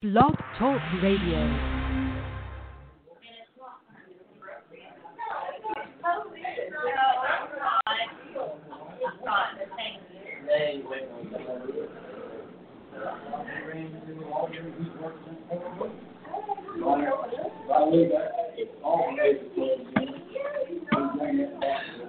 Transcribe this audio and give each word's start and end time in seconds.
Blog 0.00 0.36
Talk 0.56 0.80
Radio. 1.02 1.74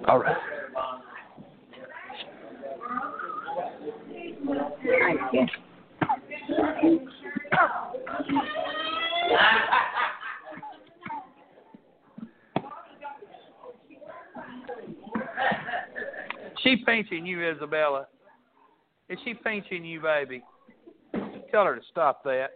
All 0.06 0.20
right. 0.20 0.36
Thank 5.32 5.50
you. 5.52 5.69
She 16.70 16.76
pinching 16.84 17.26
you, 17.26 17.42
Isabella. 17.50 18.06
Is 19.08 19.18
she 19.24 19.34
pinching 19.34 19.84
you, 19.84 20.00
baby? 20.00 20.40
Tell 21.50 21.64
her 21.64 21.74
to 21.74 21.82
stop 21.90 22.22
that. 22.22 22.50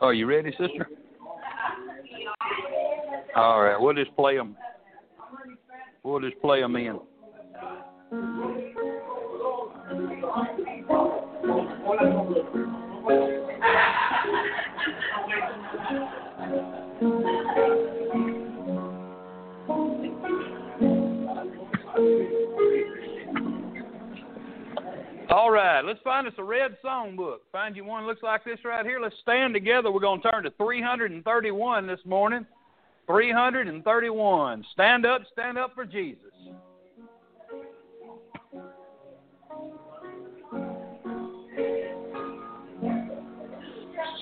Are 0.00 0.12
you 0.12 0.26
ready, 0.26 0.50
sister? 0.52 0.88
All 3.34 3.62
right, 3.62 3.80
we'll 3.80 3.94
just 3.94 4.14
play 4.16 4.36
them. 4.36 4.56
We'll 6.02 6.20
just 6.20 6.40
play 6.40 6.60
them 6.60 6.76
in. 6.76 6.98
Mm-hmm. 8.12 8.66
All 25.28 25.50
right, 25.50 25.80
let's 25.84 26.00
find 26.04 26.26
us 26.26 26.32
a 26.38 26.44
red 26.44 26.76
songbook. 26.84 27.38
Find 27.50 27.74
you 27.74 27.84
one 27.84 28.06
looks 28.06 28.22
like 28.22 28.44
this 28.44 28.60
right 28.64 28.86
here. 28.86 29.00
Let's 29.00 29.16
stand 29.22 29.54
together. 29.54 29.90
We're 29.90 29.98
going 30.00 30.22
to 30.22 30.30
turn 30.30 30.44
to 30.44 30.50
331 30.52 31.86
this 31.86 31.98
morning. 32.04 32.46
331. 33.08 34.64
Stand 34.72 35.04
up, 35.04 35.22
stand 35.32 35.58
up 35.58 35.74
for 35.74 35.84
Jesus. 35.84 36.20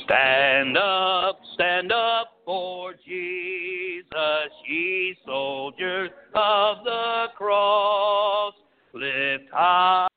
Stand 0.04 0.76
up, 0.76 1.38
stand 1.54 1.92
up 1.92 2.32
for 2.44 2.94
Jesus, 3.06 4.14
ye 4.68 5.16
soldiers 5.26 6.10
of 6.34 6.78
the 6.84 7.26
cross. 7.36 8.54
Lift 8.92 9.50
high 9.52 10.13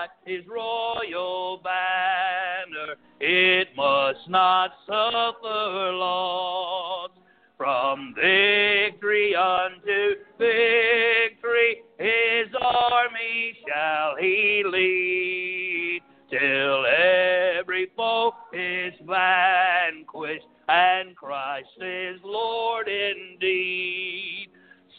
royal 0.47 1.61
banner, 1.63 2.95
it 3.19 3.67
must 3.75 4.29
not 4.29 4.71
suffer 4.85 5.91
loss. 5.93 7.11
From 7.57 8.13
victory 8.13 9.35
unto 9.35 10.15
victory, 10.37 11.81
his 11.97 12.53
army 12.61 13.57
shall 13.67 14.15
he 14.19 14.63
lead, 14.63 16.03
till 16.29 16.85
every 16.85 17.87
foe 17.97 18.31
is 18.53 18.93
vanquished, 19.07 20.45
and 20.69 21.15
Christ 21.15 21.67
is 21.81 22.19
Lord 22.23 22.87
indeed. 22.87 24.49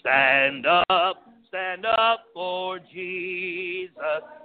Stand 0.00 0.66
up, 0.66 1.22
stand 1.47 1.86
up 1.86 2.25
for 2.34 2.80
Jesus, 2.92 3.92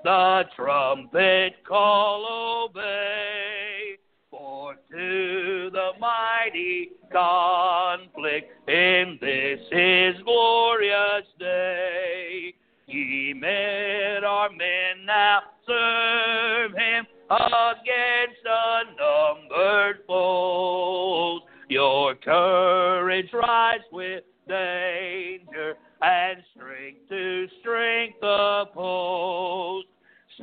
the 0.04 0.44
trumpet 0.56 1.54
call 1.68 2.70
obey. 2.70 3.98
For 4.30 4.76
to 4.92 5.70
the 5.72 5.92
mighty 6.00 6.90
conflict 7.12 8.68
in 8.68 9.18
this 9.22 9.60
his 9.72 10.22
glorious 10.24 11.28
day, 11.40 12.54
ye 12.88 13.34
men 13.34 14.24
are 14.24 14.50
men 14.50 15.06
now 15.06 15.42
serve 15.68 16.72
him 16.72 17.06
against 17.30 18.42
unnumbered 18.46 20.00
foes. 20.08 21.42
Your 21.70 22.16
courage 22.16 23.30
rise 23.34 23.80
with 23.92 24.24
danger 24.48 25.76
and 26.02 26.44
strength 26.56 27.08
to 27.10 27.48
strength 27.62 28.18
oppose. 28.22 29.83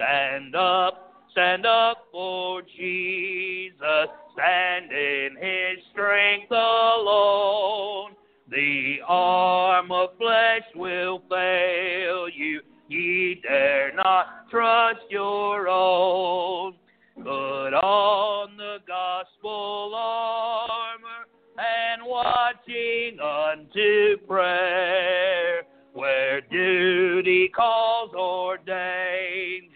Stand 0.01 0.57
up, 0.57 1.13
stand 1.33 1.67
up 1.67 2.07
for 2.11 2.63
Jesus, 2.63 4.09
stand 4.33 4.91
in 4.91 5.37
his 5.37 5.85
strength 5.93 6.51
alone. 6.51 8.13
The 8.51 8.97
arm 9.07 9.93
of 9.93 10.17
flesh 10.17 10.63
will 10.75 11.23
fail 11.29 12.31
you, 12.31 12.63
ye 12.89 13.43
dare 13.43 13.93
not 13.95 14.49
trust 14.51 15.01
your 15.11 15.69
own. 15.69 16.77
Put 17.17 17.75
on 17.75 18.57
the 18.57 18.79
gospel 18.89 19.93
armor 19.95 21.27
and 21.59 22.01
watching 22.07 23.19
unto 23.21 24.17
prayer, 24.27 25.65
where 25.93 26.41
duty 26.41 27.49
calls 27.55 28.13
or 28.17 28.57
danger, 28.57 29.70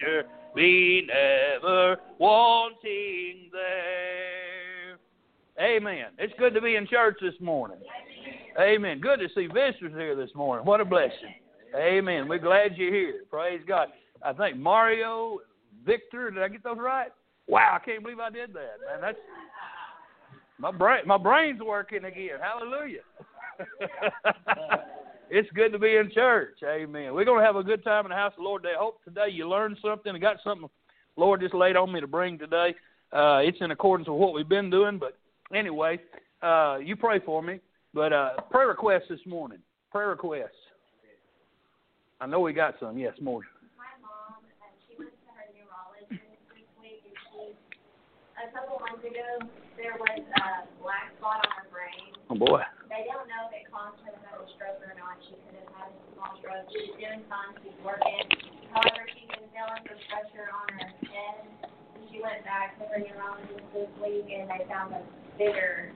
be 0.54 1.08
never 1.08 1.96
wanting 2.18 3.50
there. 3.52 4.98
Amen. 5.60 6.06
It's 6.18 6.32
good 6.38 6.54
to 6.54 6.60
be 6.60 6.76
in 6.76 6.86
church 6.86 7.16
this 7.20 7.34
morning. 7.40 7.78
Amen. 8.60 9.00
Good 9.00 9.20
to 9.20 9.28
see 9.34 9.46
visitors 9.46 9.92
here 9.92 10.16
this 10.16 10.30
morning. 10.34 10.64
What 10.66 10.80
a 10.80 10.84
blessing. 10.84 11.34
Amen. 11.76 12.28
We're 12.28 12.38
glad 12.38 12.76
you're 12.76 12.94
here. 12.94 13.22
Praise 13.30 13.60
God. 13.66 13.88
I 14.24 14.32
think 14.32 14.56
Mario, 14.56 15.38
Victor, 15.84 16.30
did 16.30 16.42
I 16.42 16.48
get 16.48 16.62
those 16.62 16.78
right? 16.78 17.08
Wow, 17.46 17.78
I 17.80 17.84
can't 17.84 18.02
believe 18.02 18.20
I 18.20 18.30
did 18.30 18.50
that, 18.54 18.78
man. 18.86 19.00
That's 19.00 19.18
my 20.58 20.70
brain. 20.70 21.02
My 21.06 21.18
brain's 21.18 21.60
working 21.60 22.04
again. 22.04 22.38
Hallelujah. 22.40 23.00
it's 25.34 25.50
good 25.50 25.72
to 25.72 25.80
be 25.80 25.96
in 25.96 26.12
church. 26.12 26.58
Amen. 26.62 27.12
We're 27.12 27.24
going 27.24 27.40
to 27.40 27.44
have 27.44 27.56
a 27.56 27.64
good 27.64 27.82
time 27.82 28.06
in 28.06 28.10
the 28.10 28.16
house 28.16 28.32
of 28.34 28.36
the 28.36 28.44
Lord 28.44 28.62
today. 28.62 28.74
I 28.78 28.80
hope 28.80 29.02
today 29.02 29.26
you 29.32 29.48
learned 29.48 29.76
something 29.82 30.12
and 30.12 30.20
got 30.20 30.36
something 30.44 30.68
Lord 31.16 31.40
just 31.40 31.54
laid 31.54 31.76
on 31.76 31.92
me 31.92 32.00
to 32.00 32.06
bring 32.06 32.38
today. 32.38 32.74
Uh, 33.12 33.38
it's 33.42 33.58
in 33.60 33.72
accordance 33.72 34.08
with 34.08 34.18
what 34.18 34.32
we've 34.32 34.48
been 34.48 34.70
doing, 34.70 34.98
but 34.98 35.18
anyway, 35.52 35.98
uh, 36.42 36.78
you 36.82 36.94
pray 36.94 37.18
for 37.18 37.42
me. 37.42 37.58
But 37.92 38.12
uh, 38.12 38.30
prayer 38.50 38.68
requests 38.68 39.08
this 39.08 39.20
morning. 39.26 39.58
Prayer 39.90 40.08
requests. 40.08 40.50
I 42.20 42.26
know 42.26 42.40
we 42.40 42.52
got 42.52 42.74
some. 42.78 42.96
Yes, 42.96 43.14
more. 43.20 43.42
my 43.76 43.84
mom, 44.02 44.38
and 44.42 44.74
she 44.86 44.96
went 44.98 45.10
to 45.10 45.30
her 45.34 45.46
neurologist 45.50 46.22
this 46.54 46.66
week, 46.80 47.02
and 47.06 47.14
she, 47.30 47.54
a 48.38 48.50
couple 48.54 48.78
months 48.80 49.04
ago, 49.04 49.50
there 49.76 49.94
was 49.98 50.18
a 50.18 50.82
black 50.82 51.10
spot 51.18 51.46
on 51.46 51.52
her 51.58 51.68
brain. 51.70 52.14
Oh 52.30 52.34
boy. 52.34 52.62
They 52.94 53.10
don't 53.10 53.26
know 53.26 53.50
if 53.50 53.58
it 53.58 53.66
caused 53.74 53.98
her 54.06 54.14
to 54.14 54.22
have 54.30 54.38
a 54.38 54.46
stroke 54.54 54.78
or 54.78 54.94
not. 54.94 55.18
She 55.26 55.34
could 55.42 55.58
have 55.58 55.72
had 55.74 55.90
a 55.90 55.98
small 56.14 56.30
stroke. 56.38 56.62
She's 56.70 56.94
doing 56.94 57.26
fine. 57.26 57.58
She's 57.66 57.74
working. 57.82 58.22
However, 58.70 59.02
she 59.10 59.26
was 59.34 59.42
feeling 59.50 59.82
some 59.82 59.98
pressure 60.06 60.46
on 60.54 60.66
her 60.78 60.90
head. 61.10 61.42
She 62.14 62.22
went 62.22 62.46
back 62.46 62.78
to 62.78 62.86
her 62.86 63.02
neurologist 63.02 63.66
this 63.74 63.90
week, 63.98 64.30
and 64.30 64.46
they 64.46 64.62
found 64.70 64.94
a 64.94 65.02
bigger 65.34 65.90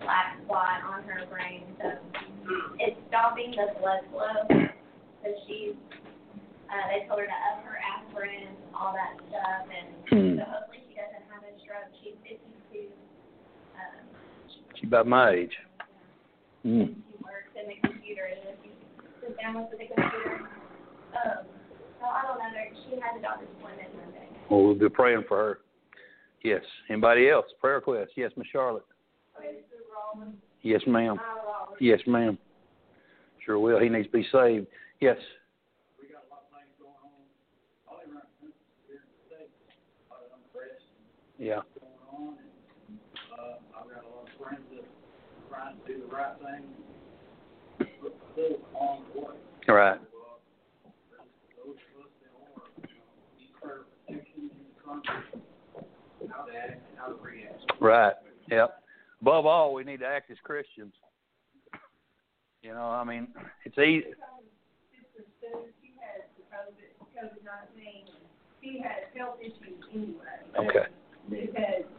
black 0.00 0.40
spot 0.48 0.88
on 0.88 1.04
her 1.04 1.28
brain. 1.28 1.68
So 1.84 2.00
it's 2.80 2.96
stopping 3.12 3.52
the 3.52 3.76
blood 3.76 4.00
flow. 4.08 4.40
So 5.20 5.28
she's 5.44 5.76
uh, 6.72 6.84
they 6.96 7.04
told 7.12 7.20
her 7.20 7.28
to 7.28 7.38
up 7.52 7.60
her 7.60 7.76
aspirin, 7.76 8.56
all 8.72 8.96
that 8.96 9.20
stuff, 9.28 9.68
and 9.68 9.92
so 10.08 10.16
hmm. 10.16 10.40
hopefully 10.48 10.80
she 10.88 10.96
doesn't 10.96 11.28
have 11.28 11.44
a 11.44 11.52
stroke. 11.60 11.92
She's 12.00 12.16
52. 12.24 12.88
Um, 13.76 14.00
she 14.80 14.88
about 14.88 15.04
my 15.04 15.44
age. 15.44 15.52
Mm. 16.66 16.94
She 16.96 17.16
works 17.22 17.52
in 17.54 17.68
the 17.68 17.76
computer 17.86 18.24
and 18.26 18.40
then 18.42 18.56
she 18.64 18.70
sits 19.20 19.36
down 19.40 19.54
with 19.54 19.70
the 19.70 19.76
computer. 19.86 20.48
Um, 21.14 21.46
so 22.00 22.04
I 22.06 22.22
don't 22.26 22.38
know. 22.38 22.50
there- 22.52 22.72
She 22.90 22.96
has 23.00 23.16
a 23.18 23.20
doctor's 23.22 23.48
appointment 23.58 23.94
Monday. 23.94 24.28
Well, 24.50 24.62
we'll 24.64 24.74
be 24.74 24.88
praying 24.88 25.24
for 25.28 25.36
her. 25.36 25.60
Yes. 26.42 26.64
Anybody 26.90 27.30
else? 27.30 27.46
Prayer 27.60 27.76
request? 27.76 28.12
Yes, 28.16 28.32
Miss 28.36 28.48
Charlotte. 28.48 28.84
Yes, 30.62 30.82
ma'am. 30.86 31.20
Yes, 31.80 32.00
ma'am. 32.06 32.38
Sure 33.44 33.58
will. 33.58 33.78
He 33.78 33.88
needs 33.88 34.06
to 34.06 34.12
be 34.12 34.24
saved. 34.32 34.66
Yes. 35.00 35.18
Yeah. 41.38 41.58
I've 41.58 41.64
got 43.88 44.02
a 44.02 44.04
lot 44.08 44.24
of 44.24 44.28
friends 44.40 44.62
that 44.72 44.80
are 44.80 44.84
trying 45.50 45.76
to 45.76 45.80
do 45.84 45.84
the 45.84 45.84
right 45.84 45.84
thing, 45.84 45.84
but 45.84 45.84
still 45.84 45.84
along 45.84 45.84
the 45.84 45.86
way. 45.86 45.86
All 45.86 45.86
right. 45.86 45.86
Those 45.86 45.86
of 45.86 45.86
us 45.86 45.86
that 45.86 45.86
are, 45.86 45.86
you 45.86 45.86
know, 45.86 45.86
need 45.86 45.86
prayer 45.86 45.86
protection 45.86 45.86
in 45.86 45.86
the 45.86 45.92
to 56.46 56.56
act, 56.56 56.72
and 56.72 56.80
how 56.96 57.06
to 57.06 57.14
react. 57.22 57.72
Right. 57.80 58.14
Yep. 58.50 58.82
Above 59.20 59.46
all, 59.46 59.74
we 59.74 59.84
need 59.84 60.00
to 60.00 60.06
act 60.06 60.30
as 60.30 60.38
Christians. 60.42 60.94
You 62.62 62.72
know, 62.72 62.84
I 62.84 63.04
mean, 63.04 63.28
it's 63.64 63.78
easy. 63.78 64.04
she 65.80 65.94
had 66.00 66.26
COVID, 66.50 66.90
COVID 67.14 67.44
nineteen, 67.44 68.04
she 68.62 68.80
had 68.82 69.06
health 69.16 69.38
issues 69.40 69.84
anyway. 69.92 70.68
Okay. 70.70 70.86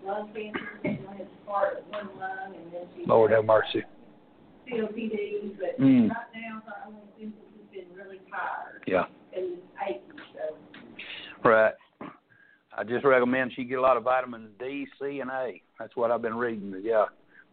Lung 0.05 0.31
cancer, 0.33 0.79
and 0.85 0.99
had 1.17 1.45
part 1.45 1.77
of 1.77 1.83
one 1.89 2.09
lung, 2.19 2.55
and 2.55 2.73
then 2.73 2.87
she. 2.95 3.05
Lord 3.05 3.31
had 3.31 3.37
have 3.37 3.45
mercy. 3.45 3.83
COPD, 4.69 5.55
but 5.59 5.79
Mm. 5.79 6.09
right 6.09 6.17
now, 6.35 6.61
her 6.65 6.83
only 6.87 7.01
symptoms 7.19 7.55
has 7.57 7.67
been 7.71 7.95
really 7.95 8.19
tired 8.29 8.83
Yeah. 8.87 9.05
and 9.33 9.61
aching, 9.85 10.21
so. 10.33 10.57
Right. 11.47 11.73
I 12.73 12.83
just 12.83 13.05
recommend 13.05 13.53
she 13.53 13.63
get 13.63 13.79
a 13.79 13.81
lot 13.81 13.97
of 13.97 14.03
vitamins 14.03 14.51
D, 14.59 14.87
C, 14.99 15.19
and 15.21 15.31
A. 15.31 15.61
That's 15.79 15.95
what 15.95 16.11
I've 16.11 16.21
been 16.21 16.37
reading. 16.37 16.79
Yeah. 16.83 17.05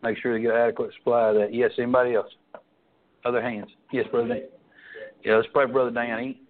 Make 0.03 0.19
sure 0.19 0.35
they 0.35 0.43
get 0.43 0.55
adequate 0.55 0.93
supply 0.95 1.29
of 1.31 1.37
that. 1.37 1.55
Yes. 1.55 1.73
Anybody 1.79 2.15
else? 2.15 2.31
Other 3.25 3.41
hands. 3.41 3.71
Yes, 3.91 4.07
brother. 4.09 4.29
Dan. 4.29 4.49
Yeah. 5.23 5.37
Let's 5.37 5.49
pray, 5.49 5.65
for 5.65 5.73
brother 5.73 5.91
Dan. 5.91 6.19
He, 6.23 6.41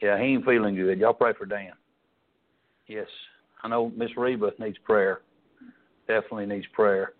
yeah, 0.00 0.16
he 0.16 0.26
ain't 0.26 0.44
feeling 0.44 0.76
good. 0.76 0.98
Y'all 0.98 1.12
pray 1.12 1.32
for 1.32 1.44
Dan. 1.44 1.72
Yes. 2.86 3.08
I 3.62 3.68
know 3.68 3.90
Miss 3.96 4.16
Reba 4.16 4.52
needs 4.58 4.78
prayer. 4.78 5.22
Definitely 6.10 6.46
needs 6.46 6.66
prayer. 6.72 7.12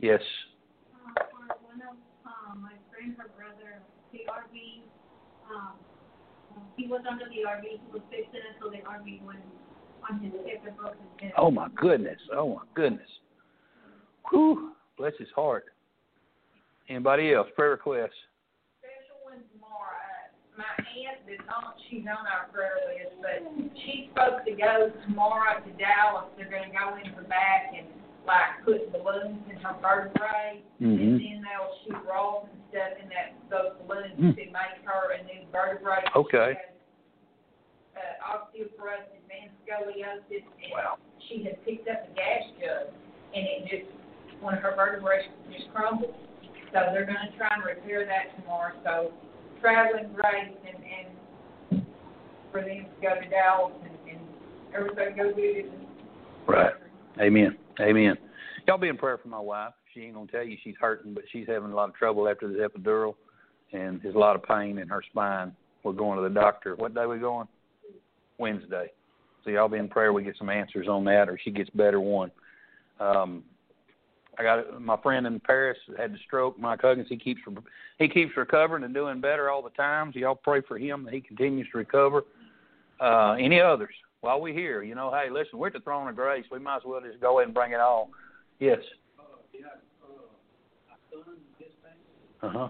Yes. 0.00 0.22
On. 11.36 11.36
Oh 11.36 11.50
my 11.50 11.68
goodness. 11.76 12.16
Oh 12.32 12.54
my 12.54 12.62
goodness. 12.74 13.02
Whew. 14.30 14.72
Bless 14.96 15.12
his 15.18 15.28
heart. 15.36 15.66
Anybody 16.88 17.34
else? 17.34 17.48
Prayer 17.54 17.72
requests. 17.72 18.16
special 18.80 19.20
one 19.24 19.44
tomorrow. 19.52 19.92
Uh, 20.56 20.64
My 20.64 20.64
aunt 20.80 21.26
did 21.28 21.44
not, 21.46 21.76
she's 21.90 22.00
on 22.00 22.24
our 22.24 22.48
prayer 22.50 22.80
list, 22.88 23.12
but 23.20 23.44
she's 23.84 24.08
supposed 24.08 24.46
to 24.46 24.52
go 24.56 24.90
tomorrow 25.04 25.60
to 25.60 25.70
Dallas. 25.76 26.32
They're 26.38 26.48
gonna 26.48 26.72
go 26.72 26.96
in 26.96 27.14
the 27.14 27.28
back 27.28 27.74
and 27.76 27.86
like 28.26 28.64
put 28.64 28.92
balloons 28.92 29.40
in 29.50 29.56
her 29.60 29.74
vertebrae. 29.80 30.62
Mm-hmm. 30.80 31.02
And 31.02 31.20
then 31.20 31.42
they'll 31.44 31.74
shoot 31.84 32.00
rolls 32.08 32.48
and 32.52 32.60
stuff 32.70 32.92
in 33.02 33.08
that, 33.08 33.34
those 33.50 33.72
balloons 33.86 34.14
Mm. 34.18 34.34
to 34.36 34.44
make 34.52 34.76
her 34.84 35.12
a 35.16 35.22
new 35.24 35.46
vertebrae. 35.52 36.04
Okay. 36.16 36.52
She 36.54 36.58
has, 36.58 36.74
Uh, 37.98 38.38
osteoporosis 38.38 39.24
and 39.32 39.50
scoliosis 39.64 40.44
and 40.62 40.72
Wow. 40.72 40.98
she 41.28 41.42
had 41.42 41.64
picked 41.64 41.88
up 41.88 42.06
a 42.06 42.14
gas 42.14 42.44
jug 42.60 42.86
and 43.34 43.44
it 43.46 43.66
just, 43.66 43.90
one 44.40 44.54
of 44.54 44.62
her 44.62 44.74
vertebrae 44.76 45.26
just 45.50 45.72
crumbled. 45.74 46.14
So 46.72 46.78
they're 46.92 47.06
gonna 47.06 47.32
try 47.36 47.48
and 47.50 47.64
repair 47.64 48.04
that 48.04 48.36
tomorrow, 48.38 48.72
so 48.84 49.12
traveling 49.60 50.12
grace 50.12 50.54
and, 50.66 50.84
and 50.84 51.84
for 52.52 52.60
them 52.60 52.86
to 52.86 53.00
go 53.02 53.14
to 53.20 53.28
Dallas 53.28 53.72
and, 53.82 54.10
and 54.10 54.20
everything 54.74 55.16
go 55.16 55.32
good. 55.32 55.72
Right. 56.46 56.74
Amen. 57.20 57.56
Amen. 57.80 58.16
Y'all 58.66 58.78
be 58.78 58.88
in 58.88 58.96
prayer 58.96 59.18
for 59.18 59.28
my 59.28 59.40
wife. 59.40 59.72
She 59.94 60.02
ain't 60.02 60.14
gonna 60.14 60.26
tell 60.26 60.42
you 60.42 60.56
she's 60.62 60.74
hurting, 60.80 61.14
but 61.14 61.24
she's 61.30 61.46
having 61.46 61.70
a 61.70 61.74
lot 61.74 61.88
of 61.88 61.94
trouble 61.94 62.28
after 62.28 62.48
this 62.48 62.60
epidural, 62.60 63.14
and 63.72 64.00
there's 64.02 64.14
a 64.14 64.18
lot 64.18 64.36
of 64.36 64.42
pain 64.42 64.78
in 64.78 64.88
her 64.88 65.02
spine. 65.10 65.52
We're 65.82 65.92
going 65.92 66.18
to 66.18 66.28
the 66.28 66.34
doctor. 66.34 66.74
What 66.76 66.94
day 66.94 67.06
we 67.06 67.18
going? 67.18 67.48
Wednesday. 68.38 68.90
So 69.44 69.50
y'all 69.50 69.68
be 69.68 69.78
in 69.78 69.88
prayer. 69.88 70.12
We 70.12 70.24
get 70.24 70.36
some 70.36 70.50
answers 70.50 70.88
on 70.88 71.04
that, 71.04 71.28
or 71.28 71.38
she 71.42 71.50
gets 71.50 71.70
better. 71.70 72.00
One. 72.00 72.30
Um, 73.00 73.44
I 74.38 74.42
got 74.42 74.80
my 74.80 74.96
friend 74.98 75.26
in 75.26 75.40
Paris 75.40 75.78
had 75.96 76.12
the 76.12 76.18
stroke. 76.26 76.58
Mike 76.58 76.80
Huggins. 76.82 77.08
He 77.08 77.16
keeps 77.16 77.40
he 77.98 78.08
keeps 78.08 78.36
recovering 78.36 78.84
and 78.84 78.94
doing 78.94 79.20
better 79.20 79.50
all 79.50 79.62
the 79.62 79.70
time. 79.70 80.12
So 80.12 80.20
y'all 80.20 80.34
pray 80.34 80.60
for 80.60 80.78
him 80.78 81.04
that 81.04 81.14
he 81.14 81.20
continues 81.20 81.66
to 81.72 81.78
recover. 81.78 82.22
Uh, 83.00 83.32
any 83.32 83.60
others? 83.60 83.94
While 84.20 84.40
we're 84.40 84.52
here, 84.54 84.82
you 84.82 84.94
know, 84.96 85.12
hey, 85.12 85.30
listen, 85.30 85.58
we're 85.58 85.68
at 85.68 85.74
the 85.74 85.80
throne 85.80 86.08
of 86.08 86.16
grace. 86.16 86.44
We 86.50 86.58
might 86.58 86.78
as 86.78 86.82
well 86.84 87.00
just 87.00 87.20
go 87.20 87.38
ahead 87.38 87.48
and 87.48 87.54
bring 87.54 87.72
it 87.72 87.80
all. 87.80 88.10
Yes. 88.58 88.78
Uh, 89.18 89.22
uh, 92.46 92.48
Uh 92.48 92.50
huh. 92.52 92.68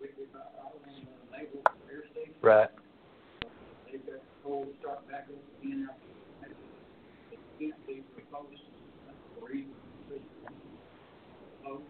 we, 0.00 0.08
we, 0.16 0.24
I 0.34 0.38
was 0.72 0.80
in 0.88 1.04
the 1.04 1.36
naval 1.36 1.60
air 1.92 2.04
station, 2.12 2.34
Right. 2.40 2.68
they've 3.90 4.04
got 4.06 4.20
cold 4.42 4.68
start 4.80 5.06
back 5.10 5.26
up 5.28 5.62
again 5.62 5.88
after, 5.90 6.52
it 7.32 7.38
can't 7.60 7.86
be 7.86 8.02
reposed, 8.16 8.62
or 9.42 9.50
even, 9.50 9.72
reposed. 10.08 11.84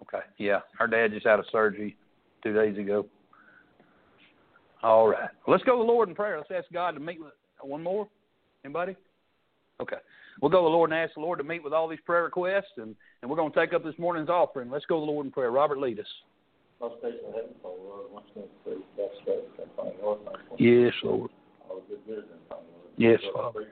Okay. 0.02 0.24
Yeah. 0.38 0.60
Her 0.78 0.86
dad 0.86 1.12
just 1.12 1.26
had 1.26 1.40
a 1.40 1.44
surgery 1.50 1.96
two 2.42 2.52
days 2.52 2.78
ago. 2.78 3.06
All 4.82 5.08
right. 5.08 5.30
Let's 5.46 5.64
go 5.64 5.72
to 5.72 5.78
the 5.78 5.84
Lord 5.84 6.08
in 6.08 6.14
prayer. 6.14 6.38
Let's 6.38 6.50
ask 6.50 6.72
God 6.72 6.92
to 6.92 7.00
meet 7.00 7.20
with 7.20 7.32
one 7.60 7.82
more. 7.82 8.08
Anybody? 8.64 8.96
Okay. 9.80 9.96
We'll 10.40 10.50
go 10.50 10.58
to 10.58 10.64
the 10.64 10.68
Lord 10.68 10.90
and 10.90 10.98
ask 10.98 11.14
the 11.14 11.20
Lord 11.20 11.38
to 11.38 11.44
meet 11.44 11.64
with 11.64 11.72
all 11.72 11.88
these 11.88 12.00
prayer 12.04 12.24
requests, 12.24 12.76
and, 12.76 12.94
and 13.22 13.30
we're 13.30 13.36
going 13.36 13.52
to 13.52 13.58
take 13.58 13.72
up 13.72 13.82
this 13.82 13.94
morning's 13.98 14.28
offering. 14.28 14.70
Let's 14.70 14.84
go 14.84 14.96
to 14.96 15.06
the 15.06 15.10
Lord 15.10 15.26
in 15.26 15.32
prayer. 15.32 15.50
Robert, 15.50 15.78
lead 15.78 15.98
us. 15.98 16.06
Yes, 20.58 20.92
Lord. 21.02 21.30
Yes, 22.96 23.20
Father. 23.34 23.66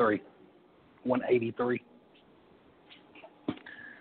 183. 0.00 0.22
183. 1.04 1.82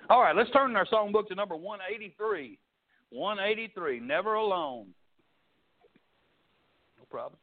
All 0.10 0.22
right, 0.22 0.36
let's 0.36 0.50
turn 0.52 0.76
our 0.76 0.86
songbook 0.86 1.28
to 1.28 1.36
number 1.36 1.56
183. 1.56 2.58
183, 3.12 4.00
Never 4.00 4.36
Alone. 4.36 4.88
No 6.98 7.06
problem. 7.10 7.40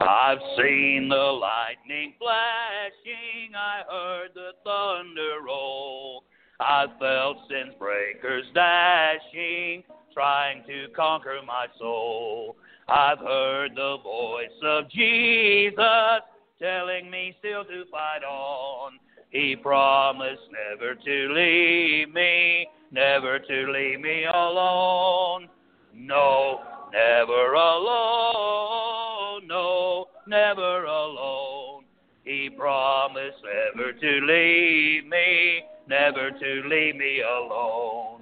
I've 0.00 0.38
seen 0.56 1.08
the 1.08 1.16
lightning 1.16 2.14
flashing, 2.18 3.54
I 3.54 3.82
heard 3.88 4.30
the 4.34 4.52
thunder 4.64 5.44
roll. 5.46 6.24
I 6.58 6.86
felt 6.98 7.36
sin's 7.48 7.74
breakers 7.78 8.44
dashing, 8.54 9.82
trying 10.12 10.64
to 10.66 10.88
conquer 10.94 11.38
my 11.46 11.66
soul. 11.78 12.56
I've 12.88 13.18
heard 13.18 13.72
the 13.76 13.96
voice 14.02 14.48
of 14.62 14.90
Jesus 14.90 16.22
telling 16.60 17.10
me 17.10 17.34
still 17.38 17.64
to 17.64 17.84
fight 17.90 18.24
on. 18.24 18.92
He 19.30 19.56
promised 19.56 20.42
never 20.50 20.94
to 20.94 21.34
leave 21.34 22.12
me, 22.12 22.66
never 22.90 23.38
to 23.38 23.72
leave 23.72 24.00
me 24.00 24.24
alone. 24.24 25.48
No, 25.94 26.60
never 26.92 27.52
alone. 27.54 29.46
No, 29.46 30.06
never 30.26 30.84
alone. 30.84 31.84
He 32.24 32.50
promised 32.50 33.38
never 33.44 33.92
to 33.92 34.26
leave 34.26 35.06
me, 35.06 35.62
never 35.88 36.30
to 36.30 36.62
leave 36.68 36.96
me 36.96 37.22
alone. 37.22 38.19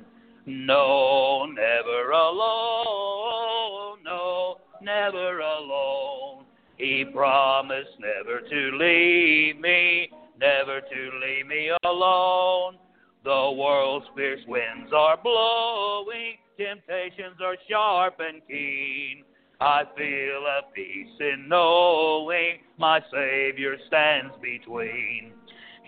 No, 0.48 1.44
never 1.44 2.10
alone. 2.10 3.98
No, 4.02 4.56
never 4.80 5.40
alone. 5.40 6.46
He 6.78 7.04
promised 7.04 7.98
never 8.00 8.40
to 8.40 8.78
leave 8.78 9.60
me, 9.60 10.10
never 10.40 10.80
to 10.80 11.10
leave 11.20 11.46
me 11.46 11.70
alone. 11.84 12.78
The 13.24 13.52
world's 13.58 14.06
fierce 14.16 14.40
winds 14.48 14.90
are 14.96 15.18
blowing, 15.22 16.38
temptations 16.56 17.36
are 17.44 17.56
sharp 17.68 18.14
and 18.18 18.40
keen. 18.48 19.24
I 19.60 19.82
feel 19.98 20.46
a 20.46 20.62
peace 20.74 21.20
in 21.20 21.46
knowing 21.46 22.60
my 22.78 23.00
Savior 23.12 23.76
stands 23.86 24.32
between. 24.40 25.32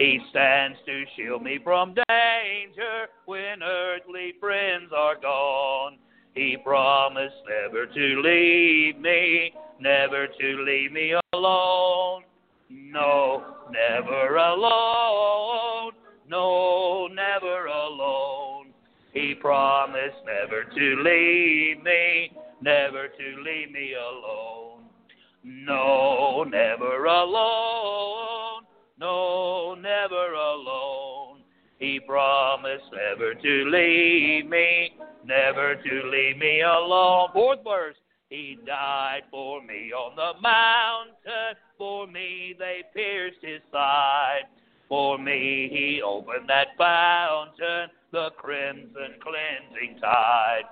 He 0.00 0.18
stands 0.30 0.78
to 0.86 1.04
shield 1.14 1.42
me 1.42 1.58
from 1.62 1.94
danger 2.08 3.08
when 3.26 3.62
earthly 3.62 4.32
friends 4.40 4.90
are 4.96 5.16
gone. 5.20 5.98
He 6.34 6.56
promised 6.64 7.34
never 7.46 7.84
to 7.84 8.22
leave 8.22 8.98
me, 8.98 9.52
never 9.78 10.26
to 10.26 10.64
leave 10.64 10.92
me 10.92 11.12
alone. 11.34 12.22
No, 12.70 13.44
never 13.70 14.36
alone. 14.36 15.92
No, 16.26 17.06
never 17.08 17.66
alone. 17.66 18.68
He 19.12 19.34
promised 19.34 20.24
never 20.24 20.64
to 20.64 21.02
leave 21.04 21.84
me, 21.84 22.32
never 22.62 23.08
to 23.08 23.42
leave 23.44 23.70
me 23.70 23.92
alone. 23.92 24.84
No, 25.44 26.44
never 26.44 27.04
alone. 27.04 28.19
No, 29.00 29.74
never 29.74 30.34
alone. 30.34 31.38
He 31.78 31.98
promised 32.06 32.84
never 32.92 33.32
to 33.32 33.64
leave 33.70 34.46
me, 34.46 34.90
never 35.24 35.74
to 35.74 36.10
leave 36.10 36.36
me 36.36 36.60
alone. 36.60 37.28
Fourth 37.32 37.60
verse. 37.64 37.96
He 38.28 38.58
died 38.64 39.22
for 39.30 39.60
me 39.60 39.90
on 39.92 40.14
the 40.14 40.40
mountain. 40.40 41.56
For 41.78 42.06
me 42.06 42.54
they 42.58 42.82
pierced 42.94 43.42
his 43.42 43.60
side. 43.72 44.42
For 44.88 45.18
me 45.18 45.68
he 45.72 46.02
opened 46.04 46.48
that 46.48 46.68
fountain, 46.76 47.88
the 48.12 48.30
crimson 48.36 49.14
cleansing 49.22 49.98
tide. 50.00 50.62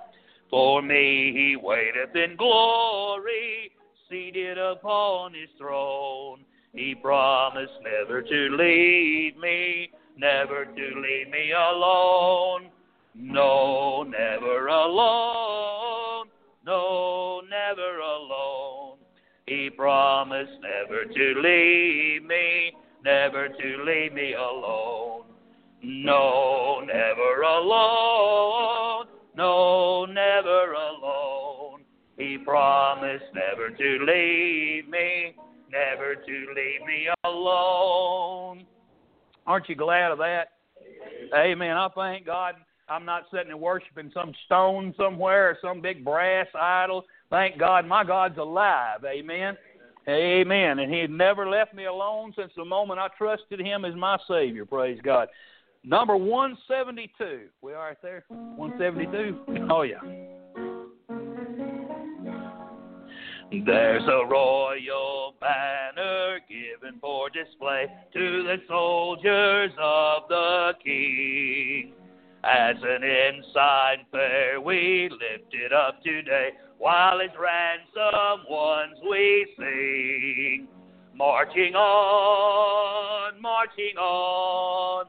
For 0.49 0.81
me 0.81 1.33
he 1.33 1.55
waiteth 1.61 2.15
in 2.15 2.37
glory, 2.37 3.71
seated 4.09 4.57
upon 4.57 5.33
his 5.33 5.49
throne. 5.57 6.45
He 6.73 6.95
promised 6.95 7.73
never 7.81 8.21
to 8.21 8.55
leave 8.57 9.37
me, 9.37 9.91
never 10.17 10.65
to 10.65 11.01
leave 11.01 11.29
me 11.29 11.51
alone. 11.51 12.69
No, 13.15 14.03
never 14.03 14.67
alone. 14.67 16.27
No, 16.65 17.41
never 17.49 17.99
alone. 17.99 18.97
He 19.47 19.69
promised 19.71 20.51
never 20.61 21.05
to 21.05 21.41
leave 21.41 22.23
me, 22.23 22.73
never 23.03 23.49
to 23.49 23.83
leave 23.83 24.13
me 24.13 24.33
alone. 24.33 25.23
No, 25.81 26.81
never 26.85 27.41
alone. 27.41 29.07
No, 29.35 30.05
never 30.05 30.73
alone. 30.73 31.81
He 32.17 32.37
promised 32.37 33.33
never 33.33 33.69
to 33.69 34.05
leave 34.05 34.87
me, 34.89 35.35
never 35.71 36.15
to 36.15 36.31
leave 36.55 36.85
me 36.85 37.07
alone. 37.23 38.65
Aren't 39.45 39.69
you 39.69 39.75
glad 39.75 40.11
of 40.11 40.17
that? 40.19 40.49
Amen. 41.35 41.77
I 41.77 41.87
thank 41.95 42.25
God 42.25 42.55
I'm 42.87 43.05
not 43.05 43.23
sitting 43.31 43.51
and 43.51 43.59
worshiping 43.59 44.11
some 44.13 44.33
stone 44.45 44.93
somewhere 44.97 45.49
or 45.49 45.57
some 45.61 45.81
big 45.81 46.03
brass 46.03 46.47
idol. 46.59 47.05
Thank 47.29 47.59
God 47.59 47.87
my 47.87 48.03
God's 48.03 48.37
alive. 48.37 49.03
Amen. 49.05 49.55
Amen. 50.07 50.79
And 50.79 50.93
He 50.93 51.05
never 51.07 51.47
left 51.47 51.73
me 51.73 51.85
alone 51.85 52.33
since 52.35 52.51
the 52.55 52.65
moment 52.65 52.99
I 52.99 53.07
trusted 53.17 53.59
Him 53.59 53.85
as 53.85 53.95
my 53.95 54.17
Savior. 54.27 54.65
Praise 54.65 54.99
God. 55.03 55.27
Number 55.83 56.17
172. 56.17 57.41
We 57.61 57.73
are 57.73 57.89
right 57.89 57.97
there? 58.01 58.23
172? 58.29 59.67
Oh, 59.69 59.83
yeah. 59.83 59.99
There's 63.51 64.03
a 64.03 64.27
royal 64.27 65.33
banner 65.41 66.39
given 66.47 66.99
for 66.99 67.31
display 67.31 67.87
to 68.13 68.43
the 68.43 68.57
soldiers 68.67 69.71
of 69.81 70.23
the 70.29 70.73
King. 70.83 71.93
As 72.43 72.75
an 72.83 73.03
ensign 73.03 74.05
fair 74.11 74.61
we 74.61 75.09
lift 75.11 75.51
it 75.51 75.73
up 75.73 76.03
today, 76.03 76.49
while 76.77 77.19
his 77.19 77.31
ransom 77.39 78.45
ones 78.47 78.97
we 79.09 79.47
sing. 79.57 80.67
Marching 81.15 81.73
on, 81.73 83.41
marching 83.41 83.97
on, 83.97 85.05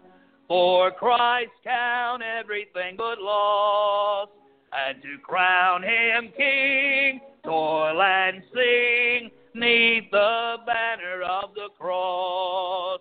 for 0.48 0.90
Christ 0.92 1.50
count 1.62 2.22
everything 2.22 2.96
but 2.96 3.20
loss, 3.20 4.30
and 4.72 5.02
to 5.02 5.18
crown 5.22 5.82
him 5.82 6.32
King, 6.36 7.20
toil 7.44 8.00
and 8.00 8.42
sing, 8.54 9.30
neath 9.54 10.10
the 10.10 10.56
banner 10.66 11.22
of 11.22 11.54
the 11.54 11.68
cross. 11.78 13.00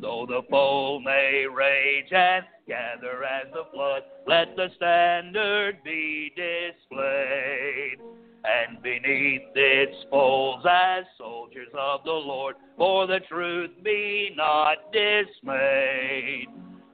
Though 0.00 0.26
the 0.28 0.42
foe 0.50 1.00
may 1.00 1.46
rage 1.52 2.12
and 2.12 2.44
gather 2.66 3.24
as 3.24 3.46
the 3.52 3.64
flood, 3.72 4.02
let 4.26 4.54
the 4.54 4.68
standard 4.76 5.78
be 5.82 6.30
displayed. 6.36 7.98
And 8.44 8.82
beneath 8.82 9.42
its 9.54 9.96
folds, 10.10 10.64
as 10.70 11.04
soldiers 11.16 11.68
of 11.76 12.04
the 12.04 12.12
Lord, 12.12 12.56
for 12.76 13.06
the 13.06 13.20
truth 13.28 13.70
be 13.82 14.32
not 14.36 14.92
dismayed. 14.92 16.48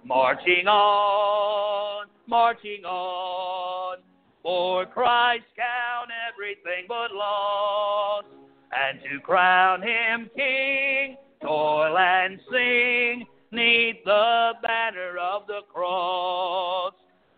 Marching 0.04 0.66
on, 0.68 2.06
marching 2.26 2.84
on, 2.84 3.98
for 4.42 4.86
Christ 4.86 5.44
count 5.56 6.10
everything 6.44 6.84
but 6.88 7.12
loss, 7.12 8.24
and 8.72 9.00
to 9.00 9.20
crown 9.20 9.80
him 9.80 10.28
King 10.36 11.16
toil 11.40 11.96
and 11.96 12.38
sing 12.50 13.26
neath 13.50 13.96
the 14.04 14.52
banner 14.62 15.16
of 15.18 15.46
the 15.46 15.60
cross. 15.72 16.92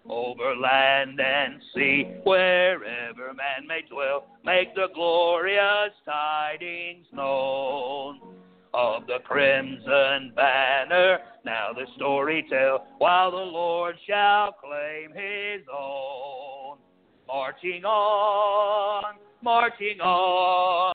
Over 0.09 0.57
land 0.57 1.21
and 1.21 1.61
sea, 1.75 2.15
wherever 2.25 3.35
man 3.35 3.67
may 3.67 3.83
dwell, 3.91 4.27
make 4.45 4.75
the 4.75 4.89
glorious 4.95 5.93
tidings 6.05 7.07
known. 7.13 8.21
Of 8.75 9.07
the 9.07 9.19
crimson 9.25 10.33
banner, 10.37 11.19
now 11.45 11.69
the 11.73 11.87
story 11.97 12.45
tell, 12.51 12.87
while 12.99 13.31
the 13.31 13.37
Lord 13.37 13.97
shall 14.07 14.53
claim 14.53 15.13
his 15.13 15.63
own. 15.73 16.26
Marching 17.39 17.85
on, 17.85 19.15
marching 19.43 20.01
on, 20.01 20.95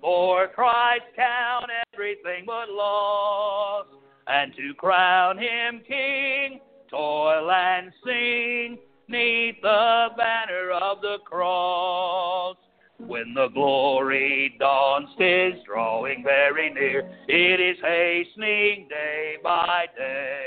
for 0.00 0.48
Christ 0.48 1.04
count 1.14 1.66
everything 1.92 2.44
but 2.46 2.70
loss, 2.70 3.84
and 4.26 4.54
to 4.56 4.72
crown 4.72 5.36
him 5.36 5.82
King, 5.86 6.60
toil 6.90 7.50
and 7.50 7.92
sing 8.02 8.78
neath 9.08 9.56
the 9.60 10.06
banner 10.16 10.70
of 10.70 11.02
the 11.02 11.18
cross. 11.26 12.56
When 12.98 13.34
the 13.34 13.48
glory 13.48 14.56
dawns, 14.58 15.10
'tis 15.18 15.62
drawing 15.66 16.24
very 16.24 16.70
near. 16.70 17.06
It 17.28 17.60
is 17.60 17.76
hastening 17.82 18.88
day 18.88 19.36
by 19.42 19.88
day. 19.94 20.45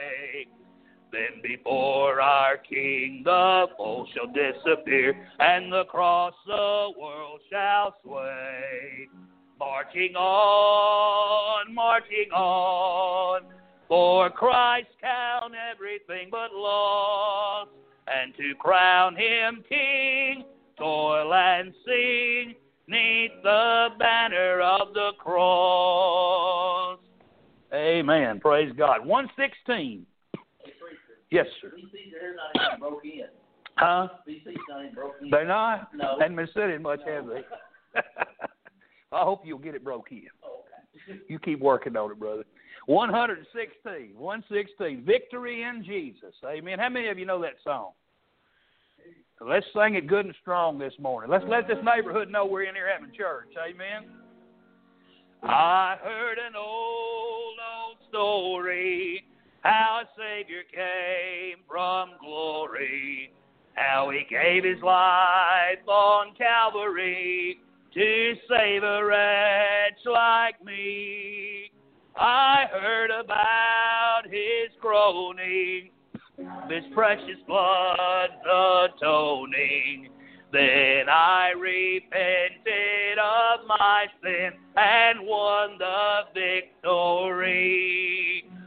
Then 1.12 1.42
before 1.42 2.22
our 2.22 2.58
King 2.58 3.24
the 3.26 3.66
foe 3.78 4.06
shall 4.14 4.28
disappear, 4.28 5.16
and 5.40 5.72
the 5.72 5.86
cross 5.86 6.34
the 6.46 6.92
world 7.00 7.40
shall 7.52 7.96
sway. 8.04 9.08
Marching 9.60 10.16
on, 10.16 11.74
marching 11.74 12.32
on, 12.32 13.42
for 13.88 14.30
Christ 14.30 14.88
count 15.02 15.54
everything 15.72 16.30
but 16.32 16.54
loss, 16.54 17.68
and 18.08 18.34
to 18.36 18.54
crown 18.60 19.16
him 19.16 19.64
King, 19.68 20.46
toil 20.78 21.34
and 21.34 21.74
sing 21.86 22.56
neath 22.88 23.32
the 23.44 23.90
banner 23.98 24.62
of 24.62 24.94
the 24.94 25.12
cross. 25.18 27.00
Amen. 27.74 28.40
Praise 28.40 28.72
God. 28.78 29.06
116. 29.06 30.06
Yes, 31.32 31.46
sir. 31.62 31.72
BC's 31.78 32.14
hair 32.20 32.36
not 32.36 32.74
even 32.74 32.80
broke 32.80 33.06
in. 33.06 33.28
Huh? 33.76 34.08
BC's 34.28 34.58
not 34.68 34.82
even 34.84 34.96
broke 34.96 35.16
in. 35.22 35.30
They're 35.30 35.48
not? 35.48 35.90
No. 35.94 36.18
Hadn't 36.20 36.36
been 36.36 36.50
sitting 36.54 36.82
much, 36.82 37.02
have 37.06 37.28
they? 37.28 37.44
I 39.12 39.24
hope 39.24 39.42
you'll 39.46 39.60
get 39.60 39.76
it 39.76 39.84
broke 39.84 40.12
in. 40.12 40.28
Oh, 40.44 40.62
okay. 41.10 41.20
You 41.28 41.40
keep 41.40 41.60
working 41.60 41.96
on 41.96 42.12
it, 42.12 42.20
brother. 42.20 42.44
116. 42.88 44.18
116. 44.18 45.04
Victory 45.06 45.64
in 45.64 45.84
Jesus. 45.84 46.34
Amen. 46.46 46.80
How 46.80 46.90
many 46.90 47.08
of 47.08 47.20
you 47.20 47.26
know 47.26 47.42
that 47.42 47.56
song? 47.64 47.92
Let's 49.42 49.66
sing 49.74 49.96
it 49.96 50.08
good 50.08 50.26
and 50.26 50.36
strong 50.42 50.78
this 50.78 50.94
morning. 51.00 51.32
Let's 51.32 51.46
let 51.48 51.68
this 51.68 51.78
neighborhood 51.84 52.30
know 52.30 52.46
we're 52.46 52.64
in 52.64 52.76
here 52.76 52.92
having 52.92 53.16
church. 53.16 53.48
Amen. 53.58 54.10
I 55.44 55.96
heard 56.04 56.38
an 56.40 56.56
old, 56.58 57.58
old 57.88 57.98
story 58.10 59.24
how 59.62 60.02
a 60.04 60.08
Savior 60.18 60.64
came 60.74 61.58
from 61.68 62.12
glory, 62.20 63.32
how 63.74 64.10
he 64.12 64.26
gave 64.30 64.64
his 64.64 64.82
life 64.82 65.88
on 65.88 66.34
Calvary 66.36 67.60
to 67.94 68.34
save 68.48 68.84
a 68.84 69.04
wretch 69.04 70.00
like 70.06 70.64
me. 70.64 71.72
I 72.16 72.66
heard 72.72 73.12
about 73.12 74.24
his 74.26 74.72
groaning, 74.82 75.90
his 76.70 76.84
precious 76.94 77.40
blood 77.48 78.30
atoning. 78.46 80.10
Then 80.52 81.08
I 81.10 81.52
repented 81.58 83.20
of 83.20 83.68
my 83.68 84.06
sin 84.24 84.52
and 84.76 85.20
won 85.22 85.78
the 85.78 86.22
victory. 86.34 88.29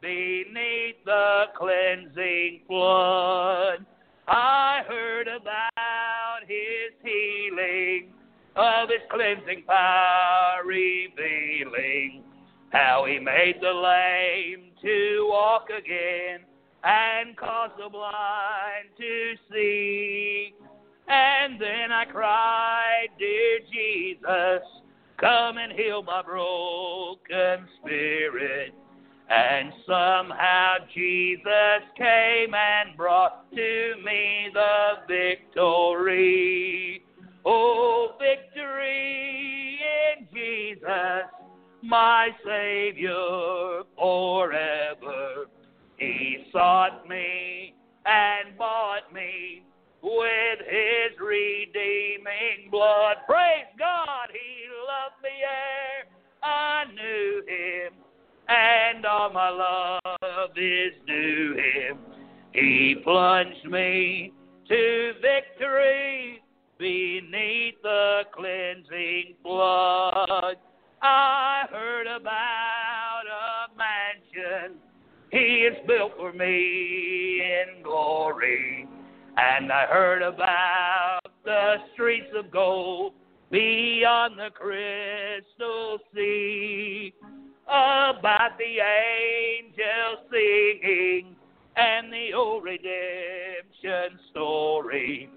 beneath 0.00 0.96
the 1.04 1.44
cleansing 1.56 2.60
flood. 2.66 3.84
I 4.26 4.82
heard 4.86 5.28
about 5.28 6.40
his 6.46 6.92
healing, 7.02 8.12
of 8.56 8.88
his 8.88 9.00
cleansing 9.10 9.64
power 9.66 10.62
revealing, 10.64 12.22
how 12.70 13.06
he 13.06 13.18
made 13.18 13.56
the 13.60 13.72
lame 13.72 14.70
to 14.82 15.26
walk 15.30 15.68
again 15.70 16.40
and 16.84 17.36
caused 17.36 17.74
the 17.78 17.88
blind 17.88 18.88
to 18.98 19.34
see. 19.52 20.54
And 21.08 21.60
then 21.60 21.90
I 21.90 22.04
cried, 22.04 23.08
Dear 23.18 23.60
Jesus, 23.72 24.66
come 25.18 25.56
and 25.56 25.72
heal 25.72 26.02
my 26.02 26.22
broken 26.22 27.66
spirit. 27.80 28.74
And 29.30 29.72
somehow 29.86 30.76
Jesus 30.94 31.82
came 31.96 32.54
and 32.54 32.96
brought 32.96 33.50
to 33.50 33.94
me 34.04 34.48
the 34.54 34.92
victory. 35.06 37.02
Oh, 37.44 38.14
victory 38.18 39.78
in 40.18 40.28
Jesus, 40.32 41.24
my 41.82 42.30
Savior 42.44 43.82
forever. 43.98 45.46
He 45.98 46.46
sought 46.52 47.06
me 47.08 47.74
and 48.06 48.56
bought 48.56 49.12
me 49.12 49.62
with 50.02 50.58
his 50.60 51.18
redeeming 51.20 52.70
blood. 52.70 53.16
Praise 53.26 53.68
God, 53.78 54.28
he 54.32 54.68
loved 54.86 55.22
me 55.22 55.30
ere 55.42 56.08
I 56.42 56.84
knew 56.94 57.42
him, 57.46 57.92
and 58.48 59.04
all 59.04 59.30
my 59.32 59.50
love 59.50 60.50
is 60.56 60.92
due 61.06 61.54
him. 61.54 61.98
He 62.52 62.96
plunged 63.04 63.66
me 63.66 64.32
to 64.68 65.12
victory 65.20 66.42
beneath 66.78 67.74
the 67.82 68.22
cleansing 68.34 69.34
blood. 69.42 70.56
I 71.02 71.64
heard 71.70 72.06
about 72.06 73.22
a 73.26 73.76
mansion 73.76 74.78
he 75.30 75.68
has 75.68 75.86
built 75.86 76.12
for 76.16 76.32
me 76.32 77.42
in 77.42 77.82
glory. 77.82 78.86
And 79.36 79.70
I 79.70 79.86
heard 79.86 80.22
about 80.22 81.20
the 81.44 81.76
streets 81.92 82.30
of 82.34 82.50
gold 82.50 83.12
beyond 83.50 84.38
the 84.38 84.50
crystal 84.52 85.98
sea, 86.14 87.14
about 87.68 88.56
the 88.58 88.80
angels 88.80 90.26
singing 90.30 91.36
and 91.76 92.12
the 92.12 92.32
old 92.34 92.64
redemption 92.64 94.18
story. 94.30 95.30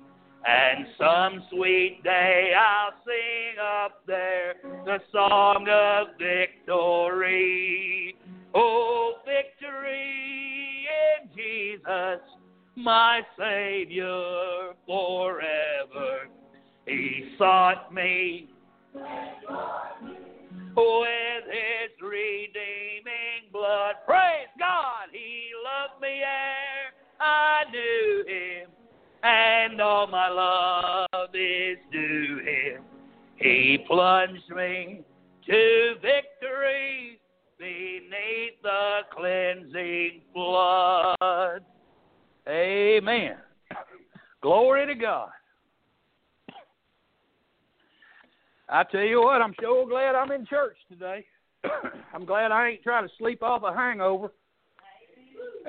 And 0.47 0.87
some 0.97 1.43
sweet 1.51 2.01
day 2.03 2.53
I'll 2.57 2.93
sing 3.05 3.59
up 3.61 4.01
there 4.07 4.55
the 4.85 4.99
song 5.11 5.67
of 5.69 6.07
victory. 6.17 8.15
Oh, 8.55 9.13
victory 9.25 10.87
in 11.21 11.29
Jesus, 11.35 12.21
my 12.75 13.21
Savior 13.37 14.73
forever. 14.87 16.27
He 16.87 17.35
sought 17.37 17.93
me 17.93 18.49
with 20.75 21.45
his 21.45 21.91
redeeming 22.01 23.51
blood. 23.51 23.95
Praise 24.05 24.51
God, 24.57 25.09
he 25.11 25.51
loved 25.63 26.01
me 26.01 26.21
ere 26.21 26.91
I 27.19 27.63
knew 27.71 28.23
him, 28.27 28.69
and 29.23 29.79
all 29.79 30.07
my 30.07 30.27
love 30.29 31.29
is 31.35 31.77
due 31.91 32.39
him. 32.43 32.83
He 33.35 33.83
plunged 33.87 34.49
me 34.49 35.01
to 35.45 35.93
victory 36.01 37.19
beneath 37.59 38.61
the 38.63 39.01
cleansing 39.15 40.21
blood. 40.33 41.63
Amen. 42.47 43.35
Glory 44.41 44.87
to 44.87 44.95
God. 44.95 45.29
I 48.71 48.83
tell 48.85 49.01
you 49.01 49.21
what, 49.21 49.41
I'm 49.41 49.53
so 49.61 49.85
glad 49.85 50.15
I'm 50.15 50.31
in 50.31 50.45
church 50.45 50.77
today. 50.89 51.25
I'm 52.13 52.25
glad 52.25 52.51
I 52.51 52.69
ain't 52.69 52.83
trying 52.83 53.05
to 53.05 53.13
sleep 53.17 53.43
off 53.43 53.63
a 53.63 53.75
hangover. 53.75 54.31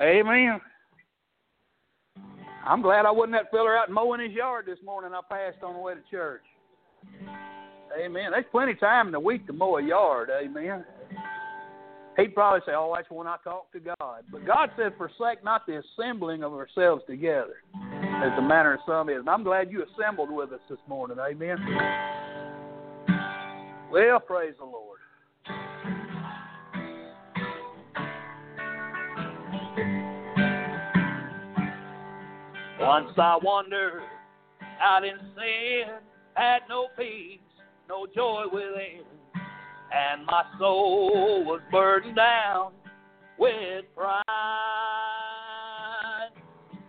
Amen. 0.01 0.61
I'm 2.65 2.81
glad 2.81 3.05
I 3.05 3.11
wasn't 3.11 3.33
that 3.33 3.51
fella 3.51 3.71
out 3.71 3.91
mowing 3.91 4.21
his 4.21 4.31
yard 4.31 4.65
this 4.65 4.79
morning 4.85 5.11
I 5.13 5.19
passed 5.29 5.61
on 5.63 5.73
the 5.73 5.79
way 5.79 5.95
to 5.95 5.99
church. 6.09 6.43
Amen. 7.99 8.31
There's 8.31 8.45
plenty 8.51 8.71
of 8.71 8.79
time 8.79 9.07
in 9.07 9.11
the 9.11 9.19
week 9.19 9.45
to 9.47 9.53
mow 9.53 9.77
a 9.77 9.83
yard. 9.83 10.29
Amen. 10.31 10.85
he'd 12.17 12.33
probably 12.33 12.61
say, 12.65 12.71
"Oh, 12.73 12.93
that's 12.95 13.09
when 13.11 13.27
I 13.27 13.35
talk 13.43 13.69
to 13.73 13.79
God." 13.79 14.23
But 14.31 14.45
God 14.45 14.71
said, 14.77 14.95
"Forsake 14.97 15.43
not 15.43 15.65
the 15.67 15.79
assembling 15.79 16.43
of 16.43 16.53
ourselves 16.53 17.03
together, 17.05 17.57
as 17.75 18.31
the 18.35 18.41
manner 18.41 18.75
of 18.75 18.79
some 18.87 19.09
is." 19.09 19.19
And 19.19 19.29
I'm 19.29 19.43
glad 19.43 19.71
you 19.71 19.83
assembled 19.83 20.31
with 20.31 20.53
us 20.53 20.61
this 20.69 20.79
morning. 20.87 21.17
Amen. 21.19 21.57
Well, 23.93 24.19
praise 24.21 24.55
the 24.57 24.65
Lord. 24.65 24.97
Once 32.79 33.11
I 33.19 33.37
wandered 33.43 34.01
out 34.81 35.05
in 35.05 35.19
sin, 35.35 35.83
had 36.33 36.61
no 36.67 36.87
peace, 36.97 37.37
no 37.87 38.07
joy 38.07 38.45
within, 38.51 39.03
and 39.93 40.25
my 40.25 40.41
soul 40.57 41.43
was 41.45 41.61
burdened 41.71 42.15
down 42.15 42.71
with 43.37 43.85
pride. 43.95 44.23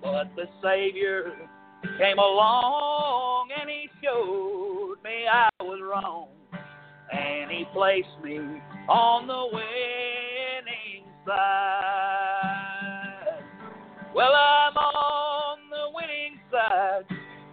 But 0.02 0.34
the 0.36 0.46
Savior 0.62 1.34
came 1.98 2.16
along 2.16 3.50
and 3.60 3.68
He 3.68 3.90
showed 4.02 4.96
me 5.04 5.26
I 5.30 5.50
was 5.60 5.82
wrong, 5.82 6.28
placed 7.74 8.06
me 8.22 8.38
on 8.88 9.26
the 9.26 9.48
winning 9.52 11.04
side. 11.26 11.34
Well, 14.14 14.32
I'm 14.32 14.76
on 14.76 15.58
the 15.70 15.90
winning 15.92 16.38
side. 16.52 17.02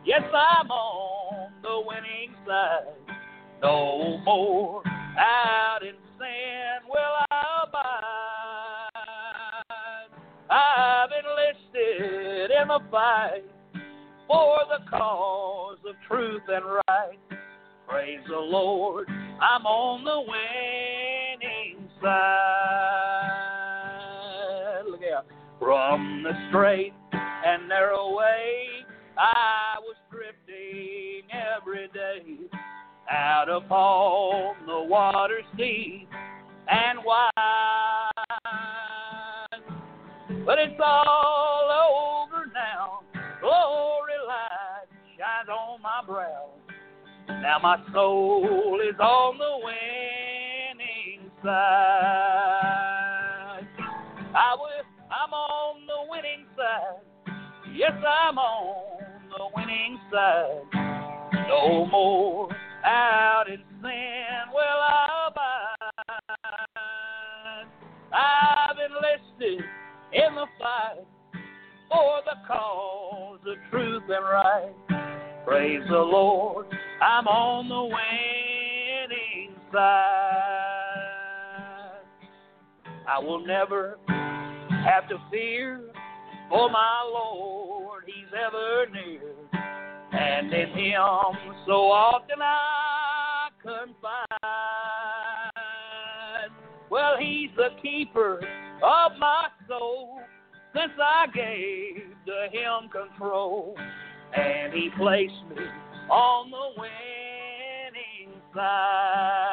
Yes, 0.05 0.21
I'm 0.25 0.69
on 0.69 1.51
the 1.63 1.81
winning 1.83 2.35
side. 2.47 2.93
No 3.63 4.19
more 4.23 4.83
out 4.87 5.79
in 5.81 5.95
sin 6.19 6.87
will 6.87 7.15
I 7.31 7.63
abide. 7.63 8.91
I've 10.51 11.09
enlisted 11.11 12.51
in 12.51 12.67
the 12.67 12.79
fight 12.91 13.43
for 14.27 14.57
the 14.69 14.85
cause 14.87 15.79
of 15.87 15.95
truth 16.07 16.43
and 16.47 16.65
right. 16.65 17.17
Praise 17.87 18.21
the 18.29 18.37
Lord, 18.37 19.07
I'm 19.41 19.65
on 19.65 20.03
the 20.03 20.21
winning 20.21 21.89
side. 21.99 22.11
Look 24.87 25.01
out. 25.17 25.25
From 25.59 26.21
the 26.21 26.33
straight 26.49 26.93
and 27.11 27.67
narrow 27.67 28.15
way, 28.15 28.85
I 29.17 29.79
was 29.79 29.95
drifting 30.11 31.23
every 31.57 31.87
day 31.87 32.37
out 33.09 33.49
upon 33.49 34.67
the 34.67 34.83
waters 34.83 35.45
deep 35.57 36.07
and 36.69 36.99
wide. 37.03 37.31
But 40.45 40.59
it's 40.59 40.79
all 40.79 42.27
over 42.29 42.45
now. 42.53 43.01
Glory 43.39 44.19
light 44.27 44.85
shines 45.17 45.49
on 45.49 45.81
my 45.81 46.03
brow. 46.05 46.50
Now 47.41 47.57
my 47.59 47.77
soul 47.91 48.79
is 48.87 48.99
on 48.99 49.37
the 49.39 49.57
winning 49.65 51.31
side. 51.43 51.51
I 54.35 54.55
will, 54.55 54.85
I'm 55.09 55.33
on 55.33 55.87
the 55.87 56.05
winning 56.11 56.45
side. 56.55 57.01
Yes, 57.73 57.93
I'm 57.97 58.37
on 58.37 59.01
the 59.37 59.47
winning 59.55 59.99
side. 60.11 60.61
No 61.49 61.85
more 61.87 62.49
out 62.85 63.45
in 63.47 63.63
sin 63.81 64.51
will 64.53 64.61
I 64.61 65.27
abide. 65.29 65.81
I've 68.13 68.77
enlisted 68.77 69.65
in 70.13 70.35
the 70.35 70.45
fight 70.59 71.05
for 71.89 72.21
the 72.25 72.35
cause 72.47 73.39
of 73.47 73.57
truth 73.71 74.03
and 74.09 74.25
right. 74.25 74.75
Praise 75.45 75.81
the 75.89 75.97
Lord, 75.97 76.67
I'm 77.01 77.27
on 77.27 77.67
the 77.67 77.83
winning 77.83 79.55
side. 79.73 80.61
I 83.07 83.17
will 83.17 83.43
never 83.43 83.97
have 84.07 85.09
to 85.09 85.17
fear, 85.31 85.81
for 86.47 86.69
my 86.69 87.01
Lord, 87.11 88.03
He's 88.05 88.31
ever 88.31 88.85
near. 88.93 89.33
And 90.13 90.53
in 90.53 90.69
Him 90.69 91.55
so 91.65 91.89
often 91.91 92.39
I 92.39 93.47
confide. 93.63 94.37
Well, 96.91 97.17
He's 97.19 97.49
the 97.55 97.69
keeper 97.81 98.35
of 98.83 99.17
my 99.17 99.47
soul 99.67 100.19
since 100.75 100.93
I 101.03 101.25
gave 101.33 102.03
to 102.27 102.47
Him 102.51 102.89
control. 102.91 103.75
And 104.35 104.73
He 104.73 104.89
placed 104.97 105.33
me 105.49 105.65
on 106.09 106.51
the 106.51 106.69
winning 106.77 108.41
side. 108.53 109.51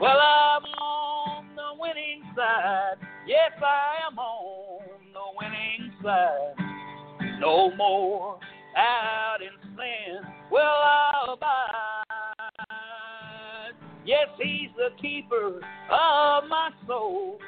Well, 0.00 0.18
I'm 0.18 0.64
on 0.64 1.46
the 1.54 1.74
winning 1.78 2.22
side. 2.36 2.96
Yes, 3.26 3.52
I 3.62 4.08
am 4.10 4.18
on 4.18 4.82
the 5.12 5.32
winning 5.38 5.92
side. 6.02 6.54
No 7.40 7.70
more 7.76 8.38
out 8.76 9.38
in 9.40 9.50
sin 9.76 10.22
will 10.50 10.60
I 10.60 11.26
abide. 11.32 11.62
Yes, 14.04 14.28
He's 14.40 14.70
the 14.76 14.90
keeper 15.00 15.60
of 15.90 16.48
my 16.48 16.70
soul 16.86 17.38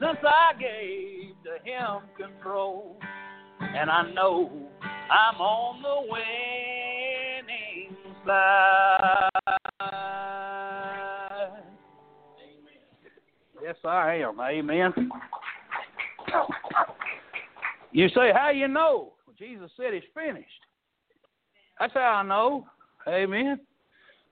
since 0.00 0.18
I 0.22 0.52
gave 0.58 1.34
to 1.44 1.58
Him 1.64 2.02
control. 2.16 2.96
And 3.60 3.90
I 3.90 4.10
know 4.12 4.50
I'm 5.10 5.40
on 5.40 5.82
the 5.82 6.00
winning 6.10 7.96
side. 8.26 9.30
Yes, 13.62 13.76
I 13.84 14.14
am. 14.16 14.40
Amen. 14.40 14.92
You 17.92 18.08
say, 18.08 18.32
How 18.34 18.50
you 18.50 18.68
know? 18.68 19.12
Jesus 19.38 19.70
said 19.76 19.94
it's 19.94 20.06
finished. 20.14 20.48
That's 21.80 21.94
how 21.94 22.00
I 22.00 22.22
know. 22.22 22.66
Amen. 23.08 23.60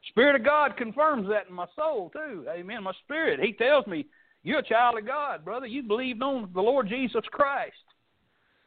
Spirit 0.09 0.37
of 0.37 0.45
God 0.45 0.77
confirms 0.77 1.29
that 1.29 1.49
in 1.49 1.55
my 1.55 1.67
soul 1.77 2.11
too. 2.11 2.47
Amen. 2.51 2.83
My 2.83 2.93
spirit. 3.05 3.41
He 3.41 3.53
tells 3.53 3.87
me, 3.87 4.07
You're 4.43 4.61
a 4.61 4.63
child 4.63 4.99
of 4.99 5.07
God, 5.07 5.45
brother. 5.45 5.67
You 5.67 5.83
believed 5.83 6.23
on 6.23 6.51
the 6.55 6.61
Lord 6.61 6.89
Jesus 6.89 7.25
Christ. 7.31 7.75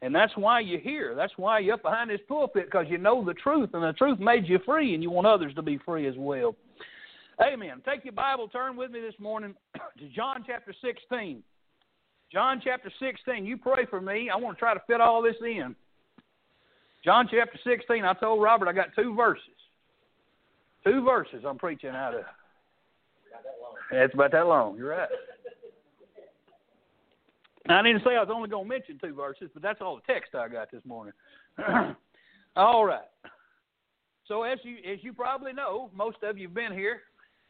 And 0.06 0.14
that's 0.14 0.34
why 0.38 0.60
you're 0.60 0.80
here. 0.80 1.16
That's 1.16 1.34
why 1.36 1.58
you're 1.58 1.74
up 1.74 1.82
behind 1.82 2.12
this 2.12 2.20
pulpit, 2.28 2.66
because 2.66 2.86
you 2.88 3.00
know 3.00 3.26
the 3.26 3.34
truth, 3.34 3.72
and 3.74 3.82
the 3.82 3.92
truth 3.94 4.20
made 4.20 4.48
you 4.48 4.60
free, 4.64 4.94
and 4.94 5.02
you 5.02 5.10
want 5.10 5.26
others 5.26 5.56
to 5.56 5.64
be 5.64 5.80
free 5.84 6.08
as 6.08 6.14
well. 6.16 6.56
Amen. 7.42 7.82
Take 7.84 8.06
your 8.06 8.14
Bible, 8.14 8.48
turn 8.48 8.78
with 8.78 8.92
me 8.92 9.02
this 9.02 9.16
morning 9.20 9.56
to 9.98 10.08
John 10.16 10.44
chapter 10.46 10.76
16. 10.80 11.42
John 12.32 12.62
chapter 12.64 12.92
16. 13.00 13.48
You 13.48 13.58
pray 13.58 13.88
for 13.90 14.00
me. 14.00 14.30
I 14.30 14.38
want 14.38 14.58
to 14.58 14.60
try 14.60 14.76
to 14.76 14.82
fit 14.86 15.02
all 15.02 15.24
this 15.24 15.38
in. 15.42 15.76
John 17.04 17.28
chapter 17.32 17.58
16. 17.64 18.06
I 18.06 18.14
told 18.14 18.44
Robert 18.44 18.68
I 18.68 18.74
got 18.74 18.90
two 18.96 19.16
verses. 19.16 19.44
Two 20.86 21.04
verses 21.04 21.44
I'm 21.48 21.58
preaching 21.58 21.90
out 21.90 22.14
of. 22.14 22.26
It's 23.92 24.14
about 24.14 24.34
that 24.34 24.46
long. 24.46 24.78
You're 24.78 24.90
right. 24.90 25.10
I 27.68 27.82
didn't 27.82 28.04
say 28.04 28.16
I 28.16 28.22
was 28.22 28.30
only 28.32 28.50
going 28.50 28.66
to 28.66 28.70
mention 28.70 29.00
two 29.02 29.14
verses, 29.14 29.50
but 29.54 29.64
that's 29.64 29.82
all 29.82 29.96
the 29.96 30.14
text 30.14 30.36
I 30.36 30.48
got 30.48 30.72
this 30.72 30.86
morning. 30.86 31.14
all 32.56 32.86
right. 32.86 33.02
So 34.28 34.44
as 34.44 34.60
you 34.64 34.78
as 34.92 35.00
you 35.02 35.14
probably 35.14 35.54
know, 35.54 35.90
most 35.94 36.18
of 36.24 36.38
you've 36.38 36.54
been 36.54 36.74
here, 36.74 37.02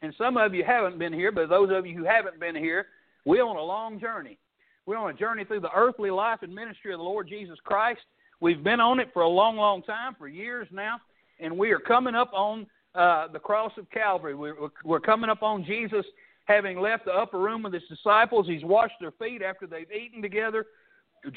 and 0.01 0.13
some 0.17 0.37
of 0.37 0.53
you 0.53 0.63
haven't 0.63 0.99
been 0.99 1.13
here. 1.13 1.31
But 1.31 1.49
those 1.49 1.69
of 1.71 1.85
you 1.85 1.97
who 1.97 2.05
haven't 2.05 2.39
been 2.39 2.55
here, 2.55 2.87
we're 3.25 3.45
on 3.45 3.55
a 3.55 3.61
long 3.61 3.99
journey. 3.99 4.37
We're 4.85 4.97
on 4.97 5.09
a 5.09 5.13
journey 5.17 5.45
through 5.45 5.61
the 5.61 5.73
earthly 5.75 6.11
life 6.11 6.39
and 6.43 6.53
ministry 6.53 6.93
of 6.93 6.99
the 6.99 7.03
Lord 7.03 7.27
Jesus 7.27 7.57
Christ. 7.63 8.01
We've 8.39 8.63
been 8.63 8.79
on 8.79 8.99
it 8.99 9.09
for 9.13 9.23
a 9.23 9.27
long, 9.27 9.55
long 9.55 9.81
time, 9.81 10.15
for 10.17 10.27
years 10.27 10.67
now, 10.71 10.99
and 11.39 11.57
we 11.57 11.71
are 11.71 11.79
coming 11.79 12.13
up 12.13 12.31
on 12.33 12.67
uh, 12.93 13.27
the 13.29 13.39
cross 13.39 13.71
of 13.77 13.89
Calvary. 13.89 14.35
We're, 14.35 14.55
we're 14.83 14.99
coming 14.99 15.29
up 15.29 15.41
on 15.41 15.65
Jesus 15.65 16.05
having 16.45 16.79
left 16.79 17.05
the 17.05 17.11
upper 17.11 17.39
room 17.39 17.63
with 17.63 17.73
his 17.73 17.83
disciples. 17.89 18.47
He's 18.47 18.63
washed 18.63 18.95
their 18.99 19.11
feet 19.11 19.41
after 19.41 19.67
they've 19.67 19.91
eaten 19.91 20.21
together. 20.21 20.65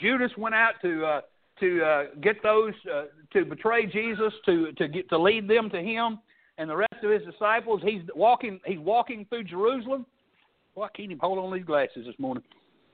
Judas 0.01 0.31
went 0.37 0.55
out 0.55 0.75
to 0.83 1.05
uh, 1.05 1.21
to 1.61 1.85
uh, 1.85 2.05
get 2.23 2.43
those 2.43 2.75
uh, 2.93 3.05
to 3.33 3.45
betray 3.45 3.87
Jesus, 3.87 4.33
to 4.47 4.73
to 4.73 4.89
get 4.89 5.09
to 5.09 5.19
lead 5.19 5.49
them 5.49 5.71
to 5.71 5.81
him, 5.81 6.19
and 6.59 6.69
the 6.69 6.77
rest 6.77 6.95
of 7.03 7.11
his 7.11 7.23
disciples. 7.23 7.81
He's 7.85 8.03
walking. 8.15 8.61
He's 8.65 8.79
walking 8.79 9.27
through 9.29 9.45
Jerusalem. 9.45 10.07
Boy, 10.75 10.85
I 10.85 10.89
can't 10.95 11.11
even 11.11 11.19
hold 11.19 11.39
on 11.39 11.53
these 11.53 11.65
glasses 11.65 12.07
this 12.07 12.19
morning, 12.19 12.45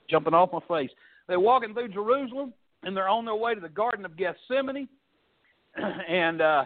jumping 0.09 0.35
off 0.35 0.51
my 0.53 0.61
face. 0.69 0.91
They're 1.27 1.41
walking 1.41 1.75
through 1.75 1.89
Jerusalem, 1.89 2.55
and 2.85 2.97
they're 2.97 3.09
on 3.09 3.25
their 3.25 3.35
way 3.35 3.55
to 3.55 3.61
the 3.61 3.69
Garden 3.69 4.05
of 4.05 4.17
Gethsemane. 4.17 4.89
and 6.09 6.41
uh, 6.41 6.65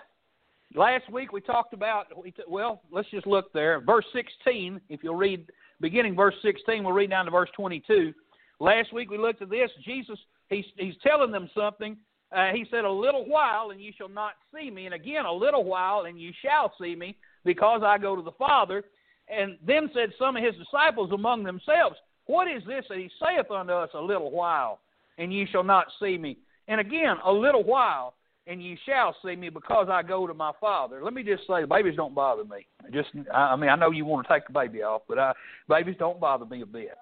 last 0.74 1.10
week 1.10 1.32
we 1.32 1.40
talked 1.40 1.74
about. 1.74 2.06
Well, 2.48 2.82
let's 2.90 3.10
just 3.10 3.26
look 3.26 3.52
there. 3.52 3.80
Verse 3.80 4.06
16. 4.12 4.80
If 4.88 5.02
you'll 5.02 5.16
read 5.16 5.46
beginning 5.80 6.16
verse 6.16 6.34
16. 6.42 6.84
We'll 6.84 6.92
read 6.92 7.10
down 7.10 7.24
to 7.26 7.30
verse 7.30 7.50
22. 7.56 8.12
Last 8.60 8.92
week 8.92 9.10
we 9.10 9.18
looked 9.18 9.42
at 9.42 9.50
this. 9.50 9.70
Jesus, 9.84 10.18
he's, 10.48 10.64
he's 10.76 10.94
telling 11.02 11.30
them 11.30 11.48
something. 11.56 11.96
Uh, 12.34 12.50
he 12.52 12.66
said, 12.70 12.84
A 12.84 12.90
little 12.90 13.24
while, 13.26 13.70
and 13.70 13.80
you 13.80 13.92
shall 13.96 14.08
not 14.08 14.32
see 14.54 14.70
me. 14.70 14.86
And 14.86 14.94
again, 14.94 15.24
a 15.24 15.32
little 15.32 15.64
while, 15.64 16.04
and 16.04 16.20
you 16.20 16.32
shall 16.44 16.72
see 16.80 16.94
me, 16.94 17.16
because 17.44 17.82
I 17.84 17.98
go 17.98 18.16
to 18.16 18.22
the 18.22 18.32
Father. 18.32 18.84
And 19.30 19.58
then 19.66 19.90
said 19.92 20.10
some 20.18 20.36
of 20.36 20.42
his 20.42 20.54
disciples 20.54 21.12
among 21.12 21.44
themselves, 21.44 21.96
What 22.26 22.48
is 22.48 22.62
this 22.66 22.84
that 22.88 22.98
he 22.98 23.10
saith 23.20 23.50
unto 23.50 23.72
us, 23.72 23.90
A 23.94 24.00
little 24.00 24.30
while, 24.30 24.80
and 25.18 25.32
ye 25.32 25.46
shall 25.50 25.64
not 25.64 25.86
see 26.00 26.18
me? 26.18 26.38
And 26.66 26.80
again, 26.80 27.16
a 27.24 27.32
little 27.32 27.64
while, 27.64 28.14
and 28.48 28.62
ye 28.62 28.78
shall 28.86 29.14
see 29.24 29.36
me 29.36 29.50
because 29.50 29.88
I 29.90 30.02
go 30.02 30.26
to 30.26 30.32
my 30.32 30.52
father. 30.58 31.04
Let 31.04 31.12
me 31.12 31.22
just 31.22 31.46
say, 31.46 31.64
babies 31.64 31.96
don't 31.96 32.14
bother 32.14 32.44
me. 32.44 32.66
Just, 32.92 33.10
I 33.32 33.54
mean, 33.56 33.68
I 33.68 33.76
know 33.76 33.90
you 33.90 34.06
want 34.06 34.26
to 34.26 34.32
take 34.32 34.46
the 34.46 34.52
baby 34.54 34.82
off, 34.82 35.02
but 35.06 35.18
I, 35.18 35.32
babies 35.68 35.96
don't 35.98 36.18
bother 36.18 36.46
me 36.46 36.62
a 36.62 36.66
bit. 36.66 36.96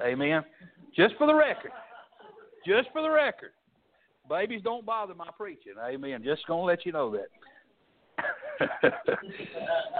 Amen. 0.00 0.44
Just 0.96 1.14
for 1.18 1.26
the 1.26 1.34
record. 1.34 1.72
Just 2.64 2.88
for 2.92 3.02
the 3.02 3.10
record. 3.10 3.50
Babies 4.30 4.60
don't 4.62 4.86
bother 4.86 5.14
my 5.14 5.28
preaching. 5.36 5.74
Amen. 5.84 6.22
Just 6.24 6.46
gonna 6.46 6.62
let 6.62 6.86
you 6.86 6.92
know 6.92 7.10
that. 7.10 7.26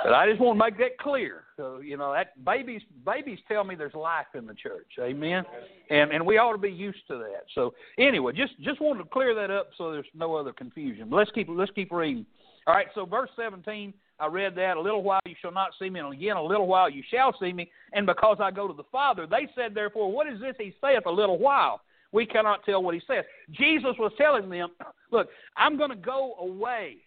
but 0.05 0.13
I 0.13 0.29
just 0.29 0.41
want 0.41 0.59
to 0.59 0.65
make 0.65 0.79
that 0.79 0.99
clear. 0.99 1.45
So 1.57 1.81
you 1.81 1.97
know 1.97 2.13
that 2.13 2.45
babies 2.45 2.83
babies 3.05 3.39
tell 3.49 3.65
me 3.65 3.75
there's 3.75 3.95
life 3.95 4.27
in 4.35 4.47
the 4.47 4.55
church. 4.55 4.87
Amen. 5.01 5.45
And 5.91 6.13
and 6.13 6.25
we 6.25 6.39
ought 6.39 6.53
to 6.53 6.59
be 6.59 6.71
used 6.71 7.07
to 7.09 7.19
that. 7.19 7.45
So 7.55 7.75
anyway, 7.99 8.33
just 8.33 8.53
just 8.61 8.81
wanted 8.81 9.05
to 9.05 9.09
clear 9.09 9.35
that 9.35 9.51
up 9.51 9.71
so 9.77 9.93
there's 9.93 10.07
no 10.15 10.35
other 10.37 10.53
confusion. 10.53 11.09
But 11.11 11.17
let's 11.17 11.31
keep 11.33 11.49
let's 11.51 11.73
keep 11.73 11.91
reading. 11.91 12.27
All 12.67 12.75
right. 12.75 12.87
So 12.95 13.07
verse 13.07 13.31
17. 13.37 13.93
I 14.21 14.27
read 14.27 14.55
that. 14.55 14.77
A 14.77 14.81
little 14.81 15.03
while 15.03 15.21
you 15.27 15.35
shall 15.43 15.51
not 15.51 15.71
see 15.81 15.91
me, 15.91 15.99
and 15.99 16.13
again 16.13 16.37
a 16.37 16.43
little 16.43 16.69
while 16.69 16.89
you 16.89 17.03
shall 17.11 17.35
see 17.41 17.53
me. 17.53 17.69
And 17.93 18.07
because 18.07 18.37
I 18.41 18.53
go 18.53 18.69
to 18.69 18.75
the 18.75 18.85
Father, 18.93 19.27
they 19.27 19.49
said, 19.57 19.75
therefore, 19.75 20.13
what 20.13 20.29
is 20.29 20.41
this 20.41 20.55
he 20.59 20.73
saith? 20.81 21.07
A 21.07 21.11
little 21.11 21.39
while. 21.39 21.81
We 22.13 22.25
cannot 22.27 22.65
tell 22.65 22.83
what 22.83 22.95
he 22.95 23.01
says. 23.07 23.25
Jesus 23.51 23.95
was 23.99 24.13
telling 24.17 24.49
them, 24.49 24.69
look, 25.11 25.29
I'm 25.57 25.77
going 25.77 25.91
to 25.91 25.97
go 25.97 26.35
away. 26.39 26.99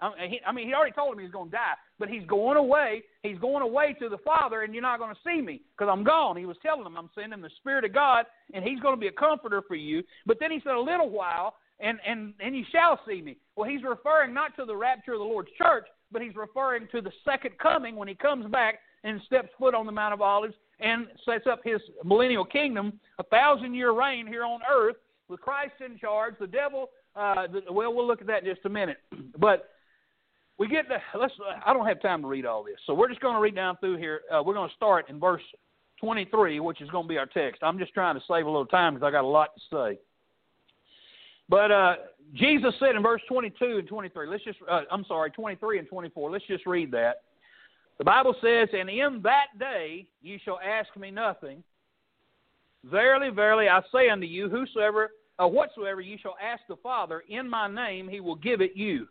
I 0.00 0.52
mean, 0.52 0.66
he 0.66 0.74
already 0.74 0.92
told 0.92 1.14
him 1.14 1.22
he's 1.22 1.32
going 1.32 1.50
to 1.50 1.56
die, 1.56 1.74
but 1.98 2.08
he's 2.08 2.24
going 2.26 2.56
away. 2.56 3.02
He's 3.22 3.38
going 3.38 3.62
away 3.62 3.94
to 4.00 4.08
the 4.08 4.18
Father, 4.18 4.62
and 4.62 4.72
you're 4.72 4.82
not 4.82 4.98
going 4.98 5.14
to 5.14 5.20
see 5.24 5.42
me 5.42 5.60
because 5.76 5.90
I'm 5.92 6.04
gone. 6.04 6.36
He 6.36 6.46
was 6.46 6.56
telling 6.62 6.84
them, 6.84 6.96
I'm 6.96 7.10
sending 7.14 7.40
the 7.42 7.50
Spirit 7.58 7.84
of 7.84 7.92
God, 7.92 8.24
and 8.54 8.64
He's 8.64 8.80
going 8.80 8.94
to 8.94 9.00
be 9.00 9.08
a 9.08 9.12
comforter 9.12 9.62
for 9.66 9.76
you. 9.76 10.02
But 10.26 10.38
then 10.40 10.50
He 10.50 10.60
said, 10.64 10.72
a 10.72 10.80
little 10.80 11.10
while, 11.10 11.54
and 11.80 11.98
and 12.06 12.34
and 12.40 12.56
you 12.56 12.64
shall 12.72 12.98
see 13.06 13.20
me. 13.20 13.36
Well, 13.56 13.68
He's 13.68 13.82
referring 13.82 14.32
not 14.32 14.56
to 14.56 14.64
the 14.64 14.76
rapture 14.76 15.12
of 15.12 15.18
the 15.18 15.24
Lord's 15.24 15.50
church, 15.58 15.86
but 16.10 16.22
He's 16.22 16.34
referring 16.34 16.88
to 16.92 17.00
the 17.00 17.12
second 17.24 17.58
coming 17.58 17.96
when 17.96 18.08
He 18.08 18.14
comes 18.14 18.46
back 18.50 18.78
and 19.04 19.20
steps 19.26 19.48
foot 19.58 19.74
on 19.74 19.86
the 19.86 19.92
Mount 19.92 20.14
of 20.14 20.20
Olives 20.20 20.54
and 20.80 21.08
sets 21.24 21.46
up 21.46 21.60
His 21.62 21.80
millennial 22.04 22.44
kingdom, 22.44 22.98
a 23.18 23.24
thousand 23.24 23.74
year 23.74 23.92
reign 23.92 24.26
here 24.26 24.44
on 24.44 24.60
earth 24.70 24.96
with 25.28 25.40
Christ 25.40 25.74
in 25.84 25.98
charge. 25.98 26.34
The 26.40 26.46
devil. 26.46 26.88
Uh, 27.16 27.48
the, 27.48 27.72
well, 27.72 27.92
we'll 27.92 28.06
look 28.06 28.20
at 28.20 28.26
that 28.28 28.44
in 28.44 28.54
just 28.54 28.64
a 28.64 28.68
minute, 28.68 28.98
but 29.38 29.68
we 30.60 30.68
get 30.68 30.86
to 30.88 31.18
let's. 31.18 31.32
I 31.64 31.72
don't 31.72 31.86
have 31.86 32.02
time 32.02 32.20
to 32.20 32.28
read 32.28 32.44
all 32.44 32.62
this, 32.62 32.76
so 32.86 32.92
we're 32.92 33.08
just 33.08 33.22
going 33.22 33.34
to 33.34 33.40
read 33.40 33.54
down 33.56 33.78
through 33.78 33.96
here. 33.96 34.20
Uh, 34.30 34.42
we're 34.44 34.52
going 34.52 34.68
to 34.68 34.76
start 34.76 35.08
in 35.08 35.18
verse 35.18 35.42
23, 36.00 36.60
which 36.60 36.82
is 36.82 36.90
going 36.90 37.04
to 37.04 37.08
be 37.08 37.16
our 37.16 37.24
text. 37.24 37.62
I'm 37.62 37.78
just 37.78 37.94
trying 37.94 38.14
to 38.14 38.20
save 38.28 38.44
a 38.44 38.50
little 38.50 38.66
time 38.66 38.94
because 38.94 39.06
I 39.06 39.10
got 39.10 39.24
a 39.24 39.26
lot 39.26 39.48
to 39.54 39.60
say. 39.74 39.98
But 41.48 41.70
uh, 41.70 41.94
Jesus 42.34 42.74
said 42.78 42.94
in 42.94 43.02
verse 43.02 43.22
22 43.26 43.78
and 43.78 43.88
23. 43.88 44.28
Let's 44.28 44.44
just. 44.44 44.58
Uh, 44.70 44.82
I'm 44.92 45.04
sorry, 45.06 45.30
23 45.30 45.78
and 45.78 45.88
24. 45.88 46.30
Let's 46.30 46.46
just 46.46 46.66
read 46.66 46.90
that. 46.92 47.22
The 47.96 48.04
Bible 48.04 48.34
says, 48.42 48.68
"And 48.78 48.90
in 48.90 49.22
that 49.22 49.58
day 49.58 50.06
ye 50.20 50.38
shall 50.44 50.60
ask 50.62 50.94
me 50.94 51.10
nothing. 51.10 51.64
Verily, 52.84 53.30
verily, 53.30 53.70
I 53.70 53.80
say 53.90 54.10
unto 54.10 54.26
you, 54.26 54.50
whosoever, 54.50 55.12
uh, 55.42 55.48
whatsoever 55.48 56.02
ye 56.02 56.18
shall 56.18 56.36
ask 56.42 56.60
the 56.68 56.76
Father 56.76 57.24
in 57.30 57.48
my 57.48 57.66
name, 57.66 58.08
He 58.08 58.20
will 58.20 58.36
give 58.36 58.60
it 58.60 58.76
you." 58.76 59.08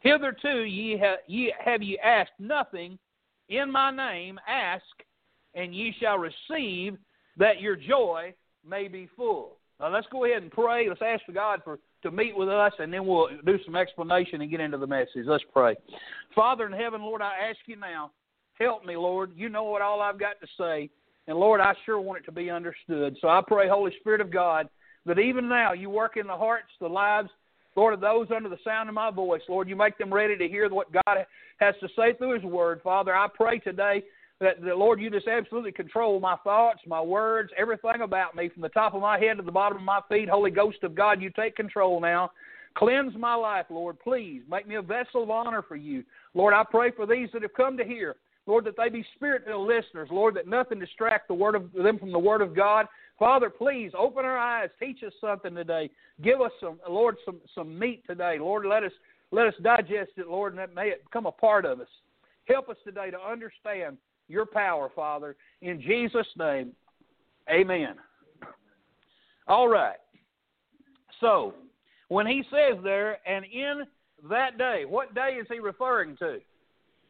Hitherto 0.00 0.60
ye, 0.62 0.98
ha- 0.98 1.22
ye 1.26 1.52
have 1.64 1.82
ye 1.82 1.98
asked 1.98 2.38
nothing 2.38 2.98
in 3.48 3.70
my 3.70 3.90
name, 3.90 4.38
ask, 4.48 4.84
and 5.54 5.74
ye 5.74 5.94
shall 6.00 6.18
receive, 6.18 6.96
that 7.36 7.60
your 7.60 7.76
joy 7.76 8.34
may 8.68 8.88
be 8.88 9.08
full. 9.16 9.56
Now 9.80 9.92
let's 9.92 10.06
go 10.10 10.24
ahead 10.24 10.42
and 10.42 10.50
pray. 10.50 10.88
Let's 10.88 11.02
ask 11.02 11.22
God 11.32 11.60
for 11.64 11.78
to 12.02 12.10
meet 12.10 12.36
with 12.36 12.48
us, 12.48 12.72
and 12.78 12.92
then 12.92 13.06
we'll 13.06 13.28
do 13.44 13.58
some 13.64 13.74
explanation 13.74 14.40
and 14.40 14.50
get 14.50 14.60
into 14.60 14.78
the 14.78 14.86
message. 14.86 15.24
Let's 15.26 15.44
pray. 15.52 15.76
Father 16.34 16.66
in 16.66 16.72
heaven, 16.72 17.02
Lord, 17.02 17.22
I 17.22 17.32
ask 17.50 17.58
you 17.66 17.76
now, 17.76 18.12
help 18.58 18.84
me, 18.84 18.96
Lord. 18.96 19.32
You 19.34 19.48
know 19.48 19.64
what 19.64 19.82
all 19.82 20.00
I've 20.00 20.18
got 20.18 20.40
to 20.40 20.46
say, 20.58 20.90
and 21.26 21.38
Lord, 21.38 21.60
I 21.60 21.74
sure 21.84 22.00
want 22.00 22.22
it 22.22 22.26
to 22.26 22.32
be 22.32 22.50
understood. 22.50 23.16
So 23.20 23.28
I 23.28 23.40
pray, 23.46 23.68
Holy 23.68 23.92
Spirit 24.00 24.20
of 24.20 24.32
God, 24.32 24.68
that 25.06 25.18
even 25.18 25.48
now 25.48 25.72
you 25.72 25.90
work 25.90 26.16
in 26.16 26.26
the 26.26 26.36
hearts, 26.36 26.68
the 26.80 26.88
lives 26.88 27.30
Lord, 27.78 27.94
of 27.94 28.00
those 28.00 28.26
under 28.34 28.48
the 28.48 28.58
sound 28.64 28.88
of 28.88 28.96
my 28.96 29.12
voice, 29.12 29.40
Lord, 29.48 29.68
you 29.68 29.76
make 29.76 29.96
them 29.98 30.12
ready 30.12 30.36
to 30.36 30.48
hear 30.48 30.68
what 30.68 30.92
God 30.92 31.24
has 31.58 31.76
to 31.80 31.86
say 31.94 32.12
through 32.18 32.34
His 32.34 32.42
Word. 32.42 32.80
Father, 32.82 33.14
I 33.14 33.28
pray 33.32 33.60
today 33.60 34.02
that, 34.40 34.60
that, 34.62 34.76
Lord, 34.76 35.00
you 35.00 35.10
just 35.10 35.28
absolutely 35.28 35.70
control 35.70 36.18
my 36.18 36.34
thoughts, 36.42 36.80
my 36.88 37.00
words, 37.00 37.52
everything 37.56 38.00
about 38.02 38.34
me, 38.34 38.48
from 38.48 38.62
the 38.62 38.68
top 38.70 38.94
of 38.94 39.00
my 39.00 39.16
head 39.16 39.36
to 39.36 39.44
the 39.44 39.52
bottom 39.52 39.78
of 39.78 39.84
my 39.84 40.00
feet. 40.08 40.28
Holy 40.28 40.50
Ghost 40.50 40.78
of 40.82 40.96
God, 40.96 41.22
you 41.22 41.30
take 41.30 41.54
control 41.54 42.00
now. 42.00 42.32
Cleanse 42.74 43.14
my 43.16 43.36
life, 43.36 43.66
Lord. 43.70 44.00
Please 44.00 44.42
make 44.50 44.66
me 44.66 44.74
a 44.74 44.82
vessel 44.82 45.22
of 45.22 45.30
honor 45.30 45.62
for 45.62 45.76
you. 45.76 46.02
Lord, 46.34 46.54
I 46.54 46.64
pray 46.68 46.90
for 46.90 47.06
these 47.06 47.28
that 47.32 47.42
have 47.42 47.54
come 47.54 47.76
to 47.76 47.84
hear. 47.84 48.16
Lord, 48.46 48.64
that 48.64 48.74
they 48.76 48.88
be 48.88 49.06
spirit 49.14 49.44
filled 49.46 49.68
listeners. 49.68 50.08
Lord, 50.10 50.34
that 50.34 50.48
nothing 50.48 50.80
distract 50.80 51.28
the 51.28 51.34
word 51.34 51.54
of 51.54 51.72
them 51.72 51.96
from 52.00 52.10
the 52.10 52.18
word 52.18 52.42
of 52.42 52.56
God. 52.56 52.86
Father, 53.18 53.50
please 53.50 53.92
open 53.98 54.24
our 54.24 54.38
eyes, 54.38 54.70
teach 54.78 55.02
us 55.02 55.12
something 55.20 55.54
today. 55.54 55.90
Give 56.22 56.40
us 56.40 56.52
some, 56.60 56.78
Lord, 56.88 57.16
some 57.24 57.40
some 57.54 57.78
meat 57.78 58.04
today. 58.06 58.38
Lord, 58.38 58.64
let 58.64 58.84
us 58.84 58.92
let 59.30 59.46
us 59.46 59.54
digest 59.62 60.12
it, 60.16 60.28
Lord, 60.28 60.56
and 60.56 60.74
may 60.74 60.88
it 60.88 61.04
become 61.04 61.26
a 61.26 61.32
part 61.32 61.64
of 61.64 61.80
us. 61.80 61.88
Help 62.44 62.68
us 62.68 62.76
today 62.84 63.10
to 63.10 63.20
understand 63.20 63.98
your 64.28 64.46
power, 64.46 64.90
Father. 64.94 65.36
In 65.62 65.80
Jesus' 65.80 66.26
name, 66.38 66.72
Amen. 67.50 67.94
All 69.46 69.68
right. 69.68 69.96
So, 71.20 71.54
when 72.08 72.26
he 72.26 72.42
says 72.50 72.78
there, 72.82 73.18
and 73.26 73.44
in 73.46 73.84
that 74.28 74.58
day, 74.58 74.84
what 74.86 75.14
day 75.14 75.38
is 75.40 75.46
he 75.50 75.58
referring 75.58 76.16
to? 76.18 76.38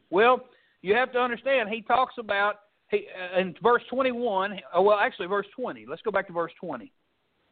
Well, 0.09 0.45
you 0.81 0.95
have 0.95 1.11
to 1.11 1.19
understand, 1.19 1.69
he 1.69 1.81
talks 1.81 2.15
about 2.17 2.55
he, 2.89 3.07
uh, 3.35 3.39
in 3.39 3.55
verse 3.61 3.83
21, 3.89 4.53
uh, 4.53 4.81
well, 4.81 4.97
actually, 4.97 5.27
verse 5.27 5.47
20. 5.55 5.85
Let's 5.87 6.01
go 6.01 6.11
back 6.11 6.27
to 6.27 6.33
verse 6.33 6.51
20. 6.59 6.91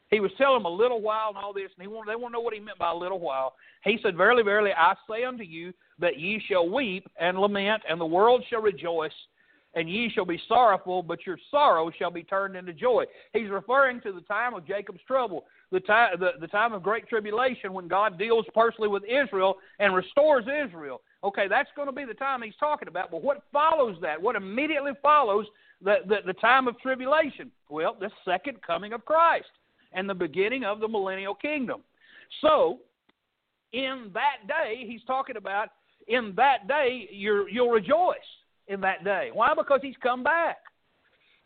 He 0.10 0.20
was 0.20 0.32
telling 0.38 0.60
them 0.60 0.66
a 0.66 0.76
little 0.76 1.02
while 1.02 1.30
and 1.30 1.38
all 1.38 1.54
this, 1.54 1.70
and 1.78 1.82
he 1.82 1.88
wanted, 1.88 2.12
they 2.12 2.16
want 2.16 2.34
to 2.34 2.38
know 2.38 2.42
what 2.42 2.54
he 2.54 2.60
meant 2.60 2.80
by 2.80 2.92
a 2.92 2.96
little 2.96 3.20
while. 3.20 3.56
He 3.84 4.00
said, 4.02 4.16
Verily, 4.16 4.44
verily, 4.44 4.72
I 4.76 4.96
say 5.10 5.26
unto 5.26 5.44
you 5.44 5.74
that 6.00 6.18
ye 6.18 6.42
shall 6.48 6.70
weep 6.70 7.10
and 7.20 7.38
lament, 7.38 7.84
and 7.90 8.00
the 8.00 8.06
world 8.06 8.44
shall 8.50 8.62
rejoice, 8.62 9.12
and 9.76 9.90
ye 9.90 10.10
shall 10.10 10.26
be 10.26 10.40
sorrowful, 10.48 11.04
but 11.04 11.26
your 11.26 11.38
sorrow 11.52 11.92
shall 12.00 12.10
be 12.10 12.24
turned 12.24 12.56
into 12.56 12.74
joy. 12.74 13.04
He's 13.34 13.50
referring 13.50 14.00
to 14.02 14.14
the 14.14 14.22
time 14.22 14.54
of 14.54 14.66
Jacob's 14.66 15.02
trouble, 15.06 15.46
the 15.72 15.82
time, 15.82 16.16
the, 16.20 16.32
the 16.40 16.48
time 16.48 16.72
of 16.72 16.84
great 16.84 17.10
tribulation 17.10 17.74
when 17.74 17.90
God 17.90 18.18
deals 18.18 18.46
personally 18.56 18.90
with 18.90 19.04
Israel 19.04 19.58
and 19.80 19.94
restores 19.94 20.46
Israel. 20.46 21.02
Okay, 21.24 21.48
that's 21.50 21.70
going 21.76 21.88
to 21.88 21.94
be 21.94 22.06
the 22.06 22.14
time 22.14 22.42
he's 22.42 22.54
talking 22.60 22.88
about. 22.88 23.12
But 23.12 23.24
what 23.24 23.44
follows 23.52 23.98
that? 24.02 24.22
What 24.22 24.36
immediately 24.36 24.92
follows 25.02 25.46
the, 25.84 25.96
the, 26.08 26.18
the 26.26 26.34
time 26.34 26.68
of 26.68 26.80
tribulation? 26.80 27.52
Well, 27.70 27.96
the 28.00 28.12
second 28.24 28.62
coming 28.62 28.94
of 28.94 29.04
Christ 29.06 29.48
and 29.94 30.08
the 30.08 30.14
beginning 30.14 30.64
of 30.64 30.80
the 30.80 30.88
millennial 30.88 31.34
kingdom. 31.34 31.82
So, 32.42 32.80
in 33.74 34.12
that 34.14 34.48
day, 34.48 34.86
he's 34.88 35.02
talking 35.08 35.38
about 35.38 35.70
in 36.08 36.34
that 36.38 36.68
day 36.68 37.08
you're, 37.12 37.50
you'll 37.50 37.70
rejoice 37.70 38.18
in 38.68 38.82
that 38.82 39.04
day. 39.04 39.30
Why? 39.34 39.54
Because 39.56 39.80
he's 39.82 39.96
come 40.02 40.24
back. 40.24 40.58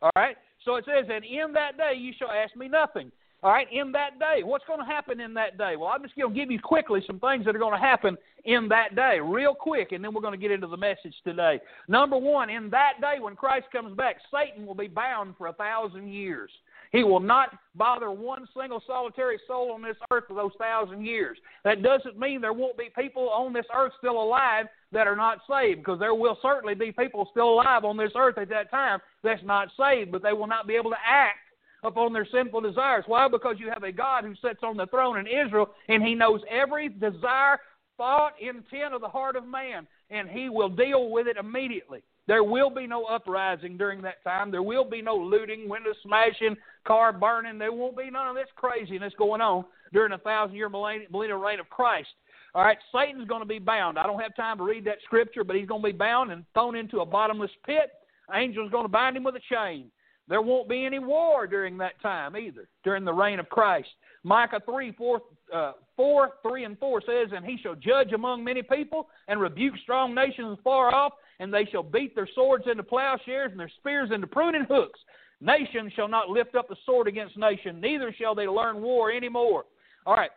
All 0.02 0.12
right? 0.16 0.36
So 0.66 0.76
it 0.76 0.86
says, 0.86 1.10
And 1.14 1.26
in 1.26 1.54
that 1.54 1.78
day 1.78 1.94
you 1.98 2.14
shall 2.18 2.32
ask 2.32 2.56
me 2.56 2.68
nothing. 2.68 3.12
All 3.44 3.52
right, 3.52 3.68
in 3.72 3.92
that 3.94 4.20
day. 4.20 4.44
What's 4.44 4.66
going 4.68 4.80
to 4.80 4.86
happen 4.86 5.20
in 5.20 5.34
that 5.34 5.58
day? 5.58 5.76
Well, 5.76 5.90
I'm 5.90 6.04
just 6.04 6.16
going 6.16 6.32
to 6.32 6.40
give 6.40 6.52
you 6.52 6.60
quickly 6.60 7.02
some 7.08 7.20
things 7.20 7.44
that 7.46 7.56
are 7.56 7.60
going 7.60 7.74
to 7.74 7.80
happen 7.80 8.16
in 8.46 8.68
that 8.70 8.96
day, 8.96 9.20
real 9.20 9.56
quick, 9.56 9.92
and 9.94 10.04
then 10.04 10.14
we're 10.14 10.22
going 10.22 10.40
to 10.40 10.42
get 10.42 10.52
into 10.52 10.68
the 10.68 10.78
message 10.78 11.16
today. 11.24 11.60
Number 11.88 12.18
one, 12.18 12.52
in 12.52 12.70
that 12.70 13.02
day 13.02 13.16
when 13.20 13.36
Christ 13.36 13.66
comes 13.72 13.98
back, 13.98 14.18
Satan 14.32 14.68
will 14.68 14.76
be 14.76 14.88
bound 14.88 15.36
for 15.38 15.48
a 15.48 15.54
thousand 15.54 16.10
years. 16.10 16.52
He 16.92 17.04
will 17.04 17.20
not 17.20 17.58
bother 17.74 18.12
one 18.12 18.48
single 18.56 18.84
solitary 18.86 19.40
soul 19.48 19.72
on 19.72 19.82
this 19.82 19.96
earth 20.12 20.26
for 20.28 20.36
those 20.36 20.52
thousand 20.60 21.06
years. 21.06 21.38
That 21.64 21.82
doesn't 21.82 22.20
mean 22.20 22.42
there 22.42 22.54
won't 22.54 22.78
be 22.78 22.90
people 22.96 23.30
on 23.30 23.54
this 23.54 23.66
earth 23.74 23.94
still 23.98 24.22
alive 24.22 24.68
that 24.92 25.08
are 25.08 25.16
not 25.16 25.40
saved, 25.50 25.80
because 25.80 26.00
there 26.00 26.14
will 26.14 26.38
certainly 26.42 26.76
be 26.76 26.92
people 26.92 27.28
still 27.32 27.54
alive 27.54 27.86
on 27.86 27.98
this 27.98 28.12
earth 28.16 28.38
at 28.38 28.50
that 28.50 28.70
time 28.70 29.00
that's 29.24 29.44
not 29.44 29.70
saved, 29.80 30.12
but 30.12 30.22
they 30.22 30.34
will 30.34 30.48
not 30.48 30.68
be 30.68 30.76
able 30.76 30.92
to 30.92 30.98
act 31.08 31.38
upon 31.84 32.14
their 32.14 32.28
sinful 32.32 32.62
desires. 32.62 33.04
Why? 33.08 33.28
Because 33.28 33.56
you 33.60 33.70
have 33.70 33.84
a 33.84 33.92
God 33.92 34.24
who 34.24 34.34
sits 34.36 34.60
on 34.64 34.78
the 34.78 34.88
throne 34.88 35.18
in 35.18 35.28
Israel, 35.28 35.70
and 35.88 36.04
He 36.04 36.16
knows 36.16 36.42
every 36.50 36.90
desire, 36.90 37.60
thought, 37.98 38.34
intent 38.40 38.94
of 38.94 39.02
the 39.02 39.08
heart 39.08 39.36
of 39.36 39.46
man, 39.46 39.88
and 40.10 40.30
He 40.30 40.50
will 40.50 40.70
deal 40.70 41.10
with 41.10 41.28
it 41.28 41.38
immediately. 41.38 42.02
There 42.28 42.44
will 42.44 42.70
be 42.70 42.88
no 42.88 43.06
uprising 43.06 43.78
during 43.78 44.02
that 44.04 44.24
time. 44.24 44.52
There 44.52 44.64
will 44.64 44.86
be 44.86 45.02
no 45.02 45.16
looting, 45.16 45.68
window 45.68 45.94
smashing, 46.04 46.56
car 46.86 47.12
burning. 47.12 47.58
There 47.58 47.74
won't 47.74 47.98
be 47.98 48.10
none 48.12 48.28
of 48.28 48.36
this 48.36 48.48
craziness 48.56 49.14
going 49.18 49.42
on 49.42 49.66
during 49.92 50.14
a 50.14 50.18
thousand 50.18 50.56
year 50.56 50.70
millennial 50.70 51.40
reign 51.40 51.60
of 51.60 51.70
Christ. 51.70 52.10
All 52.54 52.64
right, 52.64 52.78
Satan's 52.92 53.28
going 53.28 53.42
to 53.42 53.48
be 53.48 53.60
bound. 53.60 53.98
I 53.98 54.04
don't 54.04 54.22
have 54.22 54.36
time 54.36 54.58
to 54.58 54.64
read 54.64 54.86
that 54.86 54.98
scripture, 55.06 55.44
but 55.44 55.56
he's 55.56 55.68
going 55.68 55.82
to 55.82 55.88
be 55.88 55.98
bound 55.98 56.32
and 56.32 56.46
thrown 56.54 56.76
into 56.76 57.00
a 57.00 57.06
bottomless 57.06 57.52
pit. 57.66 57.92
Angel's 58.34 58.72
going 58.72 58.84
to 58.84 58.90
bind 58.90 59.18
him 59.18 59.24
with 59.24 59.36
a 59.36 59.42
chain. 59.54 59.90
There 60.32 60.42
won't 60.42 60.70
be 60.70 60.86
any 60.86 60.98
war 60.98 61.46
during 61.46 61.78
that 61.80 62.02
time 62.02 62.38
either, 62.38 62.70
during 62.86 63.04
the 63.04 63.12
reign 63.12 63.38
of 63.42 63.50
Christ. 63.50 63.90
Micah 64.24 64.62
3, 64.66 64.94
4, 64.94 65.22
uh, 65.54 65.72
4, 65.98 66.30
3 66.42 66.64
and 66.64 66.80
4 66.80 67.02
says, 67.02 67.28
And 67.36 67.46
he 67.46 67.58
shall 67.62 67.76
judge 67.76 68.14
among 68.14 68.42
many 68.42 68.64
people 68.64 69.10
and 69.28 69.42
rebuke 69.42 69.74
strong 69.84 70.16
nations 70.16 70.58
far 70.64 70.96
off, 70.96 71.12
and 71.42 71.54
they 71.54 71.66
shall 71.70 71.84
beat 71.84 72.16
their 72.16 72.30
swords 72.34 72.64
into 72.72 72.82
plowshares 72.82 73.52
and 73.52 73.60
their 73.60 73.72
spears 73.80 74.12
into 74.14 74.26
pruning 74.26 74.66
hooks. 74.70 75.02
Nation 75.42 75.92
shall 75.98 76.08
not 76.08 76.30
lift 76.30 76.56
up 76.56 76.70
the 76.70 76.78
sword 76.86 77.10
against 77.10 77.36
nation, 77.36 77.82
neither 77.82 78.16
shall 78.18 78.34
they 78.34 78.48
learn 78.48 78.82
war 78.82 79.12
any 79.12 79.28
more. 79.28 79.66
All 80.06 80.16
right. 80.16 80.32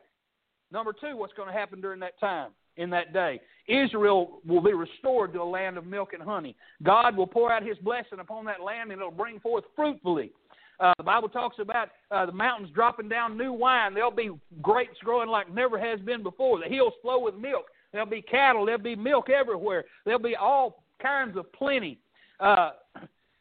Number 0.73 0.93
two, 0.93 1.17
what's 1.17 1.35
going 1.35 1.47
to 1.47 1.55
happen 1.55 1.81
during 1.81 2.01
that 2.01 2.19
time, 2.19 2.51
in 2.77 2.91
that 2.91 3.13
day? 3.13 3.41
Israel 3.67 4.41
will 4.47 4.61
be 4.61 4.75
restored 4.75 5.33
to 5.33 5.41
a 5.41 5.45
land 5.45 5.79
of 5.79 5.87
milk 5.87 6.13
and 6.13 6.23
honey. 6.23 6.55
God 6.83 7.17
will 7.17 7.27
pour 7.27 7.53
out 7.53 7.63
his 7.63 7.79
blessing 7.79 8.21
upon 8.21 8.45
that 8.47 8.61
land 8.61 8.93
and 8.93 9.01
it'll 9.01 9.11
bring 9.11 9.41
forth 9.41 9.65
fruitfully. 9.75 10.33
Uh, 10.81 10.93
the 10.99 11.05
Bible 11.05 11.29
talks 11.29 11.57
about 11.61 11.89
uh, 12.11 12.27
the 12.27 12.33
mountains 12.33 12.71
dropping 12.75 13.09
down 13.09 13.39
new 13.39 13.53
wine. 13.53 13.95
There'll 13.95 14.11
be 14.11 14.31
grapes 14.61 14.99
growing 15.03 15.29
like 15.29 15.53
never 15.53 15.79
has 15.79 16.01
been 16.01 16.23
before. 16.23 16.59
The 16.59 16.69
hills 16.69 16.93
flow 17.01 17.21
with 17.21 17.37
milk. 17.37 17.67
There'll 17.93 18.07
be 18.07 18.23
cattle. 18.23 18.67
There'll 18.67 18.81
be 18.81 18.97
milk 18.97 19.31
everywhere. 19.31 19.85
There'll 20.05 20.21
be 20.21 20.37
all 20.37 20.83
kinds 21.01 21.37
of 21.37 21.51
plenty. 21.53 21.99
Uh, 22.41 22.71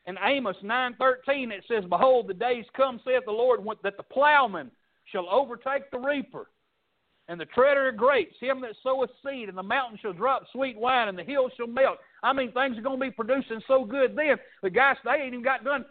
in 0.05 0.17
Amos 0.23 0.57
9:13 0.63 1.51
it 1.51 1.63
says, 1.67 1.83
"Behold, 1.85 2.27
the 2.27 2.33
days 2.33 2.65
come," 2.73 2.99
saith 3.03 3.25
the 3.25 3.31
Lord, 3.31 3.61
"that 3.81 3.97
the 3.97 4.03
plowman 4.03 4.69
shall 5.05 5.27
overtake 5.29 5.89
the 5.91 5.99
reaper, 5.99 6.49
and 7.27 7.39
the 7.39 7.45
treader 7.45 7.89
of 7.89 7.97
grapes, 7.97 8.35
him 8.39 8.61
that 8.61 8.75
soweth 8.83 9.09
seed, 9.25 9.49
and 9.49 9.57
the 9.57 9.63
mountain 9.63 9.97
shall 10.01 10.13
drop 10.13 10.43
sweet 10.51 10.77
wine, 10.77 11.07
and 11.07 11.17
the 11.17 11.23
hills 11.23 11.51
shall 11.55 11.67
melt." 11.67 11.97
I 12.21 12.33
mean, 12.33 12.51
things 12.51 12.77
are 12.77 12.81
going 12.81 12.99
to 12.99 13.05
be 13.05 13.11
producing 13.11 13.61
so 13.67 13.85
good 13.85 14.15
then. 14.15 14.37
The 14.61 14.69
guys 14.69 14.97
they 15.03 15.11
ain't 15.11 15.33
even 15.33 15.43
got 15.43 15.63
done 15.63 15.85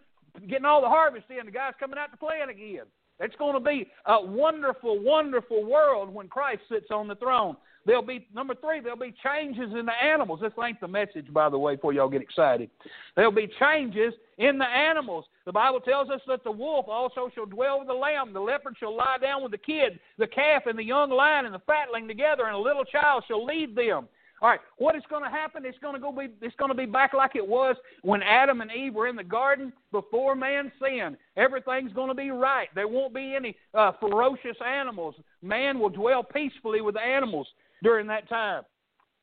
getting 0.49 0.65
all 0.65 0.81
the 0.81 0.89
harvest 0.89 1.27
in. 1.31 1.47
The 1.47 1.53
guy's 1.53 1.75
coming 1.79 1.99
out 1.99 2.11
to 2.11 2.17
plant 2.17 2.51
again. 2.51 2.85
It's 3.21 3.37
going 3.37 3.55
to 3.55 3.61
be 3.61 3.89
a 4.07 4.25
wonderful, 4.25 4.99
wonderful 4.99 5.65
world 5.65 6.13
when 6.13 6.29
Christ 6.29 6.63
sits 6.69 6.91
on 6.91 7.07
the 7.07 7.15
throne. 7.17 7.57
There'll 7.85 8.03
be 8.03 8.27
number 8.35 8.55
three. 8.55 8.81
There'll 8.81 8.99
be 8.99 9.15
changes 9.25 9.73
in 9.79 9.87
the 9.87 9.93
animals. 9.93 10.41
This 10.41 10.53
ain't 10.63 10.81
the 10.81 10.89
message, 10.89 11.33
by 11.33 11.49
the 11.49 11.59
way, 11.59 11.75
before 11.75 11.93
y'all 11.93 12.09
get 12.09 12.23
excited. 12.23 12.71
There'll 13.17 13.33
be 13.33 13.51
changes 13.59 14.15
in 14.39 14.59
the 14.59 14.67
animals. 14.67 15.25
The 15.47 15.53
Bible 15.53 15.81
tells 15.81 16.09
us 16.09 16.21
that 16.29 16.45
the 16.45 16.53
wolf 16.53 16.87
also 16.89 17.31
shall 17.35 17.47
dwell 17.47 17.81
with 17.81 17.89
the 17.89 17.95
lamb. 17.95 18.33
The 18.33 18.41
leopard 18.41 18.77
shall 18.79 18.97
lie 18.97 19.19
down 19.21 19.43
with 19.43 19.53
the 19.53 19.59
kid, 19.59 19.99
the 20.19 20.29
calf, 20.29 20.63
and 20.67 20.79
the 20.79 20.85
young 20.85 21.11
lion, 21.11 21.45
and 21.45 21.55
the 21.55 21.63
fatling 21.67 22.07
together, 22.07 22.47
and 22.47 22.55
a 22.55 22.59
little 22.59 22.85
child 22.85 23.25
shall 23.27 23.45
lead 23.45 23.75
them. 23.75 24.09
All 24.43 24.49
right, 24.49 24.61
what 24.79 24.97
is 24.97 25.05
going 25.09 25.23
to 25.23 25.31
happen? 25.31 25.65
It's 25.65 25.79
going 25.79 25.95
to 25.95 26.01
go 26.01 26.11
be 26.11 26.27
it's 26.41 26.57
going 26.57 26.71
to 26.71 26.77
be 26.77 26.85
back 26.85 27.15
like 27.15 27.37
it 27.37 27.47
was 27.47 27.77
when 28.03 28.25
Adam 28.25 28.61
and 28.61 28.73
Eve 28.73 28.93
were 28.93 29.07
in 29.07 29.15
the 29.15 29.23
garden 29.23 29.73
before 29.93 30.35
man 30.35 30.73
sinned. 30.83 31.17
Everything's 31.37 31.93
going 31.93 32.09
to 32.09 32.15
be 32.15 32.33
right. 32.33 32.67
There 32.75 32.89
won't 32.89 33.15
be 33.15 33.37
any 33.37 33.55
uh, 33.73 33.93
ferocious 34.01 34.57
animals. 34.67 35.15
Man 35.43 35.79
will 35.79 35.91
dwell 35.91 36.25
peacefully 36.25 36.81
with 36.81 36.97
the 36.97 37.01
animals 37.01 37.47
during 37.83 38.07
that 38.07 38.29
time. 38.29 38.63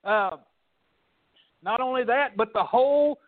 Uh, 0.04 0.38
not 1.64 1.82
only 1.82 2.04
that, 2.04 2.38
but 2.38 2.54
the 2.54 2.64
whole 2.64 3.20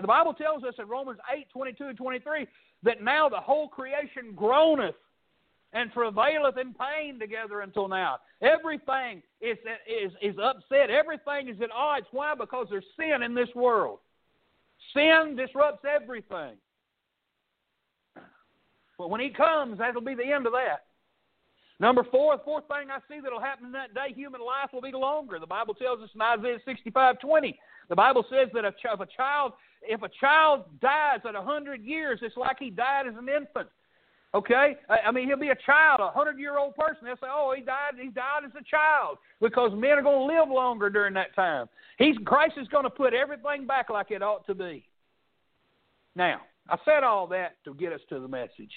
the 0.00 0.06
Bible 0.06 0.34
tells 0.34 0.62
us 0.64 0.74
in 0.78 0.86
Romans 0.86 1.18
eight 1.34 1.48
twenty 1.52 1.72
two 1.72 1.86
and 1.86 1.96
twenty 1.96 2.18
three 2.20 2.46
that 2.82 3.02
now 3.02 3.28
the 3.28 3.40
whole 3.40 3.68
creation 3.68 4.32
groaneth 4.34 4.94
and 5.72 5.92
travaileth 5.92 6.56
in 6.56 6.74
pain 6.74 7.18
together 7.18 7.62
until 7.62 7.88
now. 7.88 8.18
Everything 8.40 9.22
is, 9.40 9.58
is, 9.88 10.12
is 10.22 10.36
upset. 10.40 10.88
Everything 10.88 11.48
is 11.48 11.60
at 11.60 11.70
odds. 11.72 12.06
Why? 12.12 12.34
Because 12.38 12.68
there's 12.70 12.84
sin 12.96 13.22
in 13.22 13.34
this 13.34 13.48
world. 13.56 13.98
Sin 14.92 15.34
disrupts 15.36 15.84
everything. 15.84 16.52
But 18.96 19.10
when 19.10 19.20
He 19.20 19.30
comes, 19.30 19.78
that'll 19.78 20.00
be 20.00 20.14
the 20.14 20.30
end 20.30 20.46
of 20.46 20.52
that. 20.52 20.83
Number 21.80 22.04
four, 22.10 22.36
the 22.36 22.42
fourth 22.44 22.64
thing 22.68 22.90
I 22.90 22.98
see 23.08 23.20
that'll 23.20 23.40
happen 23.40 23.66
in 23.66 23.72
that 23.72 23.94
day, 23.94 24.12
human 24.14 24.40
life 24.40 24.70
will 24.72 24.80
be 24.80 24.92
longer. 24.92 25.38
The 25.38 25.46
Bible 25.46 25.74
tells 25.74 26.00
us 26.00 26.10
in 26.14 26.20
Isaiah 26.20 26.58
65 26.64 27.18
20. 27.18 27.58
The 27.88 27.96
Bible 27.96 28.24
says 28.30 28.48
that 28.54 28.64
if 28.64 28.74
a 29.00 29.06
child, 29.16 29.52
if 29.82 30.02
a 30.02 30.08
child 30.20 30.64
dies 30.80 31.20
at 31.28 31.34
a 31.34 31.42
hundred 31.42 31.82
years, 31.82 32.20
it's 32.22 32.36
like 32.36 32.56
he 32.60 32.70
died 32.70 33.06
as 33.08 33.14
an 33.18 33.28
infant. 33.28 33.68
Okay? 34.34 34.76
I 34.88 35.12
mean, 35.12 35.28
he'll 35.28 35.38
be 35.38 35.50
a 35.50 35.58
child, 35.66 36.00
a 36.00 36.10
hundred 36.10 36.38
year 36.38 36.58
old 36.58 36.74
person. 36.74 37.04
They'll 37.04 37.16
say, 37.16 37.28
oh, 37.30 37.54
he 37.56 37.62
died, 37.62 37.92
he 38.00 38.08
died 38.08 38.44
as 38.44 38.50
a 38.58 38.64
child 38.64 39.18
because 39.40 39.70
men 39.74 39.98
are 39.98 40.02
going 40.02 40.28
to 40.28 40.40
live 40.40 40.48
longer 40.48 40.90
during 40.90 41.14
that 41.14 41.34
time. 41.36 41.68
He's, 41.98 42.16
Christ 42.24 42.54
is 42.60 42.66
going 42.68 42.84
to 42.84 42.90
put 42.90 43.14
everything 43.14 43.66
back 43.66 43.90
like 43.90 44.10
it 44.10 44.22
ought 44.22 44.44
to 44.46 44.54
be. 44.54 44.84
Now, 46.16 46.40
I 46.68 46.78
said 46.84 47.04
all 47.04 47.26
that 47.28 47.62
to 47.64 47.74
get 47.74 47.92
us 47.92 48.00
to 48.08 48.18
the 48.18 48.28
message. 48.28 48.72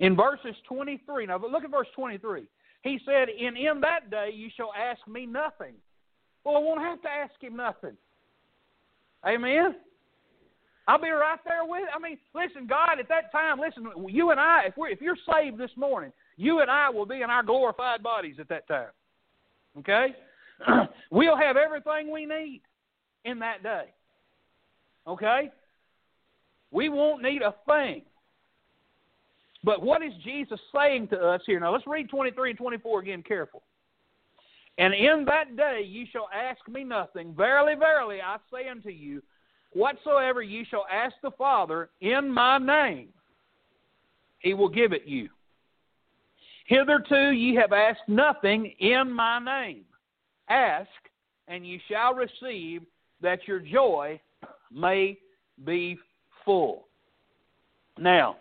In 0.00 0.16
verses 0.16 0.56
23, 0.66 1.26
now 1.26 1.38
look 1.38 1.62
at 1.62 1.70
verse 1.70 1.86
23. 1.94 2.44
He 2.82 2.98
said, 3.04 3.28
In, 3.28 3.56
in 3.56 3.80
that 3.82 4.10
day 4.10 4.30
you 4.34 4.48
shall 4.56 4.72
ask 4.76 5.06
me 5.06 5.26
nothing. 5.26 5.74
Well, 6.42 6.56
I 6.56 6.60
won't 6.60 6.80
have 6.80 7.02
to 7.02 7.08
ask 7.08 7.34
him 7.40 7.56
nothing. 7.56 7.96
Amen? 9.26 9.76
I'll 10.88 11.00
be 11.00 11.10
right 11.10 11.38
there 11.46 11.64
with. 11.64 11.84
I 11.94 11.98
mean, 12.00 12.18
listen, 12.34 12.66
God, 12.66 12.98
at 12.98 13.08
that 13.08 13.30
time, 13.30 13.60
listen, 13.60 13.86
you 14.08 14.30
and 14.30 14.40
I, 14.40 14.62
if 14.66 14.76
we're 14.76 14.88
if 14.88 15.00
you're 15.00 15.16
saved 15.32 15.58
this 15.58 15.70
morning, 15.76 16.12
you 16.36 16.60
and 16.60 16.70
I 16.70 16.88
will 16.90 17.06
be 17.06 17.22
in 17.22 17.30
our 17.30 17.42
glorified 17.42 18.02
bodies 18.02 18.36
at 18.40 18.48
that 18.48 18.66
time. 18.66 18.88
Okay, 19.78 20.08
we'll 21.12 21.36
have 21.36 21.56
everything 21.56 22.10
we 22.10 22.24
need 22.24 22.62
in 23.24 23.38
that 23.40 23.62
day. 23.62 23.84
Okay, 25.06 25.52
we 26.72 26.88
won't 26.88 27.22
need 27.22 27.42
a 27.42 27.54
thing. 27.66 28.02
But 29.62 29.82
what 29.82 30.02
is 30.02 30.12
Jesus 30.24 30.60
saying 30.74 31.08
to 31.08 31.18
us 31.18 31.42
here? 31.46 31.60
Now 31.60 31.72
let's 31.72 31.86
read 31.86 32.08
23 32.08 32.50
and 32.50 32.58
24 32.58 33.00
again 33.00 33.22
careful. 33.22 33.62
And 34.78 34.94
in 34.94 35.24
that 35.26 35.56
day 35.56 35.82
you 35.86 36.06
shall 36.10 36.28
ask 36.34 36.66
me 36.68 36.84
nothing. 36.84 37.34
Verily, 37.34 37.74
verily, 37.74 38.20
I 38.22 38.36
say 38.52 38.68
unto 38.68 38.88
you, 38.88 39.22
Whatsoever 39.72 40.42
ye 40.42 40.66
shall 40.68 40.86
ask 40.90 41.14
the 41.22 41.30
Father 41.32 41.90
in 42.00 42.28
my 42.28 42.58
name, 42.58 43.08
he 44.40 44.54
will 44.54 44.68
give 44.68 44.92
it 44.92 45.06
you. 45.06 45.28
Hitherto 46.66 47.30
ye 47.30 47.54
have 47.54 47.72
asked 47.72 48.08
nothing 48.08 48.74
in 48.80 49.12
my 49.12 49.38
name. 49.38 49.84
Ask, 50.48 50.88
and 51.46 51.66
ye 51.66 51.80
shall 51.88 52.14
receive, 52.14 52.82
that 53.20 53.46
your 53.46 53.60
joy 53.60 54.20
may 54.72 55.18
be 55.64 55.98
full. 56.44 56.88
Now, 57.98 58.36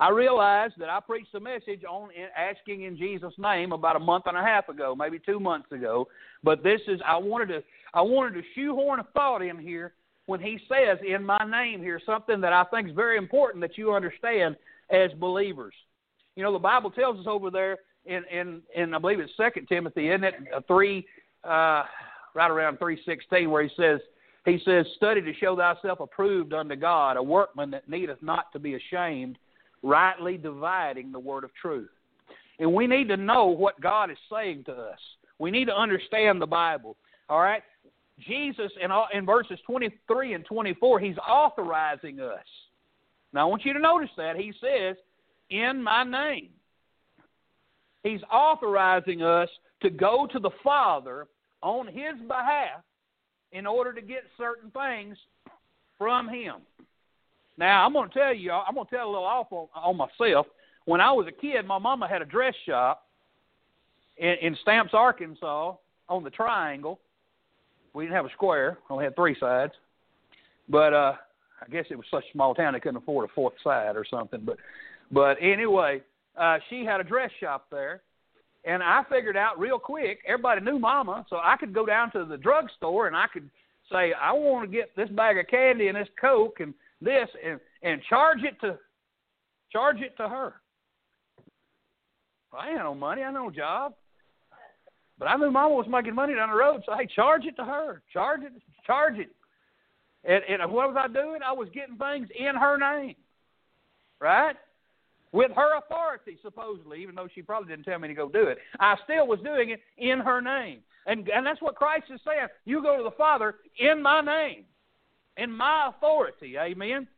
I 0.00 0.08
realized 0.08 0.74
that 0.78 0.88
I 0.88 0.98
preached 0.98 1.34
a 1.34 1.40
message 1.40 1.84
on 1.88 2.08
asking 2.34 2.84
in 2.84 2.96
Jesus' 2.96 3.34
name 3.36 3.72
about 3.72 3.96
a 3.96 4.00
month 4.00 4.24
and 4.26 4.36
a 4.36 4.42
half 4.42 4.70
ago, 4.70 4.96
maybe 4.98 5.18
two 5.18 5.38
months 5.38 5.70
ago. 5.72 6.08
But 6.42 6.62
this 6.62 6.80
is 6.88 7.00
I 7.06 7.18
wanted 7.18 7.48
to 7.48 7.62
I 7.92 8.00
wanted 8.00 8.32
to 8.34 8.42
shoehorn 8.54 9.00
a 9.00 9.04
thought 9.12 9.42
in 9.42 9.58
here 9.58 9.92
when 10.24 10.40
he 10.40 10.58
says 10.68 10.98
in 11.06 11.22
my 11.22 11.44
name 11.46 11.82
here 11.82 12.00
something 12.06 12.40
that 12.40 12.52
I 12.54 12.64
think 12.64 12.88
is 12.88 12.94
very 12.94 13.18
important 13.18 13.60
that 13.60 13.76
you 13.76 13.92
understand 13.92 14.56
as 14.90 15.10
believers. 15.20 15.74
You 16.34 16.44
know, 16.44 16.52
the 16.52 16.58
Bible 16.58 16.90
tells 16.90 17.20
us 17.20 17.26
over 17.26 17.50
there 17.50 17.76
in 18.06 18.22
in, 18.32 18.62
in 18.74 18.94
I 18.94 18.98
believe 18.98 19.20
it's 19.20 19.36
Second 19.36 19.66
Timothy, 19.68 20.08
isn't 20.08 20.24
it? 20.24 20.34
Uh, 20.56 20.60
three, 20.66 21.06
uh, 21.44 21.84
right 22.34 22.50
around 22.50 22.78
three 22.78 22.98
sixteen, 23.04 23.50
where 23.50 23.62
he 23.62 23.70
says 23.76 24.00
he 24.46 24.62
says, 24.64 24.86
"Study 24.96 25.20
to 25.20 25.34
show 25.34 25.56
thyself 25.56 26.00
approved 26.00 26.54
unto 26.54 26.74
God, 26.74 27.18
a 27.18 27.22
workman 27.22 27.70
that 27.72 27.86
needeth 27.86 28.22
not 28.22 28.50
to 28.54 28.58
be 28.58 28.76
ashamed, 28.76 29.36
rightly 29.82 30.36
dividing 30.36 31.12
the 31.12 31.18
word 31.18 31.44
of 31.44 31.50
truth." 31.54 31.90
And 32.58 32.74
we 32.74 32.86
need 32.86 33.08
to 33.08 33.16
know 33.16 33.46
what 33.46 33.80
God 33.80 34.10
is 34.10 34.18
saying 34.30 34.64
to 34.64 34.72
us. 34.72 34.98
We 35.38 35.50
need 35.50 35.66
to 35.66 35.76
understand 35.76 36.40
the 36.40 36.46
Bible. 36.46 36.96
All 37.28 37.40
right. 37.40 37.62
Jesus, 38.18 38.70
in, 38.82 38.90
in 39.14 39.24
verses 39.24 39.58
23 39.66 40.34
and 40.34 40.44
24, 40.44 41.00
he's 41.00 41.16
authorizing 41.18 42.20
us. 42.20 42.44
Now, 43.32 43.42
I 43.42 43.44
want 43.44 43.64
you 43.64 43.72
to 43.72 43.78
notice 43.78 44.10
that. 44.18 44.36
He 44.36 44.52
says, 44.60 44.96
in 45.48 45.82
my 45.82 46.04
name. 46.04 46.50
He's 48.02 48.20
authorizing 48.32 49.22
us 49.22 49.48
to 49.82 49.90
go 49.90 50.26
to 50.32 50.38
the 50.38 50.50
Father 50.62 51.26
on 51.62 51.86
his 51.86 52.18
behalf 52.26 52.82
in 53.52 53.66
order 53.66 53.92
to 53.92 54.00
get 54.00 54.24
certain 54.38 54.70
things 54.70 55.16
from 55.98 56.28
him. 56.28 56.56
Now, 57.60 57.84
I'm 57.84 57.92
to 57.92 58.08
tell 58.08 58.34
you, 58.34 58.50
I'm 58.52 58.74
to 58.74 58.84
tell 58.90 59.06
a 59.06 59.12
little 59.12 59.22
off 59.22 59.48
on, 59.52 59.68
on 59.74 59.96
myself. 59.98 60.46
When 60.86 61.02
I 61.02 61.12
was 61.12 61.26
a 61.28 61.40
kid, 61.40 61.66
my 61.66 61.76
mama 61.76 62.08
had 62.08 62.22
a 62.22 62.24
dress 62.24 62.54
shop 62.66 63.06
in, 64.16 64.34
in 64.40 64.56
Stamps, 64.62 64.94
Arkansas, 64.94 65.74
on 66.08 66.24
the 66.24 66.30
Triangle 66.30 66.98
We 67.94 68.04
didn't 68.04 68.16
have 68.16 68.24
a 68.24 68.30
square; 68.30 68.78
only 68.88 69.04
had 69.04 69.14
three 69.14 69.36
sides. 69.38 69.72
But 70.70 70.94
uh, 70.94 71.12
I 71.60 71.70
guess 71.70 71.84
it 71.90 71.96
was 71.96 72.06
such 72.10 72.24
a 72.24 72.32
small 72.32 72.54
town 72.54 72.72
they 72.72 72.80
couldn't 72.80 72.96
afford 72.96 73.28
a 73.28 73.32
fourth 73.34 73.54
side 73.62 73.94
or 73.94 74.06
something. 74.10 74.40
But 74.42 74.56
but 75.12 75.36
anyway, 75.40 76.00
uh, 76.38 76.58
she 76.70 76.84
had 76.86 77.00
a 77.00 77.04
dress 77.04 77.30
shop 77.40 77.66
there, 77.70 78.00
and 78.64 78.82
I 78.82 79.02
figured 79.10 79.36
out 79.36 79.58
real 79.58 79.78
quick. 79.78 80.20
Everybody 80.26 80.62
knew 80.62 80.78
Mama, 80.78 81.26
so 81.28 81.36
I 81.36 81.56
could 81.60 81.74
go 81.74 81.84
down 81.84 82.10
to 82.12 82.24
the 82.24 82.38
drugstore 82.38 83.06
and 83.06 83.14
I 83.14 83.26
could 83.30 83.50
say, 83.92 84.14
I 84.14 84.32
want 84.32 84.70
to 84.70 84.76
get 84.76 84.96
this 84.96 85.10
bag 85.10 85.36
of 85.36 85.46
candy 85.48 85.88
and 85.88 85.96
this 85.96 86.08
Coke 86.18 86.60
and 86.60 86.72
this, 87.00 87.28
and 87.44 87.60
and 87.82 88.02
charge 88.08 88.42
it 88.42 88.60
to 88.60 88.78
charge 89.72 90.00
it 90.00 90.16
to 90.16 90.28
her. 90.28 90.54
I 92.52 92.70
ain't 92.70 92.78
no 92.78 92.94
money. 92.94 93.22
I 93.22 93.30
no 93.30 93.50
job. 93.50 93.94
But 95.18 95.28
I 95.28 95.36
knew 95.36 95.50
Mama 95.50 95.74
was 95.74 95.86
making 95.88 96.14
money 96.14 96.34
down 96.34 96.48
the 96.48 96.56
road, 96.56 96.82
so 96.86 96.94
hey, 96.96 97.06
charge 97.14 97.44
it 97.44 97.54
to 97.56 97.64
her. 97.64 98.02
Charge 98.12 98.40
it. 98.42 98.52
Charge 98.86 99.18
it. 99.18 99.30
And, 100.24 100.42
and 100.48 100.72
what 100.72 100.88
was 100.88 100.96
I 100.98 101.08
doing? 101.08 101.40
I 101.46 101.52
was 101.52 101.68
getting 101.72 101.96
things 101.96 102.28
in 102.38 102.54
her 102.54 102.76
name, 102.76 103.14
right? 104.18 104.56
With 105.32 105.50
her 105.52 105.78
authority, 105.78 106.38
supposedly, 106.42 107.02
even 107.02 107.14
though 107.14 107.28
she 107.34 107.42
probably 107.42 107.68
didn't 107.68 107.84
tell 107.84 107.98
me 107.98 108.08
to 108.08 108.14
go 108.14 108.28
do 108.28 108.44
it. 108.44 108.58
I 108.80 108.96
still 109.04 109.26
was 109.26 109.40
doing 109.40 109.70
it 109.70 109.80
in 109.96 110.18
her 110.18 110.40
name. 110.40 110.80
And, 111.06 111.28
and 111.28 111.46
that's 111.46 111.62
what 111.62 111.76
Christ 111.76 112.06
is 112.12 112.20
saying. 112.26 112.48
You 112.64 112.82
go 112.82 112.96
to 112.96 113.02
the 113.02 113.12
Father 113.12 113.56
in 113.78 114.02
my 114.02 114.20
name, 114.20 114.64
in 115.40 115.50
my 115.50 115.90
authority. 115.94 116.58
Amen. 116.58 117.08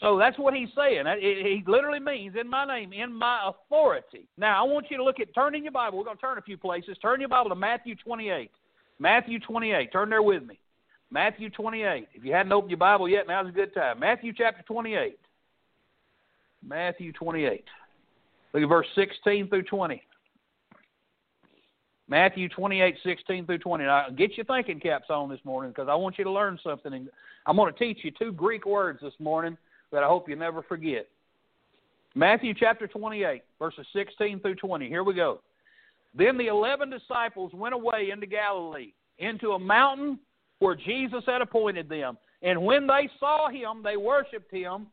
So 0.00 0.16
that's 0.16 0.38
what 0.38 0.54
he's 0.54 0.68
saying. 0.76 1.04
He 1.20 1.64
literally 1.66 1.98
means 1.98 2.36
in 2.40 2.48
my 2.48 2.64
name, 2.64 2.92
in 2.92 3.12
my 3.12 3.50
authority. 3.50 4.28
Now, 4.36 4.64
I 4.64 4.66
want 4.68 4.86
you 4.90 4.96
to 4.96 5.04
look 5.04 5.18
at, 5.18 5.34
turn 5.34 5.56
in 5.56 5.64
your 5.64 5.72
Bible. 5.72 5.98
We're 5.98 6.04
going 6.04 6.16
to 6.16 6.20
turn 6.20 6.38
a 6.38 6.42
few 6.42 6.56
places. 6.56 6.96
Turn 7.02 7.18
your 7.18 7.28
Bible 7.28 7.50
to 7.50 7.56
Matthew 7.56 7.96
28. 7.96 8.50
Matthew 9.00 9.40
28. 9.40 9.92
Turn 9.92 10.08
there 10.08 10.22
with 10.22 10.44
me. 10.44 10.58
Matthew 11.10 11.50
28. 11.50 12.08
If 12.14 12.24
you 12.24 12.32
hadn't 12.32 12.52
opened 12.52 12.70
your 12.70 12.78
Bible 12.78 13.08
yet, 13.08 13.26
now's 13.26 13.48
a 13.48 13.52
good 13.52 13.74
time. 13.74 13.98
Matthew 13.98 14.32
chapter 14.36 14.62
28. 14.62 15.18
Matthew 16.64 17.12
28. 17.12 17.64
Look 18.52 18.62
at 18.62 18.68
verse 18.68 18.86
16 18.94 19.48
through 19.48 19.64
20. 19.64 20.02
Matthew 22.08 22.48
28, 22.48 22.96
16 23.04 23.46
through 23.46 23.58
20. 23.58 23.84
Now, 23.84 24.06
get 24.16 24.36
your 24.36 24.46
thinking 24.46 24.80
caps 24.80 25.06
on 25.10 25.28
this 25.28 25.40
morning 25.44 25.72
because 25.72 25.88
I 25.90 25.94
want 25.94 26.16
you 26.16 26.24
to 26.24 26.30
learn 26.30 26.58
something. 26.64 26.92
And 26.92 27.08
I'm 27.46 27.56
going 27.56 27.72
to 27.72 27.78
teach 27.78 27.98
you 28.02 28.10
two 28.10 28.32
Greek 28.32 28.64
words 28.64 29.00
this 29.02 29.12
morning 29.18 29.58
that 29.92 30.02
I 30.02 30.06
hope 30.06 30.28
you 30.28 30.36
never 30.36 30.62
forget. 30.62 31.06
Matthew 32.14 32.54
chapter 32.54 32.86
28, 32.86 33.42
verses 33.58 33.86
16 33.92 34.40
through 34.40 34.54
20. 34.56 34.88
Here 34.88 35.04
we 35.04 35.14
go. 35.14 35.40
Then 36.14 36.38
the 36.38 36.46
eleven 36.46 36.90
disciples 36.90 37.52
went 37.52 37.74
away 37.74 38.10
into 38.10 38.26
Galilee, 38.26 38.92
into 39.18 39.52
a 39.52 39.58
mountain 39.58 40.18
where 40.58 40.74
Jesus 40.74 41.22
had 41.26 41.42
appointed 41.42 41.88
them. 41.88 42.16
And 42.42 42.62
when 42.62 42.86
they 42.86 43.10
saw 43.20 43.50
him, 43.50 43.82
they 43.84 43.96
worshipped 43.96 44.52
him, 44.52 44.86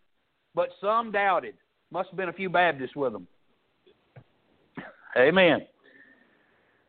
but 0.53 0.69
some 0.81 1.11
doubted. 1.11 1.55
Must 1.91 2.09
have 2.09 2.17
been 2.17 2.29
a 2.29 2.33
few 2.33 2.49
Baptists 2.49 2.95
with 2.95 3.13
them. 3.13 3.27
Amen. 5.17 5.65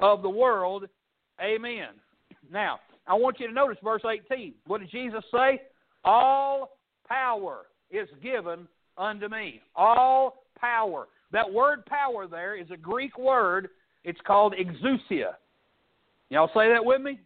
of 0.00 0.22
the 0.22 0.30
world. 0.30 0.88
Amen. 1.40 1.88
Now, 2.50 2.80
I 3.06 3.14
want 3.14 3.40
you 3.40 3.46
to 3.46 3.52
notice 3.52 3.78
verse 3.82 4.02
18. 4.08 4.54
What 4.66 4.80
did 4.80 4.90
Jesus 4.90 5.24
say? 5.32 5.60
All 6.04 6.78
power 7.08 7.66
is 7.90 8.08
given 8.22 8.66
unto 8.98 9.28
me. 9.28 9.60
All 9.74 10.44
power. 10.58 11.08
That 11.32 11.50
word 11.50 11.86
power 11.86 12.26
there 12.26 12.56
is 12.56 12.70
a 12.70 12.76
Greek 12.76 13.18
word. 13.18 13.68
It's 14.04 14.20
called 14.26 14.54
exousia. 14.54 15.34
Y'all 16.30 16.50
say 16.54 16.68
that 16.68 16.84
with 16.84 17.00
me? 17.00 17.20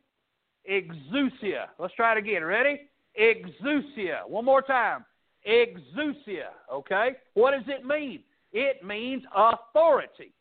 Exousia. 0.71 1.67
Let's 1.79 1.95
try 1.95 2.13
it 2.13 2.19
again. 2.19 2.45
Ready? 2.45 2.81
Exousia. 3.21 4.29
One 4.29 4.45
more 4.45 4.63
time. 4.63 5.05
Exousia. 5.49 6.49
Okay? 6.73 7.13
What 7.35 7.53
does 7.53 7.65
it 7.69 7.85
mean? 7.85 8.21
It 8.53 8.85
means 8.85 9.23
authority. 9.35 10.33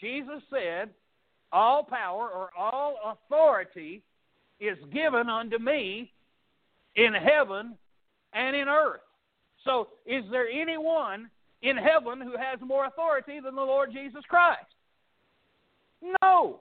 Jesus 0.00 0.42
said, 0.50 0.90
All 1.52 1.84
power 1.84 2.28
or 2.28 2.50
all 2.56 2.96
authority 3.04 4.02
is 4.60 4.78
given 4.92 5.28
unto 5.28 5.58
me 5.58 6.12
in 6.96 7.12
heaven 7.14 7.76
and 8.32 8.56
in 8.56 8.68
earth. 8.68 9.00
So, 9.64 9.88
is 10.06 10.24
there 10.30 10.48
anyone 10.48 11.30
in 11.62 11.76
heaven 11.76 12.20
who 12.20 12.36
has 12.36 12.60
more 12.60 12.86
authority 12.86 13.40
than 13.40 13.54
the 13.54 13.62
Lord 13.62 13.92
Jesus 13.92 14.22
Christ? 14.28 14.66
No. 16.22 16.60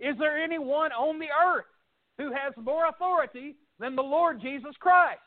Is 0.00 0.16
there 0.18 0.42
anyone 0.42 0.92
on 0.92 1.18
the 1.18 1.28
earth 1.46 1.66
who 2.18 2.32
has 2.32 2.52
more 2.62 2.88
authority 2.88 3.54
than 3.78 3.94
the 3.94 4.02
Lord 4.02 4.40
Jesus 4.40 4.74
Christ? 4.80 5.20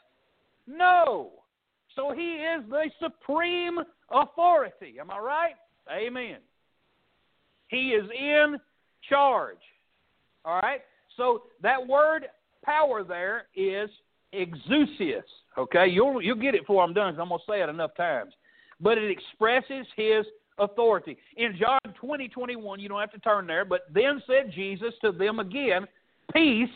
No. 0.68 1.32
So 1.96 2.12
he 2.12 2.36
is 2.36 2.64
the 2.70 2.90
supreme 3.02 3.80
authority. 4.12 4.96
Am 5.00 5.10
I 5.10 5.20
right? 5.20 5.56
Amen. 5.92 6.38
He 7.70 7.90
is 7.90 8.10
in 8.12 8.58
charge. 9.08 9.58
All 10.44 10.60
right? 10.62 10.82
So 11.16 11.44
that 11.62 11.86
word 11.86 12.26
power 12.64 13.04
there 13.04 13.46
is 13.56 13.90
exousias. 14.34 15.24
Okay, 15.58 15.88
you'll 15.88 16.22
you'll 16.22 16.36
get 16.36 16.56
it 16.56 16.62
before 16.62 16.84
I'm 16.84 16.94
done. 16.94 17.14
Cause 17.14 17.22
I'm 17.22 17.30
gonna 17.30 17.42
say 17.48 17.62
it 17.62 17.70
enough 17.70 17.96
times. 17.96 18.34
But 18.80 18.98
it 18.98 19.10
expresses 19.10 19.86
His 19.96 20.26
authority. 20.58 21.18
In 21.38 21.58
John 21.58 21.80
20, 22.00 22.28
21, 22.30 22.80
you 22.80 22.90
don't 22.90 23.00
have 23.00 23.12
to 23.12 23.20
turn 23.20 23.48
there. 23.48 23.66
But 23.66 23.82
then 23.94 24.22
said 24.28 24.52
Jesus 24.54 24.94
to 25.02 25.12
them 25.12 25.40
again, 25.40 25.88
"Peace, 26.34 26.70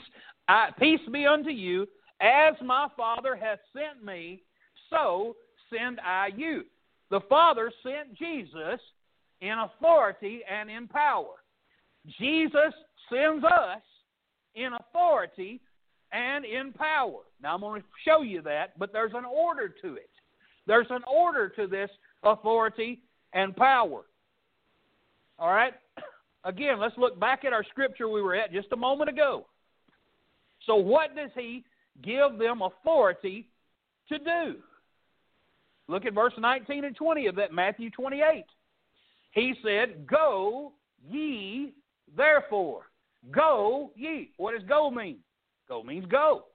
I, 0.48 0.70
peace 0.80 1.02
be 1.12 1.26
unto 1.26 1.50
you. 1.50 1.88
As 2.22 2.56
my 2.62 2.88
Father 2.96 3.36
hath 3.36 3.60
sent 3.74 4.04
me, 4.04 4.42
so 4.90 5.36
send 5.70 6.00
I 6.02 6.28
you." 6.36 6.66
The 7.10 7.22
Father 7.22 7.72
sent 7.84 8.16
Jesus 8.16 8.80
in 9.44 9.60
authority 9.60 10.42
and 10.50 10.72
in 10.72 10.88
power. 10.88 11.36
Jesus 12.18 12.74
sends 13.12 13.44
us 13.44 13.82
in 14.56 14.72
authority 14.74 15.60
and 16.14 16.46
in 16.46 16.72
power. 16.72 17.20
Now, 17.42 17.56
I'm 17.56 17.62
going 17.62 17.82
to 17.82 17.88
show 18.06 18.22
you 18.22 18.42
that, 18.44 18.80
but 18.80 18.94
there's 18.94 19.12
an 19.14 19.26
order 19.26 19.68
to 19.82 19.96
it. 19.96 20.10
There's 20.66 20.88
an 20.90 21.02
order 21.12 21.50
to 21.50 21.68
this 21.68 21.90
authority 22.24 23.02
and 23.34 23.54
power. 23.54 24.04
All 25.38 25.50
right? 25.50 25.74
Again, 26.46 26.80
let's 26.80 26.98
look 26.98 27.20
back 27.20 27.44
at 27.44 27.52
our 27.52 27.66
scripture 27.66 28.08
we 28.08 28.22
were 28.22 28.36
at 28.36 28.54
just 28.54 28.72
a 28.72 28.78
moment 28.78 29.10
ago. 29.10 29.46
So, 30.66 30.76
what 30.76 31.16
does 31.16 31.32
he 31.36 31.66
give 32.02 32.38
them 32.40 32.62
authority 32.62 33.50
to 34.08 34.18
do? 34.20 34.56
Look 35.90 36.06
at 36.06 36.14
verse 36.14 36.34
19 36.38 36.86
and 36.86 36.96
20 36.96 37.28
of 37.28 37.36
that 37.36 37.52
Matthew 37.52 37.90
28. 37.90 38.46
He 39.34 39.54
said, 39.64 40.08
Go 40.08 40.72
ye 41.08 41.74
therefore. 42.16 42.84
Go 43.32 43.92
ye. 43.96 44.32
What 44.38 44.54
does 44.58 44.68
go 44.68 44.90
mean? 44.90 45.18
Go 45.68 45.84
means 45.84 46.06
go. 46.06 46.46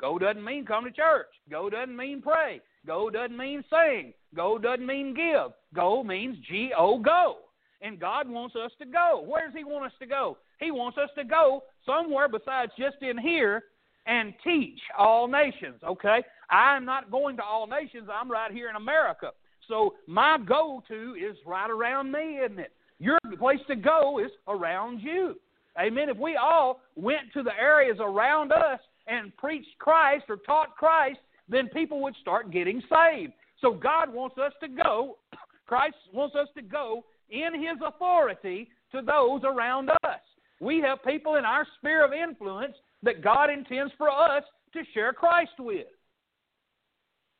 Go 0.00 0.18
doesn't 0.18 0.44
mean 0.44 0.64
come 0.66 0.84
to 0.84 0.90
church. 0.90 1.28
Go 1.50 1.70
doesn't 1.70 1.96
mean 1.96 2.22
pray. 2.22 2.60
Go 2.86 3.08
doesn't 3.08 3.36
mean 3.36 3.62
sing. 3.70 4.12
Go 4.34 4.58
doesn't 4.58 4.86
mean 4.86 5.14
give. 5.14 5.52
Go 5.74 6.02
means 6.02 6.36
G 6.48 6.72
O 6.76 6.98
go. 6.98 7.36
And 7.80 7.98
God 7.98 8.28
wants 8.28 8.56
us 8.56 8.72
to 8.78 8.86
go. 8.86 9.24
Where 9.26 9.46
does 9.46 9.56
He 9.56 9.64
want 9.64 9.86
us 9.86 9.92
to 10.00 10.06
go? 10.06 10.38
He 10.60 10.70
wants 10.70 10.98
us 10.98 11.10
to 11.16 11.24
go 11.24 11.64
somewhere 11.86 12.28
besides 12.28 12.72
just 12.78 12.96
in 13.00 13.18
here 13.18 13.64
and 14.06 14.34
teach 14.44 14.78
all 14.98 15.28
nations. 15.28 15.80
Okay? 15.84 16.22
I'm 16.50 16.84
not 16.84 17.10
going 17.10 17.36
to 17.36 17.42
all 17.42 17.66
nations. 17.66 18.08
I'm 18.12 18.30
right 18.30 18.52
here 18.52 18.68
in 18.68 18.76
America. 18.76 19.30
So 19.68 19.94
my 20.06 20.38
go 20.46 20.82
to 20.88 21.14
is 21.14 21.36
right 21.46 21.70
around 21.70 22.12
me, 22.12 22.40
isn't 22.44 22.58
it? 22.58 22.72
Your 22.98 23.18
place 23.38 23.60
to 23.68 23.76
go 23.76 24.18
is 24.18 24.30
around 24.48 25.00
you. 25.00 25.36
Amen. 25.80 26.08
If 26.08 26.18
we 26.18 26.36
all 26.36 26.80
went 26.94 27.32
to 27.34 27.42
the 27.42 27.56
areas 27.58 27.96
around 28.00 28.52
us 28.52 28.80
and 29.06 29.36
preached 29.36 29.78
Christ 29.78 30.24
or 30.28 30.36
taught 30.36 30.76
Christ, 30.76 31.18
then 31.48 31.68
people 31.68 32.00
would 32.02 32.14
start 32.20 32.52
getting 32.52 32.82
saved. 32.82 33.32
So 33.60 33.72
God 33.72 34.12
wants 34.12 34.36
us 34.38 34.52
to 34.60 34.68
go, 34.68 35.18
Christ 35.66 35.96
wants 36.12 36.36
us 36.36 36.48
to 36.56 36.62
go 36.62 37.04
in 37.30 37.54
His 37.54 37.78
authority 37.84 38.68
to 38.92 39.00
those 39.00 39.40
around 39.44 39.90
us. 40.04 40.20
We 40.60 40.80
have 40.80 41.02
people 41.04 41.36
in 41.36 41.44
our 41.44 41.66
sphere 41.78 42.04
of 42.04 42.12
influence 42.12 42.74
that 43.02 43.22
God 43.22 43.50
intends 43.50 43.92
for 43.98 44.10
us 44.10 44.44
to 44.74 44.80
share 44.94 45.12
Christ 45.12 45.52
with. 45.58 45.86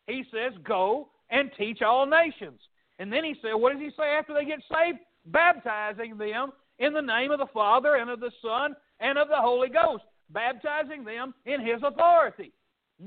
He 0.06 0.24
says, 0.32 0.58
Go 0.64 1.08
and 1.32 1.50
teach 1.58 1.82
all 1.82 2.06
nations. 2.06 2.60
And 3.00 3.12
then 3.12 3.24
he 3.24 3.34
said, 3.42 3.54
What 3.54 3.72
does 3.72 3.82
he 3.82 3.90
say 3.96 4.14
after 4.16 4.32
they 4.32 4.44
get 4.44 4.60
saved? 4.70 4.98
Baptizing 5.26 6.16
them 6.16 6.52
in 6.78 6.92
the 6.92 7.00
name 7.00 7.32
of 7.32 7.40
the 7.40 7.46
Father 7.52 7.96
and 7.96 8.10
of 8.10 8.20
the 8.20 8.30
Son 8.40 8.76
and 9.00 9.18
of 9.18 9.28
the 9.28 9.36
Holy 9.36 9.68
Ghost, 9.68 10.04
baptizing 10.30 11.04
them 11.04 11.34
in 11.46 11.60
his 11.60 11.82
authority. 11.82 12.52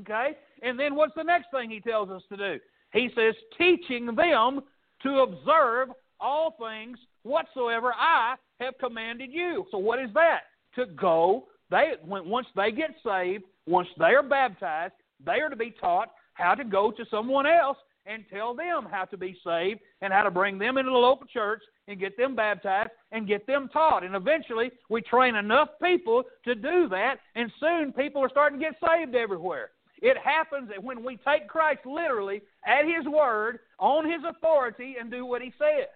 Okay? 0.02 0.32
And 0.62 0.78
then 0.78 0.96
what's 0.96 1.16
the 1.16 1.24
next 1.24 1.48
thing 1.52 1.70
he 1.70 1.80
tells 1.80 2.10
us 2.10 2.24
to 2.30 2.38
do? 2.38 2.60
He 2.92 3.10
says, 3.16 3.36
teaching 3.58 4.08
them 4.08 4.62
to 5.04 5.20
observe 5.20 5.90
all 6.20 6.56
things 6.60 6.98
whatsoever 7.24 7.94
I 7.94 8.36
have 8.60 8.78
commanded 8.80 9.32
you. 9.32 9.66
So 9.72 9.78
what 9.78 10.00
is 10.00 10.10
that? 10.14 10.42
To 10.76 10.86
go. 10.86 11.46
They 11.70 11.94
once 12.06 12.48
they 12.56 12.72
get 12.72 12.92
saved, 13.06 13.44
once 13.66 13.88
they 13.98 14.14
are 14.14 14.24
baptized, 14.24 14.94
they 15.26 15.42
are 15.42 15.50
to 15.50 15.56
be 15.56 15.74
taught 15.80 16.12
how 16.34 16.54
to 16.54 16.64
go 16.64 16.92
to 16.92 17.06
someone 17.10 17.48
else 17.48 17.78
and 18.06 18.24
tell 18.32 18.54
them 18.54 18.88
how 18.90 19.06
to 19.06 19.18
be 19.18 19.38
saved 19.46 19.80
and 20.02 20.14
how 20.14 20.24
to 20.24 20.32
bring 20.32 20.58
them 20.58 20.78
into 20.78 20.92
the 20.92 20.98
local 20.98 21.28
church 21.28 21.62
and 21.88 22.00
get 22.00 22.18
them 22.18 22.36
baptized 22.36 22.90
and 23.12 23.28
get 23.28 23.46
them 23.48 23.70
taught. 23.72 24.04
And 24.04 24.16
eventually, 24.16 24.72
we 24.90 25.02
train 25.02 25.36
enough 25.36 25.70
people 25.82 26.24
to 26.46 26.56
do 26.56 26.88
that, 26.90 27.16
and 27.36 27.52
soon 27.60 27.92
people 27.94 28.24
are 28.24 28.30
starting 28.30 28.60
to 28.60 28.66
get 28.66 28.76
saved 28.86 29.16
everywhere. 29.16 29.70
It 30.02 30.18
happens 30.18 30.70
that 30.70 30.84
when 30.84 31.04
we 31.04 31.18
take 31.18 31.48
Christ 31.48 31.82
literally 31.86 32.42
at 32.66 32.86
His 32.86 33.06
word, 33.08 33.60
on 33.80 34.10
His 34.10 34.22
authority, 34.28 34.96
and 35.00 35.10
do 35.10 35.26
what 35.26 35.42
He 35.42 35.54
says. 35.58 35.88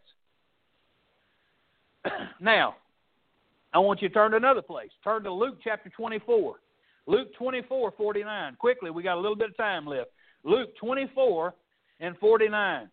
now, 2.40 2.76
I 3.74 3.80
want 3.80 4.02
you 4.02 4.08
to 4.08 4.14
turn 4.14 4.32
to 4.32 4.38
another 4.38 4.62
place. 4.62 4.90
Turn 5.04 5.24
to 5.24 5.32
Luke 5.32 5.58
chapter 5.64 5.90
24. 5.90 6.56
Luke 7.06 7.34
24, 7.38 7.94
49. 7.98 8.56
Quickly, 8.56 8.90
we 8.90 9.04
got 9.04 9.18
a 9.18 9.22
little 9.22 9.36
bit 9.36 9.50
of 9.50 9.58
time 9.58 9.86
left. 9.86 10.10
Luke 10.44 10.70
24 10.78 11.54
and 12.00 12.18
49. 12.18 12.90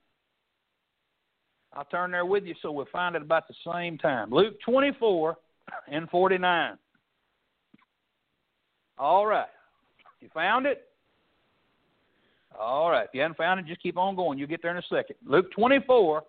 I'll 1.72 1.84
turn 1.84 2.10
there 2.10 2.24
with 2.24 2.44
you 2.44 2.54
so 2.62 2.72
we'll 2.72 2.86
find 2.90 3.16
it 3.16 3.22
about 3.22 3.44
the 3.48 3.54
same 3.72 3.98
time. 3.98 4.30
Luke 4.30 4.54
24 4.64 5.36
and 5.88 6.08
49. 6.08 6.78
All 8.98 9.26
right. 9.26 9.46
You 10.20 10.30
found 10.32 10.66
it? 10.66 10.84
All 12.58 12.90
right. 12.90 13.04
If 13.04 13.10
you 13.12 13.20
haven't 13.20 13.36
found 13.36 13.60
it, 13.60 13.66
just 13.66 13.82
keep 13.82 13.98
on 13.98 14.16
going. 14.16 14.38
You'll 14.38 14.48
get 14.48 14.62
there 14.62 14.70
in 14.70 14.78
a 14.78 14.82
second. 14.88 15.16
Luke 15.26 15.50
24, 15.52 16.22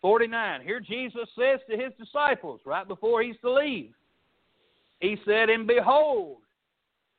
49. 0.00 0.60
Here 0.62 0.80
Jesus 0.80 1.28
says 1.38 1.60
to 1.70 1.76
his 1.76 1.92
disciples 1.98 2.60
right 2.66 2.86
before 2.86 3.22
he's 3.22 3.36
to 3.42 3.52
leave, 3.52 3.92
He 5.00 5.16
said, 5.24 5.48
And 5.48 5.66
behold, 5.66 6.38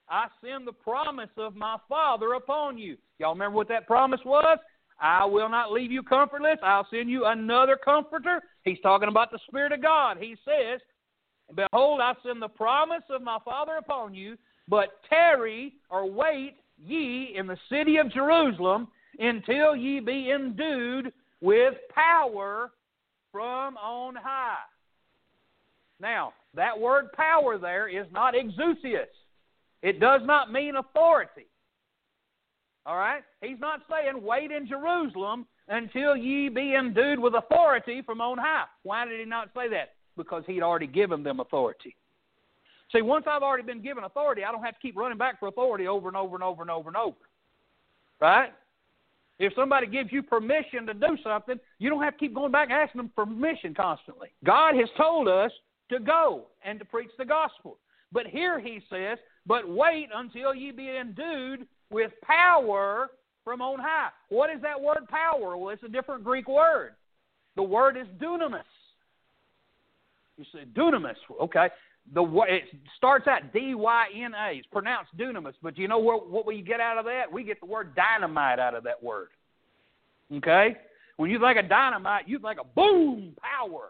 I 0.10 0.26
send 0.44 0.68
the 0.68 0.74
promise 0.74 1.30
of 1.38 1.56
my 1.56 1.78
Father 1.88 2.34
upon 2.34 2.78
you. 2.78 2.98
Y'all 3.20 3.34
remember 3.34 3.56
what 3.56 3.70
that 3.70 3.88
promise 3.88 4.22
was? 4.26 4.58
I 5.02 5.26
will 5.26 5.50
not 5.50 5.72
leave 5.72 5.92
you 5.92 6.04
comfortless. 6.04 6.58
I'll 6.64 6.88
send 6.92 7.10
you 7.10 7.26
another 7.26 7.78
comforter. 7.84 8.42
He's 8.64 8.80
talking 8.82 9.08
about 9.08 9.32
the 9.32 9.40
Spirit 9.48 9.72
of 9.72 9.82
God. 9.82 10.18
He 10.20 10.36
says, 10.46 10.82
Behold, 11.56 12.02
I 12.02 12.14
send 12.24 12.42
the 12.42 12.50
promise 12.50 13.04
of 13.10 13.22
my 13.22 13.38
Father 13.44 13.78
upon 13.78 14.14
you, 14.14 14.38
but 14.68 15.00
tarry 15.10 15.74
or 15.90 16.10
wait 16.10 16.58
ye 16.78 17.34
in 17.36 17.48
the 17.48 17.58
city 17.70 17.98
of 17.98 18.12
Jerusalem 18.12 18.88
until 19.18 19.76
ye 19.76 20.00
be 20.00 20.32
endued 20.32 21.12
with 21.42 21.74
power 21.94 22.72
from 23.32 23.78
on 23.78 24.16
high. 24.16 24.56
Now, 26.00 26.34
that 26.56 26.80
word 26.80 27.12
power 27.14 27.58
there 27.58 27.88
is 27.88 28.08
not 28.12 28.34
exousias. 28.34 29.08
It 29.82 30.00
does 30.00 30.22
not 30.24 30.52
mean 30.52 30.76
authority. 30.76 31.48
All 32.90 32.98
right? 32.98 33.22
He's 33.44 33.60
not 33.60 33.82
saying 33.88 34.24
wait 34.24 34.50
in 34.50 34.68
Jerusalem 34.68 35.46
until 35.68 36.18
ye 36.18 36.50
be 36.50 36.74
endued 36.74 37.20
with 37.20 37.36
authority 37.36 38.02
from 38.02 38.20
on 38.20 38.40
high. 38.40 38.66
Why 38.82 39.06
did 39.06 39.20
he 39.20 39.28
not 39.28 39.50
say 39.56 39.70
that? 39.70 39.94
Because 40.18 40.42
he'd 40.48 40.64
already 40.64 40.88
given 40.88 41.22
them 41.22 41.40
authority. 41.40 41.96
See, 42.92 43.04
once 43.04 43.26
I've 43.30 43.44
already 43.44 43.62
been 43.62 43.84
given 43.84 44.06
authority, 44.06 44.44
I 44.44 44.52
don't 44.52 44.64
have 44.64 44.74
to 44.74 44.80
keep 44.82 44.98
running 44.98 45.20
back 45.20 45.40
for 45.40 45.48
authority 45.50 45.88
over 45.88 46.08
and 46.08 46.18
over 46.18 46.34
and 46.34 46.44
over 46.44 46.64
and 46.64 46.72
over 46.72 46.90
and 46.90 46.98
over. 46.98 47.16
Right? 48.20 48.52
If 49.38 49.54
somebody 49.56 49.86
gives 49.86 50.12
you 50.12 50.24
permission 50.24 50.88
to 50.88 50.96
do 50.96 51.16
something, 51.24 51.60
you 51.78 51.92
don't 51.92 52.02
have 52.02 52.14
to 52.14 52.20
keep 52.20 52.34
going 52.34 52.52
back 52.52 52.72
asking 52.72 53.02
them 53.02 53.12
permission 53.16 53.76
constantly. 53.76 54.30
God 54.44 54.74
has 54.74 54.90
told 54.98 55.28
us 55.28 55.52
to 55.92 56.00
go 56.00 56.48
and 56.66 56.80
to 56.80 56.86
preach 56.86 57.12
the 57.20 57.26
gospel. 57.26 57.78
But 58.12 58.26
here 58.26 58.60
he 58.60 58.82
says, 58.90 59.20
But 59.46 59.70
wait 59.70 60.10
until 60.12 60.56
ye 60.56 60.72
be 60.72 60.98
endued 60.98 61.68
with 61.90 62.12
power 62.22 63.10
from 63.44 63.62
on 63.62 63.80
high. 63.80 64.10
What 64.30 64.50
is 64.50 64.62
that 64.62 64.80
word 64.80 65.08
power? 65.10 65.58
Well, 65.58 65.70
it's 65.70 65.84
a 65.84 65.90
different 65.90 66.24
Greek 66.24 66.48
word. 66.48 66.94
The 67.56 67.64
word 67.64 67.98
is 67.98 68.08
dunamis. 68.22 68.64
You 70.38 70.46
say 70.54 70.66
dunamis. 70.76 71.16
Okay 71.42 71.68
the 72.14 72.24
it 72.48 72.64
starts 72.98 73.28
out 73.28 73.54
D 73.54 73.76
Y 73.76 74.06
N 74.16 74.34
A. 74.34 74.58
It's 74.58 74.68
pronounced 74.68 75.16
dunamis, 75.18 75.54
but 75.62 75.78
you 75.78 75.88
know 75.88 76.00
what? 76.00 76.30
What 76.30 76.46
we 76.46 76.62
get 76.62 76.80
out 76.80 76.98
of 76.98 77.06
that? 77.06 77.32
We 77.32 77.44
get 77.44 77.60
the 77.60 77.66
word 77.66 77.96
dynamite 77.96 78.60
out 78.60 78.76
of 78.76 78.84
that 78.84 79.02
word. 79.02 79.30
Okay, 80.34 80.76
when 81.18 81.30
you 81.30 81.40
think 81.40 81.58
of 81.60 81.70
dynamite, 81.70 82.28
you 82.28 82.40
think 82.40 82.60
of 82.60 82.74
boom 82.76 83.36
power. 83.42 83.90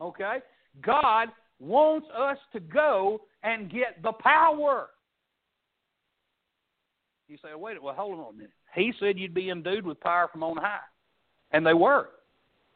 Okay, 0.00 0.38
God 0.82 1.28
wants 1.60 2.06
us 2.16 2.38
to 2.52 2.60
go 2.60 3.20
and 3.42 3.70
get 3.70 4.02
the 4.02 4.12
power. 4.12 4.88
You 7.28 7.38
say, 7.42 7.48
wait, 7.54 7.82
well, 7.82 7.94
hold 7.94 8.20
on 8.20 8.34
a 8.34 8.36
minute. 8.36 8.52
He 8.74 8.92
said 9.00 9.18
you'd 9.18 9.34
be 9.34 9.50
endued 9.50 9.84
with 9.84 10.00
power 10.00 10.28
from 10.30 10.42
on 10.42 10.56
high, 10.56 10.78
and 11.50 11.66
they 11.66 11.74
were. 11.74 12.08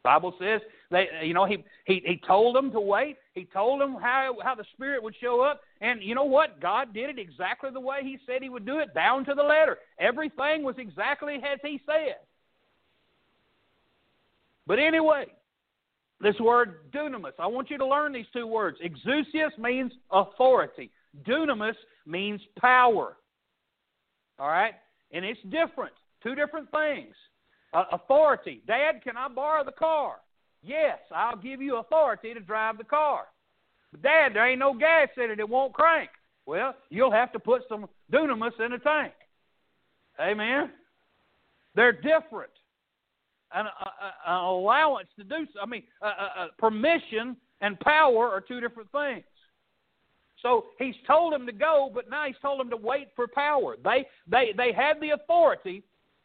Bible 0.03 0.35
says 0.41 0.61
they, 0.91 1.07
you 1.23 1.35
know, 1.35 1.45
he 1.45 1.63
he 1.85 2.03
he 2.05 2.21
told 2.27 2.57
them 2.57 2.73
to 2.73 2.81
wait. 2.81 3.17
He 3.35 3.45
told 3.45 3.81
them 3.81 3.97
how 4.01 4.37
how 4.43 4.55
the 4.55 4.65
Spirit 4.73 5.03
would 5.03 5.15
show 5.21 5.43
up, 5.43 5.61
and 5.81 6.03
you 6.03 6.15
know 6.15 6.25
what? 6.25 6.61
God 6.61 6.95
did 6.95 7.11
it 7.11 7.19
exactly 7.19 7.71
the 7.71 7.81
way 7.81 8.01
He 8.03 8.19
said 8.27 8.43
He 8.43 8.49
would 8.49 8.65
do 8.65 8.79
it, 8.79 8.95
down 8.95 9.25
to 9.27 9.35
the 9.35 9.43
letter. 9.43 9.79
Everything 9.99 10.63
was 10.63 10.77
exactly 10.79 11.35
as 11.35 11.59
He 11.63 11.81
said. 11.85 12.17
But 14.67 14.79
anyway, 14.79 15.27
this 16.21 16.39
word 16.41 16.91
dunamis, 16.93 17.33
I 17.39 17.47
want 17.47 17.71
you 17.71 17.79
to 17.79 17.87
learn 17.87 18.13
these 18.13 18.27
two 18.33 18.47
words. 18.47 18.79
Exousias 18.83 19.57
means 19.59 19.93
authority. 20.11 20.91
Dunamis 21.27 21.75
means 22.07 22.41
power. 22.59 23.17
All 24.41 24.49
right, 24.49 24.73
and 25.13 25.23
it's 25.25 25.41
different. 25.51 25.93
Two 26.23 26.35
different 26.35 26.71
things. 26.71 27.15
Uh, 27.75 27.85
authority. 27.93 28.63
Dad, 28.67 29.03
can 29.05 29.17
I 29.17 29.29
borrow 29.29 29.65
the 29.65 29.71
car? 29.73 30.17
Yes, 30.63 30.99
I'll 31.15 31.37
give 31.37 31.61
you 31.61 31.77
authority 31.77 32.33
to 32.35 32.41
drive 32.41 32.79
the 32.79 32.85
car. 32.85 33.27
But 33.93 34.03
Dad, 34.03 34.31
there 34.35 34.49
ain't 34.49 34.59
no 34.59 34.73
gas 34.73 35.09
in 35.17 35.31
it. 35.31 35.41
It 35.41 35.49
won't 35.49 35.75
crank. 35.75 36.11
Well, 36.47 36.75
you'll 36.89 37.13
have 37.13 37.33
to 37.33 37.39
put 37.39 37.63
some 37.69 37.87
dunamis 38.13 38.59
in 38.65 38.73
the 38.73 38.79
tank. 38.79 39.13
Amen. 40.19 40.71
They're 41.75 41.93
different. 41.93 42.51
An, 43.53 43.67
an 44.27 44.37
allowance 44.37 45.09
to 45.19 45.25
do. 45.25 45.47
So. 45.53 45.61
I 45.61 45.67
mean, 45.67 45.83
permission 46.59 47.37
and 47.61 47.79
power 47.81 48.29
are 48.29 48.41
two 48.41 48.61
different 48.61 48.91
things. 48.91 49.23
So 50.43 50.67
he's 50.79 50.95
told 51.07 51.33
them 51.33 51.47
to 51.47 51.53
go, 51.53 51.91
but 51.93 52.09
now 52.11 52.27
he's 52.27 52.37
told 52.41 52.61
them 52.61 52.71
to 52.71 52.77
wait 52.77 53.09
for 53.15 53.27
power. 53.27 53.77
They 53.83 54.07
they 54.27 54.53
they 54.57 54.73
had 54.73 55.01
the 55.01 55.11
authority, 55.11 55.83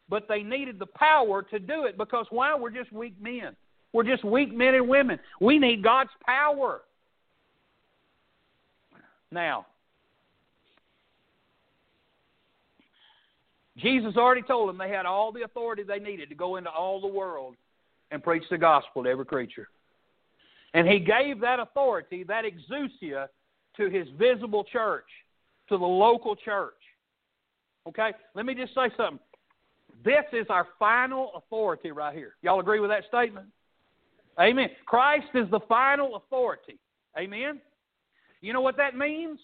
but 0.09 0.27
they 0.27 0.41
needed 0.43 0.79
the 0.79 0.85
power 0.85 1.43
to 1.43 1.59
do 1.59 1.85
it 1.85 1.97
because 1.97 2.25
why? 2.29 2.55
We're 2.55 2.69
just 2.71 2.91
weak 2.93 3.15
men. 3.21 3.55
We're 3.93 4.03
just 4.03 4.23
weak 4.23 4.53
men 4.53 4.75
and 4.75 4.87
women. 4.87 5.19
We 5.39 5.59
need 5.59 5.83
God's 5.83 6.11
power. 6.25 6.81
Now, 9.31 9.65
Jesus 13.77 14.15
already 14.15 14.41
told 14.41 14.69
them 14.69 14.77
they 14.77 14.89
had 14.89 15.05
all 15.05 15.31
the 15.31 15.43
authority 15.43 15.83
they 15.83 15.99
needed 15.99 16.29
to 16.29 16.35
go 16.35 16.55
into 16.55 16.69
all 16.69 17.01
the 17.01 17.07
world 17.07 17.55
and 18.11 18.23
preach 18.23 18.43
the 18.49 18.57
gospel 18.57 19.03
to 19.03 19.09
every 19.09 19.25
creature. 19.25 19.67
And 20.73 20.87
he 20.87 20.99
gave 20.99 21.39
that 21.41 21.59
authority, 21.59 22.23
that 22.23 22.43
exousia, 22.45 23.27
to 23.77 23.89
his 23.89 24.07
visible 24.17 24.63
church, 24.63 25.05
to 25.69 25.77
the 25.77 25.85
local 25.85 26.35
church. 26.35 26.73
Okay? 27.87 28.11
Let 28.33 28.45
me 28.45 28.55
just 28.55 28.73
say 28.73 28.89
something. 28.97 29.19
This 30.03 30.25
is 30.33 30.47
our 30.49 30.67
final 30.77 31.31
authority 31.35 31.91
right 31.91 32.15
here. 32.15 32.35
Y'all 32.41 32.59
agree 32.59 32.79
with 32.79 32.89
that 32.89 33.03
statement? 33.07 33.47
Amen. 34.39 34.69
Christ 34.85 35.27
is 35.33 35.49
the 35.51 35.61
final 35.67 36.15
authority. 36.15 36.77
Amen. 37.17 37.61
You 38.41 38.53
know 38.53 38.61
what 38.61 38.77
that 38.77 38.95
means? 38.95 39.39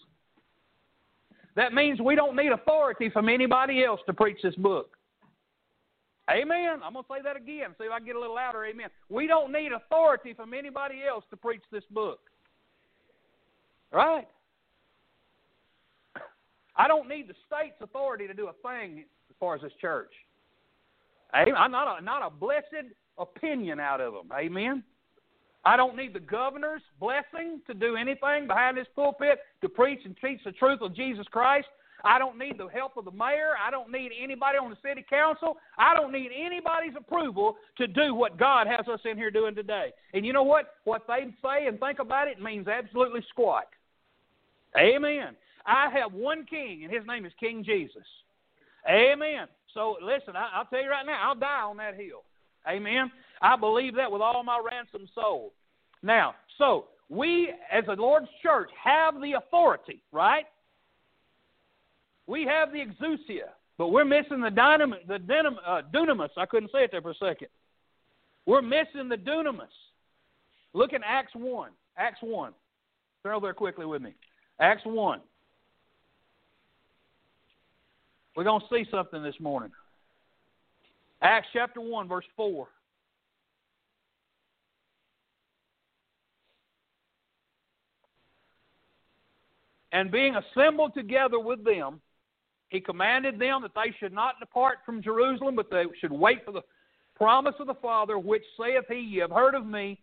That 1.55 1.73
means 1.73 1.99
we 1.99 2.15
don't 2.15 2.35
need 2.35 2.51
authority 2.51 3.09
from 3.09 3.29
anybody 3.29 3.83
else 3.83 3.99
to 4.05 4.13
preach 4.13 4.37
this 4.41 4.55
book. 4.55 4.97
Amen. 6.29 6.79
I'm 6.83 6.93
going 6.93 7.03
to 7.03 7.13
say 7.13 7.21
that 7.23 7.35
again. 7.35 7.75
See 7.77 7.85
if 7.85 7.91
I 7.91 7.97
can 7.97 8.05
get 8.05 8.15
a 8.15 8.19
little 8.19 8.35
louder. 8.35 8.65
Amen. 8.65 8.87
We 9.09 9.27
don't 9.27 9.51
need 9.51 9.71
authority 9.71 10.33
from 10.33 10.53
anybody 10.53 11.01
else 11.07 11.25
to 11.29 11.37
preach 11.37 11.63
this 11.71 11.83
book. 11.91 12.19
Right? 13.91 14.27
I 16.75 16.87
don't 16.87 17.09
need 17.09 17.27
the 17.27 17.35
state's 17.45 17.75
authority 17.81 18.27
to 18.27 18.33
do 18.33 18.47
a 18.47 18.53
thing 18.67 18.99
as 19.29 19.35
far 19.39 19.55
as 19.55 19.61
this 19.61 19.73
church. 19.79 20.11
I'm 21.33 21.71
not 21.71 21.99
a, 21.99 22.03
not 22.03 22.25
a 22.25 22.29
blessed 22.29 22.93
opinion 23.17 23.79
out 23.79 24.01
of 24.01 24.13
them. 24.13 24.29
Amen. 24.37 24.83
I 25.63 25.77
don't 25.77 25.95
need 25.95 26.13
the 26.13 26.19
governor's 26.19 26.81
blessing 26.99 27.61
to 27.67 27.73
do 27.73 27.95
anything 27.95 28.47
behind 28.47 28.77
this 28.77 28.87
pulpit 28.95 29.39
to 29.61 29.69
preach 29.69 29.99
and 30.05 30.15
teach 30.19 30.39
the 30.43 30.51
truth 30.53 30.79
of 30.81 30.95
Jesus 30.95 31.25
Christ. 31.29 31.67
I 32.03 32.17
don't 32.17 32.37
need 32.39 32.57
the 32.57 32.67
help 32.67 32.97
of 32.97 33.05
the 33.05 33.11
mayor. 33.11 33.51
I 33.63 33.69
don't 33.69 33.91
need 33.91 34.11
anybody 34.19 34.57
on 34.57 34.71
the 34.71 34.77
city 34.83 35.05
council. 35.07 35.57
I 35.77 35.93
don't 35.93 36.11
need 36.11 36.31
anybody's 36.35 36.95
approval 36.97 37.57
to 37.77 37.85
do 37.85 38.15
what 38.15 38.39
God 38.39 38.65
has 38.65 38.87
us 38.87 39.01
in 39.05 39.17
here 39.17 39.29
doing 39.29 39.53
today. 39.53 39.93
And 40.13 40.25
you 40.25 40.33
know 40.33 40.41
what? 40.41 40.77
What 40.83 41.03
they 41.07 41.27
say 41.43 41.67
and 41.67 41.79
think 41.79 41.99
about 41.99 42.27
it 42.27 42.41
means 42.41 42.67
absolutely 42.67 43.23
squat. 43.29 43.67
Amen. 44.77 45.35
I 45.65 45.89
have 45.89 46.13
one 46.13 46.45
king, 46.45 46.83
and 46.83 46.93
his 46.93 47.05
name 47.05 47.25
is 47.25 47.33
King 47.39 47.63
Jesus. 47.63 48.03
Amen. 48.89 49.47
So 49.73 49.97
listen, 50.01 50.35
I, 50.35 50.49
I'll 50.55 50.65
tell 50.65 50.81
you 50.81 50.89
right 50.89 51.05
now, 51.05 51.19
I'll 51.21 51.35
die 51.35 51.61
on 51.61 51.77
that 51.77 51.95
hill. 51.95 52.23
Amen. 52.67 53.11
I 53.41 53.55
believe 53.55 53.95
that 53.95 54.11
with 54.11 54.21
all 54.21 54.43
my 54.43 54.61
ransomed 54.63 55.09
soul. 55.15 55.53
Now, 56.03 56.35
so 56.57 56.85
we 57.09 57.51
as 57.71 57.85
the 57.85 57.93
Lord's 57.93 58.29
church 58.41 58.69
have 58.83 59.15
the 59.21 59.33
authority, 59.33 60.01
right? 60.11 60.45
We 62.27 62.45
have 62.45 62.71
the 62.71 62.79
exousia, 62.79 63.49
but 63.77 63.89
we're 63.89 64.05
missing 64.05 64.41
the 64.41 64.49
dynam- 64.49 65.05
the 65.07 65.17
dynam- 65.17 65.59
uh, 65.65 65.81
dunamis. 65.93 66.29
I 66.37 66.45
couldn't 66.45 66.71
say 66.71 66.85
it 66.85 66.91
there 66.91 67.01
for 67.01 67.11
a 67.11 67.15
second. 67.15 67.47
We're 68.45 68.61
missing 68.61 69.09
the 69.09 69.17
dunamis. 69.17 69.67
Look 70.73 70.93
in 70.93 71.03
Acts 71.03 71.35
1. 71.35 71.71
Acts 71.97 72.21
1. 72.21 72.53
Turn 73.23 73.35
over 73.35 73.47
there 73.47 73.53
quickly 73.53 73.85
with 73.85 74.01
me. 74.01 74.15
Acts 74.59 74.83
1. 74.85 75.19
We're 78.35 78.43
going 78.43 78.61
to 78.61 78.67
see 78.71 78.85
something 78.89 79.23
this 79.23 79.39
morning. 79.39 79.71
Acts 81.21 81.47
chapter 81.53 81.81
1, 81.81 82.07
verse 82.07 82.25
4. 82.35 82.67
And 89.91 90.09
being 90.09 90.35
assembled 90.35 90.93
together 90.93 91.39
with 91.39 91.63
them, 91.65 91.99
he 92.69 92.79
commanded 92.79 93.37
them 93.37 93.61
that 93.63 93.71
they 93.75 93.93
should 93.99 94.13
not 94.13 94.39
depart 94.39 94.79
from 94.85 95.01
Jerusalem, 95.01 95.55
but 95.55 95.69
they 95.69 95.83
should 95.99 96.11
wait 96.11 96.45
for 96.45 96.53
the 96.53 96.61
promise 97.15 97.55
of 97.59 97.67
the 97.67 97.73
Father, 97.75 98.17
which 98.17 98.43
saith 98.57 98.85
he, 98.87 98.99
Ye 98.99 99.19
have 99.19 99.31
heard 99.31 99.53
of 99.53 99.65
me. 99.65 99.99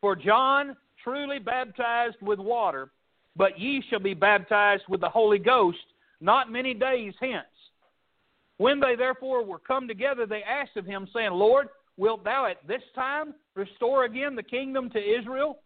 For 0.00 0.14
John 0.14 0.76
truly 1.02 1.40
baptized 1.40 2.16
with 2.22 2.38
water, 2.38 2.90
but 3.36 3.58
ye 3.58 3.82
shall 3.88 4.00
be 4.00 4.14
baptized 4.14 4.84
with 4.88 5.00
the 5.00 5.08
Holy 5.08 5.38
Ghost 5.38 5.78
not 6.20 6.50
many 6.50 6.74
days 6.74 7.14
hence. 7.20 7.44
When 8.58 8.80
they 8.80 8.96
therefore 8.96 9.44
were 9.44 9.58
come 9.58 9.86
together, 9.86 10.24
they 10.26 10.42
asked 10.42 10.76
of 10.76 10.86
him, 10.86 11.06
saying, 11.12 11.32
Lord, 11.32 11.68
wilt 11.96 12.24
thou 12.24 12.46
at 12.46 12.66
this 12.66 12.82
time 12.94 13.34
restore 13.54 14.04
again 14.04 14.34
the 14.34 14.42
kingdom 14.42 14.88
to 14.90 14.98
Israel? 14.98 15.58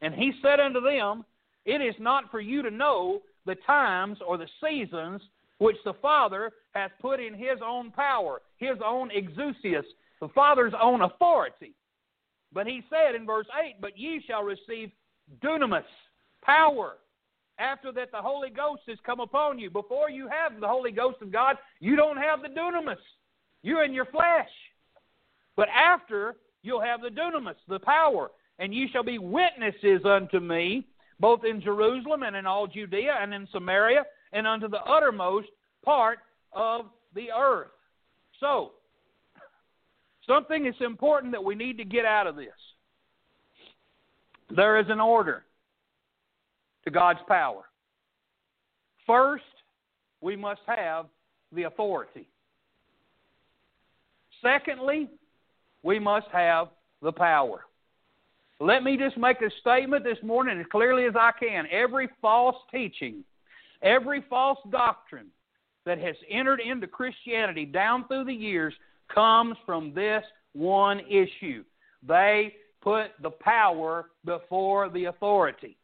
And 0.00 0.14
he 0.14 0.32
said 0.42 0.60
unto 0.60 0.80
them, 0.80 1.24
It 1.66 1.82
is 1.82 1.94
not 1.98 2.30
for 2.30 2.40
you 2.40 2.62
to 2.62 2.70
know 2.70 3.20
the 3.44 3.56
times 3.66 4.18
or 4.26 4.38
the 4.38 4.48
seasons 4.62 5.20
which 5.58 5.76
the 5.84 5.94
Father 6.00 6.52
hath 6.72 6.92
put 7.00 7.20
in 7.20 7.34
his 7.34 7.58
own 7.64 7.90
power, 7.90 8.40
his 8.56 8.78
own 8.84 9.10
exousias, 9.10 9.84
the 10.20 10.28
Father's 10.28 10.74
own 10.80 11.02
authority. 11.02 11.74
But 12.52 12.66
he 12.66 12.82
said 12.88 13.14
in 13.14 13.26
verse 13.26 13.46
8, 13.62 13.80
But 13.80 13.98
ye 13.98 14.22
shall 14.26 14.42
receive 14.42 14.90
dunamis, 15.42 15.82
power, 16.42 16.96
after 17.58 17.92
that 17.92 18.12
the 18.12 18.22
Holy 18.22 18.50
Ghost 18.50 18.82
has 18.88 18.98
come 19.04 19.20
upon 19.20 19.58
you. 19.58 19.70
Before 19.70 20.10
you 20.10 20.28
have 20.28 20.60
the 20.60 20.68
Holy 20.68 20.92
Ghost 20.92 21.18
of 21.20 21.32
God, 21.32 21.56
you 21.80 21.96
don't 21.96 22.16
have 22.16 22.42
the 22.42 22.48
dunamis. 22.48 22.96
You're 23.62 23.84
in 23.84 23.92
your 23.92 24.06
flesh. 24.06 24.48
But 25.56 25.68
after, 25.68 26.36
you'll 26.62 26.80
have 26.80 27.00
the 27.02 27.08
dunamis, 27.08 27.56
the 27.68 27.80
power, 27.80 28.30
and 28.58 28.72
ye 28.72 28.88
shall 28.92 29.02
be 29.02 29.18
witnesses 29.18 30.04
unto 30.04 30.38
me, 30.38 30.86
both 31.20 31.44
in 31.44 31.60
Jerusalem 31.60 32.22
and 32.22 32.36
in 32.36 32.46
all 32.46 32.66
Judea 32.66 33.16
and 33.20 33.34
in 33.34 33.48
Samaria 33.52 34.04
and 34.32 34.46
unto 34.46 34.68
the 34.68 34.82
uttermost 34.82 35.48
part 35.84 36.20
of 36.52 36.86
the 37.14 37.32
earth. 37.36 37.70
So, 38.38 38.72
something 40.26 40.66
is 40.66 40.74
important 40.80 41.32
that 41.32 41.42
we 41.42 41.56
need 41.56 41.78
to 41.78 41.84
get 41.84 42.04
out 42.04 42.28
of 42.28 42.36
this. 42.36 42.46
There 44.50 44.78
is 44.78 44.86
an 44.88 45.00
order 45.00 45.44
to 46.88 46.94
God's 46.94 47.20
power. 47.28 47.64
First, 49.06 49.44
we 50.22 50.36
must 50.36 50.62
have 50.66 51.06
the 51.52 51.64
authority. 51.64 52.26
Secondly, 54.42 55.08
we 55.82 55.98
must 55.98 56.28
have 56.32 56.68
the 57.02 57.12
power. 57.12 57.64
Let 58.58 58.82
me 58.82 58.96
just 58.96 59.18
make 59.18 59.40
a 59.42 59.50
statement 59.60 60.02
this 60.02 60.18
morning 60.22 60.58
as 60.58 60.66
clearly 60.72 61.04
as 61.04 61.14
I 61.14 61.30
can. 61.38 61.66
Every 61.70 62.08
false 62.22 62.56
teaching, 62.72 63.22
every 63.82 64.24
false 64.30 64.58
doctrine 64.70 65.28
that 65.84 65.98
has 65.98 66.16
entered 66.30 66.60
into 66.60 66.86
Christianity 66.86 67.66
down 67.66 68.08
through 68.08 68.24
the 68.24 68.32
years 68.32 68.72
comes 69.14 69.56
from 69.66 69.92
this 69.94 70.24
one 70.54 71.00
issue. 71.00 71.64
They 72.06 72.54
put 72.80 73.08
the 73.22 73.30
power 73.30 74.06
before 74.24 74.88
the 74.88 75.06
authority. 75.06 75.76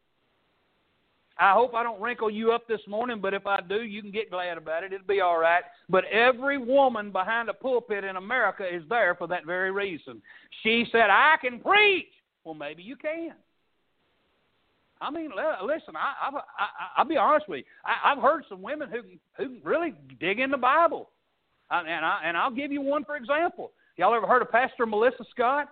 I 1.36 1.52
hope 1.52 1.74
I 1.74 1.82
don't 1.82 2.00
wrinkle 2.00 2.30
you 2.30 2.52
up 2.52 2.68
this 2.68 2.80
morning, 2.86 3.20
but 3.20 3.34
if 3.34 3.46
I 3.46 3.60
do, 3.60 3.82
you 3.82 4.00
can 4.00 4.12
get 4.12 4.30
glad 4.30 4.56
about 4.56 4.84
it. 4.84 4.92
It'll 4.92 5.06
be 5.06 5.20
all 5.20 5.38
right. 5.38 5.62
But 5.88 6.04
every 6.04 6.58
woman 6.58 7.10
behind 7.10 7.48
a 7.48 7.54
pulpit 7.54 8.04
in 8.04 8.16
America 8.16 8.64
is 8.64 8.82
there 8.88 9.16
for 9.16 9.26
that 9.28 9.44
very 9.44 9.72
reason. 9.72 10.22
She 10.62 10.86
said, 10.92 11.10
I 11.10 11.34
can 11.40 11.58
preach. 11.58 12.06
Well, 12.44 12.54
maybe 12.54 12.82
you 12.82 12.94
can. 12.94 13.34
I 15.00 15.10
mean, 15.10 15.30
listen, 15.62 15.96
I, 15.96 16.30
I, 16.30 16.36
I, 16.36 16.66
I'll 16.96 17.04
be 17.04 17.16
honest 17.16 17.48
with 17.48 17.58
you. 17.58 17.64
I, 17.84 18.12
I've 18.12 18.22
heard 18.22 18.44
some 18.48 18.62
women 18.62 18.88
who 18.88 19.02
who 19.36 19.56
really 19.62 19.92
dig 20.20 20.38
in 20.38 20.50
the 20.50 20.56
Bible, 20.56 21.10
and 21.70 21.88
I 21.88 22.20
and 22.24 22.36
I'll 22.36 22.50
give 22.50 22.72
you 22.72 22.80
one 22.80 23.04
for 23.04 23.16
example. 23.16 23.72
Y'all 23.96 24.14
ever 24.14 24.26
heard 24.26 24.40
of 24.40 24.50
Pastor 24.50 24.86
Melissa 24.86 25.24
Scott? 25.30 25.68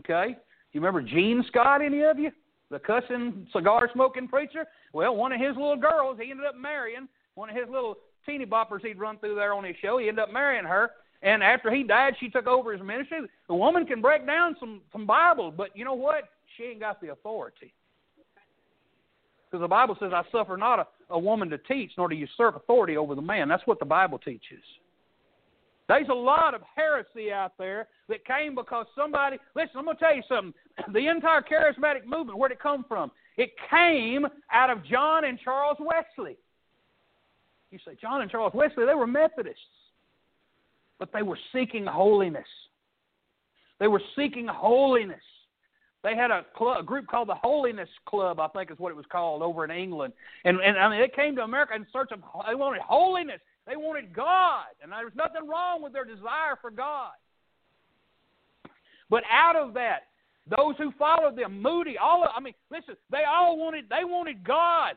Okay, 0.00 0.36
you 0.72 0.80
remember 0.80 1.02
Gene 1.02 1.44
Scott? 1.48 1.80
Any 1.82 2.02
of 2.02 2.18
you? 2.18 2.30
The 2.70 2.78
cussing, 2.78 3.46
cigar 3.52 3.88
smoking 3.92 4.28
preacher. 4.28 4.66
Well, 4.92 5.16
one 5.16 5.32
of 5.32 5.40
his 5.40 5.56
little 5.56 5.76
girls, 5.76 6.18
he 6.20 6.30
ended 6.30 6.46
up 6.46 6.56
marrying 6.56 7.08
one 7.34 7.50
of 7.50 7.56
his 7.56 7.66
little 7.70 7.96
teeny 8.26 8.46
boppers 8.46 8.84
he'd 8.84 8.98
run 8.98 9.18
through 9.18 9.36
there 9.36 9.54
on 9.54 9.64
his 9.64 9.76
show. 9.80 9.98
He 9.98 10.08
ended 10.08 10.24
up 10.24 10.32
marrying 10.32 10.64
her. 10.64 10.90
And 11.22 11.42
after 11.42 11.74
he 11.74 11.82
died, 11.82 12.14
she 12.20 12.28
took 12.28 12.46
over 12.46 12.72
his 12.72 12.82
ministry. 12.82 13.20
The 13.48 13.54
woman 13.54 13.86
can 13.86 14.00
break 14.00 14.26
down 14.26 14.56
some 14.60 14.82
some 14.92 15.06
Bibles, 15.06 15.54
but 15.56 15.76
you 15.76 15.84
know 15.84 15.94
what? 15.94 16.28
She 16.56 16.64
ain't 16.64 16.80
got 16.80 17.00
the 17.00 17.10
authority. 17.10 17.72
Because 19.50 19.62
the 19.62 19.68
Bible 19.68 19.96
says, 19.98 20.12
"I 20.12 20.22
suffer 20.30 20.56
not 20.56 20.78
a, 20.78 20.86
a 21.10 21.18
woman 21.18 21.50
to 21.50 21.58
teach, 21.58 21.90
nor 21.96 22.08
to 22.08 22.14
usurp 22.14 22.54
authority 22.54 22.96
over 22.96 23.14
the 23.16 23.22
man." 23.22 23.48
That's 23.48 23.66
what 23.66 23.80
the 23.80 23.84
Bible 23.84 24.18
teaches. 24.18 24.62
There's 25.88 26.08
a 26.10 26.14
lot 26.14 26.54
of 26.54 26.60
heresy 26.76 27.32
out 27.32 27.52
there 27.58 27.88
that 28.08 28.24
came 28.26 28.54
because 28.54 28.86
somebody, 28.94 29.38
listen, 29.56 29.72
I'm 29.76 29.84
going 29.86 29.96
to 29.96 30.02
tell 30.02 30.14
you 30.14 30.22
something. 30.28 30.54
The 30.92 31.08
entire 31.08 31.42
charismatic 31.42 32.04
movement, 32.06 32.38
where'd 32.38 32.52
it 32.52 32.60
come 32.60 32.84
from? 32.86 33.10
It 33.36 33.50
came 33.68 34.26
out 34.52 34.70
of 34.70 34.84
John 34.84 35.24
and 35.24 35.38
Charles 35.40 35.78
Wesley. 35.80 36.36
You 37.70 37.78
say, 37.84 37.96
John 38.00 38.22
and 38.22 38.30
Charles 38.30 38.52
Wesley, 38.54 38.84
they 38.86 38.94
were 38.94 39.06
Methodists, 39.06 39.60
but 40.98 41.10
they 41.12 41.22
were 41.22 41.38
seeking 41.52 41.84
holiness. 41.84 42.46
They 43.80 43.88
were 43.88 44.02
seeking 44.16 44.46
holiness. 44.46 45.18
They 46.04 46.14
had 46.14 46.30
a, 46.30 46.46
club, 46.56 46.78
a 46.80 46.82
group 46.82 47.06
called 47.08 47.28
the 47.28 47.34
Holiness 47.34 47.88
Club, 48.06 48.38
I 48.38 48.48
think 48.48 48.70
is 48.70 48.78
what 48.78 48.90
it 48.90 48.96
was 48.96 49.06
called, 49.10 49.42
over 49.42 49.64
in 49.64 49.70
England. 49.70 50.12
And, 50.44 50.60
and 50.60 50.78
I 50.78 50.88
mean, 50.88 51.00
they 51.00 51.08
came 51.08 51.34
to 51.36 51.42
America 51.42 51.74
in 51.74 51.86
search 51.92 52.12
of, 52.12 52.20
they 52.46 52.54
wanted 52.54 52.82
holiness. 52.82 53.40
They 53.68 53.76
wanted 53.76 54.14
God, 54.14 54.64
and 54.82 54.90
there 54.90 55.04
was 55.04 55.12
nothing 55.14 55.46
wrong 55.46 55.82
with 55.82 55.92
their 55.92 56.06
desire 56.06 56.56
for 56.60 56.70
God. 56.70 57.12
But 59.10 59.24
out 59.30 59.56
of 59.56 59.74
that, 59.74 60.04
those 60.48 60.74
who 60.78 60.90
followed 60.98 61.36
them, 61.36 61.60
Moody, 61.60 61.98
all 61.98 62.24
of, 62.24 62.30
I 62.34 62.40
mean, 62.40 62.54
listen, 62.70 62.96
they 63.10 63.24
all 63.28 63.58
wanted 63.58 63.84
they 63.90 64.04
wanted 64.04 64.42
God. 64.42 64.94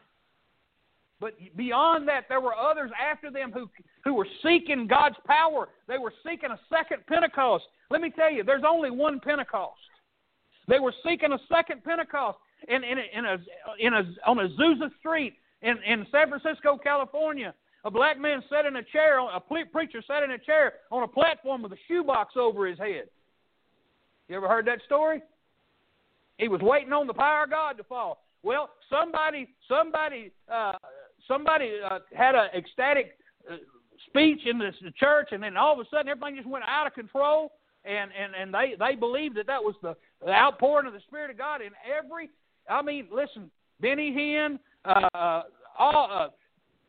But 1.19 1.34
beyond 1.55 2.07
that, 2.07 2.26
there 2.30 2.39
were 2.39 2.55
others 2.55 2.91
after 2.99 3.30
them 3.30 3.51
who 3.51 3.69
who 4.05 4.13
were 4.13 4.28
seeking 4.41 4.88
God's 4.88 5.17
power. 5.28 5.67
They 5.89 5.97
were 5.97 6.13
seeking 6.26 6.51
a 6.51 6.59
second 6.69 7.05
Pentecost. 7.07 7.65
Let 7.89 7.99
me 7.99 8.09
tell 8.09 8.32
you, 8.32 8.43
there's 8.43 8.63
only 8.65 8.89
one 8.89 9.19
Pentecost. 9.19 9.80
They 10.69 10.80
were 10.80 10.93
seeking 11.05 11.34
a 11.34 11.39
second 11.53 11.84
Pentecost 11.84 12.38
in 12.69 12.86
in 12.86 12.97
a, 12.97 13.17
in 13.17 13.26
a, 13.26 13.38
in 13.80 13.93
a 13.93 14.30
on 14.30 14.38
Azusa 14.38 14.89
Street 14.99 15.34
in 15.61 15.78
in 15.86 16.07
San 16.09 16.30
Francisco, 16.30 16.78
California. 16.78 17.53
A 17.84 17.92
black 17.92 18.20
man 18.20 18.44
sat 18.50 18.66
in 18.66 18.76
a 18.76 18.84
chair, 18.84 19.20
a 19.20 19.40
preacher 19.40 20.04
sat 20.06 20.24
in 20.24 20.32
a 20.32 20.38
chair 20.38 20.74
on 20.92 21.04
a 21.04 21.08
platform 21.08 21.64
with 21.64 21.72
a 21.72 21.78
shoebox 21.88 22.36
over 22.38 22.68
his 22.68 22.78
head. 22.78 23.06
You 24.28 24.38
ever 24.38 24.48
heard 24.48 24.68
that 24.68 24.80
story? 24.86 25.22
He 26.38 26.48
was 26.48 26.62
waiting 26.62 26.94
on 26.94 27.08
the 27.08 27.14
power 27.14 27.44
of 27.44 27.50
God 27.50 27.78
to 27.78 27.84
fall. 27.84 28.24
Well, 28.44 28.70
somebody, 28.90 29.50
somebody, 29.68 30.32
uh, 30.52 30.74
somebody 31.28 31.74
uh, 31.84 32.00
had 32.16 32.36
an 32.36 32.50
ecstatic 32.56 33.18
uh, 33.50 33.58
speech 34.08 34.42
in 34.46 34.58
the 34.58 34.72
church, 34.98 35.30
and 35.32 35.42
then 35.42 35.58
all 35.58 35.74
of 35.74 35.80
a 35.80 35.90
sudden 35.90 36.10
everything 36.10 36.36
just 36.38 36.48
went 36.48 36.66
out 36.68 36.88
of 36.88 36.94
control, 36.94 37.52
and 37.86 38.12
and 38.20 38.34
and 38.36 38.54
they 38.54 38.76
they 38.80 38.96
believed 38.96 39.38
that 39.38 39.48
that 39.48 39.62
was 39.62 39.76
the, 39.82 39.96
the 40.24 40.32
outpouring 40.32 40.88
of 40.88 40.94
the 40.94 41.02
Spirit 41.08 41.32
of 41.32 41.38
God. 41.38 41.62
in 41.62 41.72
every, 41.86 42.30
I 42.70 42.82
mean, 42.82 43.08
listen, 43.12 43.52
Benny 43.80 44.12
Hinn, 44.12 44.60
uh, 44.86 45.44
all 45.78 46.10
uh, 46.12 46.28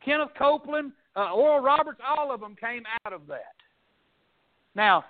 Kenneth 0.03 0.29
Copeland, 0.37 0.91
uh, 1.15 1.31
Oral 1.33 1.63
Roberts, 1.63 1.99
all 2.05 2.33
of 2.33 2.39
them 2.39 2.55
came 2.55 2.83
out 3.05 3.13
of 3.13 3.27
that. 3.27 3.55
Now, 4.75 5.05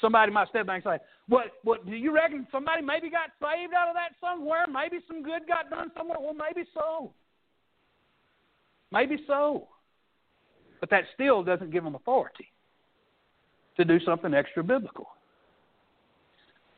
somebody 0.00 0.32
might 0.32 0.48
step 0.48 0.66
back 0.66 0.84
and 0.84 0.98
say, 0.98 1.04
"What? 1.28 1.52
What? 1.62 1.86
Do 1.86 1.92
you 1.92 2.12
reckon 2.12 2.46
somebody 2.50 2.82
maybe 2.82 3.10
got 3.10 3.30
saved 3.40 3.74
out 3.74 3.88
of 3.88 3.94
that 3.94 4.14
somewhere? 4.20 4.66
Maybe 4.66 5.00
some 5.06 5.22
good 5.22 5.46
got 5.46 5.70
done 5.70 5.90
somewhere? 5.96 6.18
Well, 6.20 6.34
maybe 6.34 6.66
so. 6.74 7.12
Maybe 8.90 9.24
so. 9.26 9.68
But 10.80 10.90
that 10.90 11.04
still 11.14 11.42
doesn't 11.42 11.70
give 11.70 11.84
them 11.84 11.94
authority 11.94 12.52
to 13.76 13.84
do 13.84 14.00
something 14.00 14.34
extra 14.34 14.62
biblical. 14.62 15.08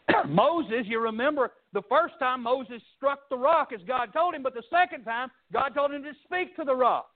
Moses, 0.28 0.84
you 0.84 1.00
remember 1.00 1.52
the 1.72 1.82
first 1.88 2.14
time 2.18 2.42
Moses 2.42 2.82
struck 2.96 3.28
the 3.30 3.38
rock 3.38 3.70
as 3.74 3.80
God 3.86 4.12
told 4.12 4.34
him, 4.34 4.42
but 4.42 4.54
the 4.54 4.62
second 4.70 5.04
time 5.04 5.30
God 5.52 5.70
told 5.74 5.92
him 5.92 6.02
to 6.02 6.12
speak 6.24 6.54
to 6.56 6.64
the 6.64 6.74
rock. 6.74 7.13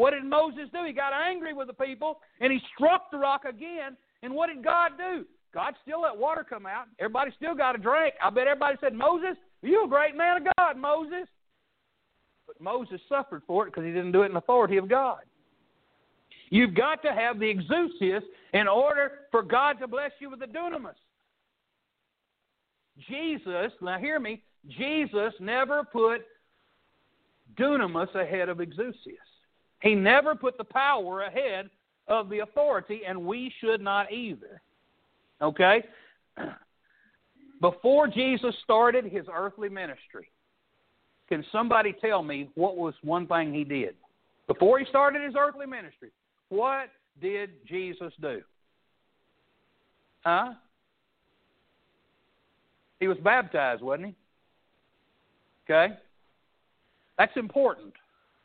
What 0.00 0.12
did 0.12 0.24
Moses 0.24 0.70
do? 0.72 0.82
He 0.86 0.94
got 0.94 1.12
angry 1.12 1.52
with 1.52 1.66
the 1.66 1.74
people 1.74 2.20
and 2.40 2.50
he 2.50 2.58
struck 2.74 3.10
the 3.10 3.18
rock 3.18 3.44
again. 3.44 3.98
And 4.22 4.32
what 4.32 4.46
did 4.46 4.64
God 4.64 4.92
do? 4.96 5.26
God 5.52 5.74
still 5.82 6.00
let 6.00 6.16
water 6.16 6.42
come 6.42 6.64
out. 6.64 6.86
Everybody 6.98 7.32
still 7.36 7.54
got 7.54 7.74
a 7.74 7.78
drink. 7.78 8.14
I 8.24 8.30
bet 8.30 8.46
everybody 8.46 8.78
said, 8.80 8.94
Moses, 8.94 9.36
you're 9.60 9.84
a 9.84 9.88
great 9.88 10.16
man 10.16 10.38
of 10.38 10.54
God, 10.56 10.78
Moses. 10.78 11.28
But 12.46 12.58
Moses 12.62 12.98
suffered 13.10 13.42
for 13.46 13.66
it 13.66 13.74
because 13.74 13.84
he 13.84 13.90
didn't 13.90 14.12
do 14.12 14.22
it 14.22 14.30
in 14.30 14.36
authority 14.36 14.78
of 14.78 14.88
God. 14.88 15.20
You've 16.48 16.74
got 16.74 17.02
to 17.02 17.12
have 17.12 17.38
the 17.38 17.54
exousias 17.54 18.22
in 18.54 18.68
order 18.68 19.12
for 19.30 19.42
God 19.42 19.80
to 19.80 19.86
bless 19.86 20.12
you 20.18 20.30
with 20.30 20.40
the 20.40 20.46
dunamis. 20.46 20.94
Jesus, 23.06 23.70
now 23.82 23.98
hear 23.98 24.18
me, 24.18 24.40
Jesus 24.66 25.34
never 25.40 25.84
put 25.84 26.22
dunamis 27.58 28.14
ahead 28.14 28.48
of 28.48 28.60
exousias. 28.60 29.29
He 29.82 29.94
never 29.94 30.34
put 30.34 30.58
the 30.58 30.64
power 30.64 31.22
ahead 31.22 31.70
of 32.08 32.28
the 32.28 32.40
authority, 32.40 33.02
and 33.06 33.24
we 33.24 33.52
should 33.60 33.80
not 33.80 34.12
either. 34.12 34.60
Okay? 35.40 35.84
Before 37.60 38.08
Jesus 38.08 38.54
started 38.64 39.04
his 39.04 39.26
earthly 39.32 39.68
ministry, 39.68 40.30
can 41.28 41.44
somebody 41.52 41.94
tell 42.00 42.22
me 42.22 42.48
what 42.54 42.76
was 42.76 42.94
one 43.02 43.26
thing 43.26 43.54
he 43.54 43.64
did? 43.64 43.94
Before 44.46 44.78
he 44.78 44.84
started 44.86 45.22
his 45.22 45.34
earthly 45.38 45.66
ministry, 45.66 46.10
what 46.48 46.88
did 47.20 47.50
Jesus 47.66 48.12
do? 48.20 48.42
Huh? 50.24 50.54
He 52.98 53.08
was 53.08 53.18
baptized, 53.18 53.82
wasn't 53.82 54.08
he? 54.08 54.14
Okay? 55.72 55.94
That's 57.16 57.36
important, 57.36 57.92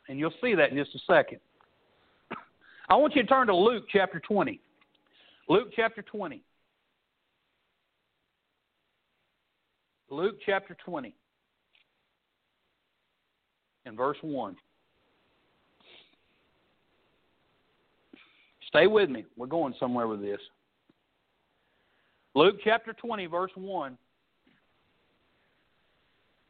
and 0.08 0.18
you'll 0.18 0.32
see 0.42 0.54
that 0.54 0.70
in 0.70 0.76
just 0.76 0.94
a 0.94 0.98
second. 1.06 1.38
I 2.88 2.94
want 2.94 3.14
you 3.16 3.22
to 3.22 3.28
turn 3.28 3.48
to 3.48 3.56
Luke 3.56 3.84
chapter 3.92 4.20
20. 4.20 4.60
Luke 5.48 5.68
chapter 5.74 6.02
20. 6.02 6.42
Luke 10.08 10.36
chapter 10.44 10.76
20 10.84 11.14
and 13.86 13.96
verse 13.96 14.18
1. 14.20 14.56
Stay 18.68 18.86
with 18.86 19.10
me. 19.10 19.24
We're 19.36 19.46
going 19.46 19.74
somewhere 19.80 20.06
with 20.06 20.20
this. 20.20 20.40
Luke 22.34 22.56
chapter 22.62 22.92
20, 22.92 23.26
verse 23.26 23.50
1. 23.54 23.96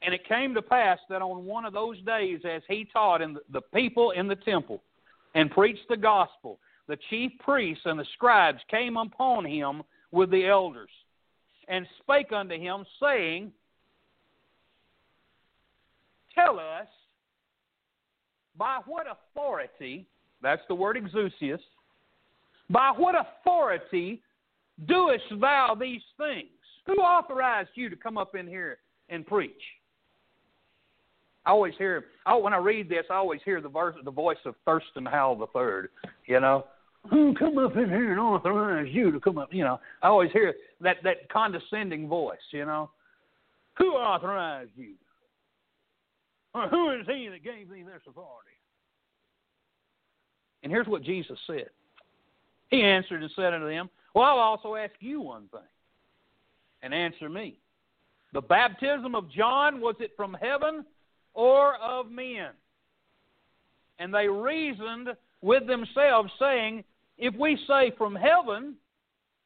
And 0.03 0.15
it 0.15 0.27
came 0.29 0.55
to 0.55 0.63
pass 0.63 0.99
that 1.09 1.23
on 1.23 1.45
one 1.45 1.65
of 1.65 1.73
those 1.73 2.01
days, 2.03 2.41
as 2.45 2.63
he 2.69 2.87
taught 2.93 3.23
in 3.23 3.37
the 3.53 3.63
people 3.75 4.11
in 4.13 4.29
the 4.29 4.37
temple 4.37 4.83
and 5.35 5.51
preached 5.51 5.89
the 5.89 5.97
gospel, 5.97 6.59
the 6.87 6.99
chief 7.11 7.33
priests 7.41 7.83
and 7.87 7.99
the 7.99 8.07
scribes 8.15 8.61
came 8.71 8.97
upon 8.97 9.45
him 9.45 9.83
with 10.13 10.31
the 10.31 10.47
elders 10.47 10.91
and 11.69 11.87
spake 12.01 12.33
unto 12.33 12.59
him, 12.59 12.85
saying, 13.01 13.53
Tell 16.35 16.61
us 16.61 16.87
by 18.57 18.81
what 18.87 19.07
authority, 19.07 20.07
that's 20.43 20.63
the 20.69 20.75
word 20.75 20.97
exousias, 20.97 21.61
by 22.71 22.93
what 22.95 23.15
authority 23.15 24.23
doest 24.87 25.25
thou 25.41 25.77
these 25.79 26.03
things? 26.19 26.51
Who 26.87 26.95
authorized 26.97 27.71
you 27.75 27.89
to 27.89 27.97
come 27.97 28.19
up 28.19 28.35
in 28.35 28.47
here 28.47 28.79
and 29.09 29.27
preach? 29.27 29.53
I 31.47 31.51
always 31.51 31.75
hear, 31.79 32.07
I, 32.27 32.35
when 32.35 32.53
I 32.53 32.59
read 32.59 32.89
this, 32.89 33.05
I 33.09 33.15
always 33.15 33.41
hear 33.45 33.61
the, 33.61 33.69
verse, 33.69 33.95
the 34.05 34.11
voice 34.11 34.37
of 34.45 34.57
Thurston 34.65 35.07
Howell 35.07 35.37
the 35.37 35.47
third. 35.47 35.91
You 36.27 36.41
know, 36.41 36.67
who 37.09 37.35
come 37.35 37.57
up 37.59 37.77
in 37.77 37.89
here 37.89 38.11
and 38.11 38.21
authorize 38.21 38.89
you 38.91 39.13
to 39.13 39.21
come 39.21 39.39
up? 39.39 39.55
You 39.55 39.63
know, 39.63 39.79
I 40.03 40.09
always 40.09 40.33
hear 40.33 40.55
that 40.81 40.97
that 41.05 41.31
condescending 41.31 42.09
voice. 42.09 42.39
You 42.51 42.67
know, 42.67 42.91
who 43.79 43.93
authorized 43.93 44.73
you? 44.77 44.95
Or 46.53 46.69
who 46.69 46.91
is 46.91 47.07
he 47.07 47.29
that 47.29 47.45
gave 47.45 47.71
thee 47.71 47.85
this 47.85 48.03
authority? 48.09 48.51
And 50.65 50.73
here's 50.73 50.89
what 50.89 51.05
Jesus 51.05 51.39
said. 51.47 51.69
He 52.71 52.83
answered 52.83 53.23
and 53.23 53.31
said 53.37 53.55
unto 53.55 53.69
them, 53.69 53.89
Well, 54.15 54.25
I'll 54.25 54.39
also 54.39 54.75
ask 54.75 54.95
you 54.99 55.21
one 55.21 55.47
thing, 55.53 55.61
and 56.83 56.93
answer 56.93 57.29
me. 57.29 57.61
The 58.33 58.41
baptism 58.41 59.15
of 59.15 59.31
John, 59.31 59.81
was 59.81 59.95
it 60.01 60.11
from 60.17 60.37
heaven 60.41 60.85
or 61.37 61.77
of 61.77 62.11
men? 62.11 62.49
And 64.01 64.13
they 64.13 64.27
reasoned 64.27 65.11
with 65.41 65.67
themselves, 65.67 66.31
saying, 66.41 66.83
If 67.19 67.35
we 67.37 67.57
say 67.69 67.93
from 67.97 68.17
heaven, 68.17 68.75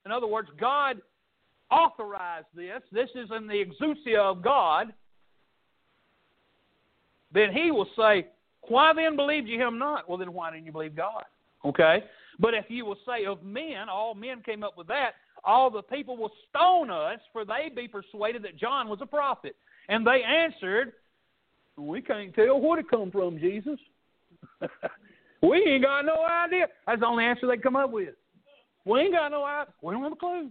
in 0.06 0.12
other 0.12 0.26
words, 0.26 0.48
God 0.58 1.00
authorized 1.70 2.46
this, 2.54 2.82
this 2.90 3.10
is 3.14 3.28
in 3.36 3.46
the 3.46 3.62
exousia 3.64 4.18
of 4.18 4.42
God, 4.42 4.92
then 7.32 7.52
he 7.52 7.70
will 7.70 7.88
say, 7.96 8.28
Why 8.62 8.92
then 8.94 9.16
believed 9.16 9.48
you 9.48 9.60
him 9.60 9.78
not? 9.78 10.08
Well, 10.08 10.18
then 10.18 10.32
why 10.32 10.50
didn't 10.50 10.66
you 10.66 10.72
believe 10.72 10.96
God? 10.96 11.24
Okay? 11.64 12.04
But 12.38 12.54
if 12.54 12.64
you 12.68 12.86
will 12.86 12.96
say 13.06 13.26
of 13.26 13.42
men, 13.42 13.88
all 13.90 14.14
men 14.14 14.42
came 14.44 14.64
up 14.64 14.78
with 14.78 14.86
that, 14.88 15.10
all 15.44 15.70
the 15.70 15.82
people 15.82 16.16
will 16.16 16.32
stone 16.48 16.90
us, 16.90 17.20
for 17.32 17.44
they 17.44 17.70
be 17.74 17.86
persuaded 17.86 18.42
that 18.44 18.56
John 18.56 18.88
was 18.88 19.00
a 19.02 19.06
prophet. 19.06 19.56
And 19.88 20.06
they 20.06 20.22
answered, 20.22 20.92
We 21.76 22.02
can't 22.02 22.34
tell 22.34 22.60
where 22.60 22.80
it 22.80 22.90
come 22.90 23.10
from, 23.10 23.38
Jesus. 23.38 23.78
we 25.42 25.58
ain't 25.58 25.84
got 25.84 26.04
no 26.04 26.24
idea. 26.24 26.66
That's 26.86 27.00
the 27.00 27.06
only 27.06 27.24
answer 27.24 27.46
they 27.46 27.56
come 27.56 27.76
up 27.76 27.90
with. 27.90 28.14
We 28.84 29.00
ain't 29.00 29.12
got 29.14 29.30
no 29.30 29.44
idea. 29.44 29.72
We 29.82 29.92
don't 29.92 30.02
have 30.02 30.12
a 30.12 30.16
clue. 30.16 30.50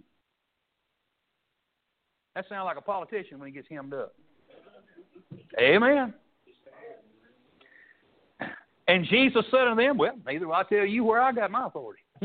That 2.34 2.44
sounds 2.48 2.64
like 2.64 2.78
a 2.78 2.82
politician 2.82 3.38
when 3.38 3.48
he 3.48 3.54
gets 3.54 3.68
hemmed 3.68 3.92
up. 3.92 4.14
Amen. 5.58 6.14
And 8.88 9.06
Jesus 9.06 9.44
said 9.50 9.68
unto 9.68 9.82
them, 9.82 9.98
Well, 9.98 10.14
neither 10.26 10.46
will 10.46 10.54
I 10.54 10.64
tell 10.64 10.84
you 10.84 11.04
where 11.04 11.20
I 11.20 11.32
got 11.32 11.50
my 11.50 11.66
authority. 11.66 12.02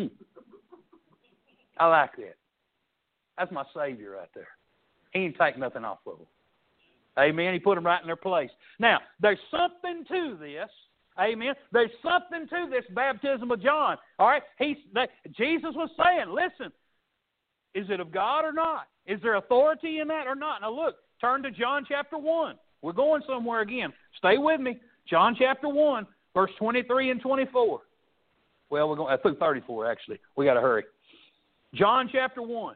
I 1.77 1.87
like 1.87 2.15
that. 2.17 2.35
That's 3.37 3.51
my 3.51 3.63
Savior 3.75 4.11
right 4.11 4.29
there. 4.33 4.47
He 5.11 5.19
ain't 5.19 5.37
take 5.37 5.57
nothing 5.57 5.83
off 5.83 5.99
of 6.07 6.17
them. 6.17 6.27
Amen. 7.19 7.53
He 7.53 7.59
put 7.59 7.75
them 7.75 7.85
right 7.85 8.01
in 8.01 8.07
their 8.07 8.15
place. 8.15 8.49
Now, 8.79 8.99
there's 9.21 9.39
something 9.51 10.03
to 10.09 10.37
this. 10.39 10.69
Amen. 11.19 11.53
There's 11.71 11.91
something 12.03 12.47
to 12.49 12.69
this 12.69 12.83
baptism 12.93 13.51
of 13.51 13.61
John. 13.61 13.97
All 14.19 14.27
right. 14.27 14.43
He, 14.59 14.75
they, 14.93 15.07
Jesus 15.37 15.71
was 15.73 15.89
saying, 15.97 16.27
listen, 16.29 16.73
is 17.73 17.89
it 17.89 17.99
of 17.99 18.11
God 18.11 18.41
or 18.41 18.51
not? 18.51 18.87
Is 19.05 19.21
there 19.21 19.35
authority 19.35 19.99
in 19.99 20.09
that 20.09 20.27
or 20.27 20.35
not? 20.35 20.61
Now, 20.61 20.71
look, 20.71 20.95
turn 21.21 21.43
to 21.43 21.51
John 21.51 21.85
chapter 21.87 22.17
1. 22.17 22.55
We're 22.81 22.91
going 22.91 23.21
somewhere 23.27 23.61
again. 23.61 23.93
Stay 24.17 24.37
with 24.37 24.59
me. 24.59 24.77
John 25.09 25.35
chapter 25.39 25.69
1 25.69 26.05
verse 26.35 26.51
23 26.59 27.09
and 27.09 27.21
24. 27.21 27.81
Well, 28.69 28.89
we're 28.89 28.95
going 28.95 29.11
uh, 29.11 29.17
through 29.17 29.37
34 29.37 29.91
actually. 29.91 30.19
We 30.35 30.45
got 30.45 30.53
to 30.53 30.61
hurry. 30.61 30.83
John 31.73 32.09
chapter 32.11 32.43
1. 32.43 32.75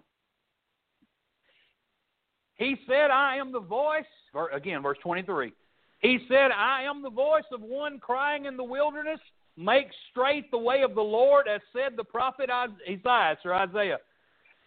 He 2.59 2.75
said, 2.85 3.09
I 3.09 3.37
am 3.37 3.53
the 3.53 3.61
voice, 3.61 4.03
again, 4.53 4.83
verse 4.83 4.97
23. 5.01 5.53
He 6.01 6.19
said, 6.27 6.51
I 6.51 6.83
am 6.83 7.01
the 7.01 7.09
voice 7.09 7.45
of 7.53 7.61
one 7.61 7.99
crying 7.99 8.45
in 8.45 8.57
the 8.57 8.63
wilderness, 8.63 9.19
make 9.57 9.87
straight 10.11 10.51
the 10.51 10.57
way 10.57 10.81
of 10.81 10.93
the 10.93 11.01
Lord, 11.01 11.47
as 11.47 11.61
said 11.71 11.95
the 11.95 12.03
prophet 12.03 12.49
Isaiah 12.49 13.37
or 13.45 13.53
Isaiah. 13.53 13.97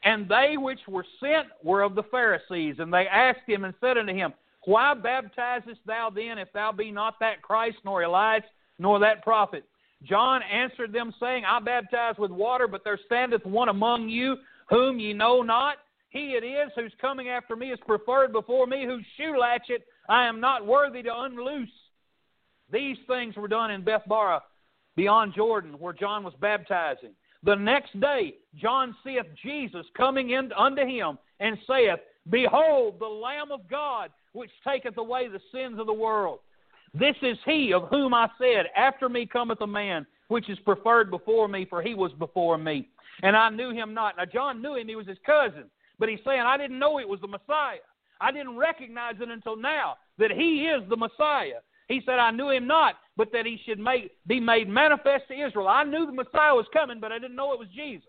And 0.04 0.26
they 0.26 0.56
which 0.56 0.80
were 0.88 1.04
sent 1.20 1.48
were 1.62 1.82
of 1.82 1.94
the 1.94 2.02
Pharisees. 2.04 2.76
And 2.78 2.92
they 2.92 3.06
asked 3.06 3.46
him 3.46 3.64
and 3.64 3.74
said 3.78 3.98
unto 3.98 4.14
him, 4.14 4.32
Why 4.64 4.94
baptizest 4.94 5.80
thou 5.86 6.10
then, 6.10 6.38
if 6.38 6.50
thou 6.52 6.72
be 6.72 6.90
not 6.90 7.20
that 7.20 7.42
Christ, 7.42 7.76
nor 7.84 8.02
Elias, 8.02 8.42
nor 8.78 8.98
that 9.00 9.22
prophet? 9.22 9.64
John 10.02 10.40
answered 10.42 10.92
them, 10.92 11.14
saying, 11.20 11.44
I 11.44 11.60
baptize 11.60 12.14
with 12.18 12.30
water, 12.30 12.66
but 12.66 12.84
there 12.84 12.98
standeth 13.06 13.44
one 13.44 13.68
among 13.68 14.08
you 14.08 14.36
whom 14.68 14.98
ye 14.98 15.12
know 15.12 15.42
not. 15.42 15.76
He 16.12 16.34
it 16.34 16.44
is 16.44 16.70
whose 16.76 16.92
coming 17.00 17.30
after 17.30 17.56
me 17.56 17.72
is 17.72 17.78
preferred 17.86 18.32
before 18.32 18.66
me, 18.66 18.84
whose 18.84 19.04
shoe 19.16 19.38
latchet 19.38 19.82
I 20.10 20.26
am 20.26 20.40
not 20.40 20.66
worthy 20.66 21.02
to 21.02 21.20
unloose. 21.22 21.70
These 22.70 22.98
things 23.06 23.34
were 23.36 23.48
done 23.48 23.70
in 23.70 23.82
Bethabara, 23.82 24.40
beyond 24.94 25.34
Jordan, 25.34 25.72
where 25.78 25.94
John 25.94 26.22
was 26.22 26.34
baptizing. 26.38 27.12
The 27.44 27.54
next 27.54 27.98
day, 27.98 28.34
John 28.54 28.94
seeth 29.02 29.24
Jesus 29.42 29.86
coming 29.96 30.30
in 30.30 30.52
unto 30.52 30.86
him, 30.86 31.18
and 31.40 31.56
saith, 31.66 31.98
Behold, 32.28 33.00
the 33.00 33.06
Lamb 33.06 33.50
of 33.50 33.68
God, 33.68 34.10
which 34.32 34.50
taketh 34.66 34.98
away 34.98 35.28
the 35.28 35.40
sins 35.50 35.80
of 35.80 35.86
the 35.86 35.92
world. 35.92 36.40
This 36.94 37.16
is 37.22 37.38
he 37.46 37.72
of 37.72 37.88
whom 37.88 38.12
I 38.12 38.28
said, 38.38 38.66
After 38.76 39.08
me 39.08 39.24
cometh 39.24 39.62
a 39.62 39.66
man, 39.66 40.06
which 40.28 40.50
is 40.50 40.58
preferred 40.60 41.10
before 41.10 41.48
me, 41.48 41.64
for 41.68 41.80
he 41.80 41.94
was 41.94 42.12
before 42.18 42.58
me. 42.58 42.88
And 43.22 43.34
I 43.34 43.48
knew 43.48 43.70
him 43.70 43.94
not. 43.94 44.18
Now, 44.18 44.26
John 44.26 44.60
knew 44.60 44.76
him, 44.76 44.88
he 44.88 44.96
was 44.96 45.06
his 45.06 45.18
cousin. 45.24 45.64
But 45.98 46.08
he's 46.08 46.20
saying, 46.24 46.40
I 46.40 46.56
didn't 46.56 46.78
know 46.78 46.98
it 46.98 47.08
was 47.08 47.20
the 47.20 47.28
Messiah. 47.28 47.78
I 48.20 48.30
didn't 48.30 48.56
recognize 48.56 49.14
it 49.20 49.28
until 49.28 49.56
now 49.56 49.96
that 50.18 50.30
he 50.30 50.66
is 50.66 50.88
the 50.88 50.96
Messiah. 50.96 51.60
He 51.88 52.00
said, 52.06 52.18
I 52.18 52.30
knew 52.30 52.50
him 52.50 52.66
not, 52.66 52.94
but 53.16 53.32
that 53.32 53.46
he 53.46 53.58
should 53.66 53.78
make, 53.78 54.12
be 54.26 54.40
made 54.40 54.68
manifest 54.68 55.24
to 55.28 55.34
Israel. 55.34 55.68
I 55.68 55.84
knew 55.84 56.06
the 56.06 56.12
Messiah 56.12 56.54
was 56.54 56.66
coming, 56.72 57.00
but 57.00 57.12
I 57.12 57.18
didn't 57.18 57.36
know 57.36 57.52
it 57.52 57.58
was 57.58 57.68
Jesus. 57.74 58.08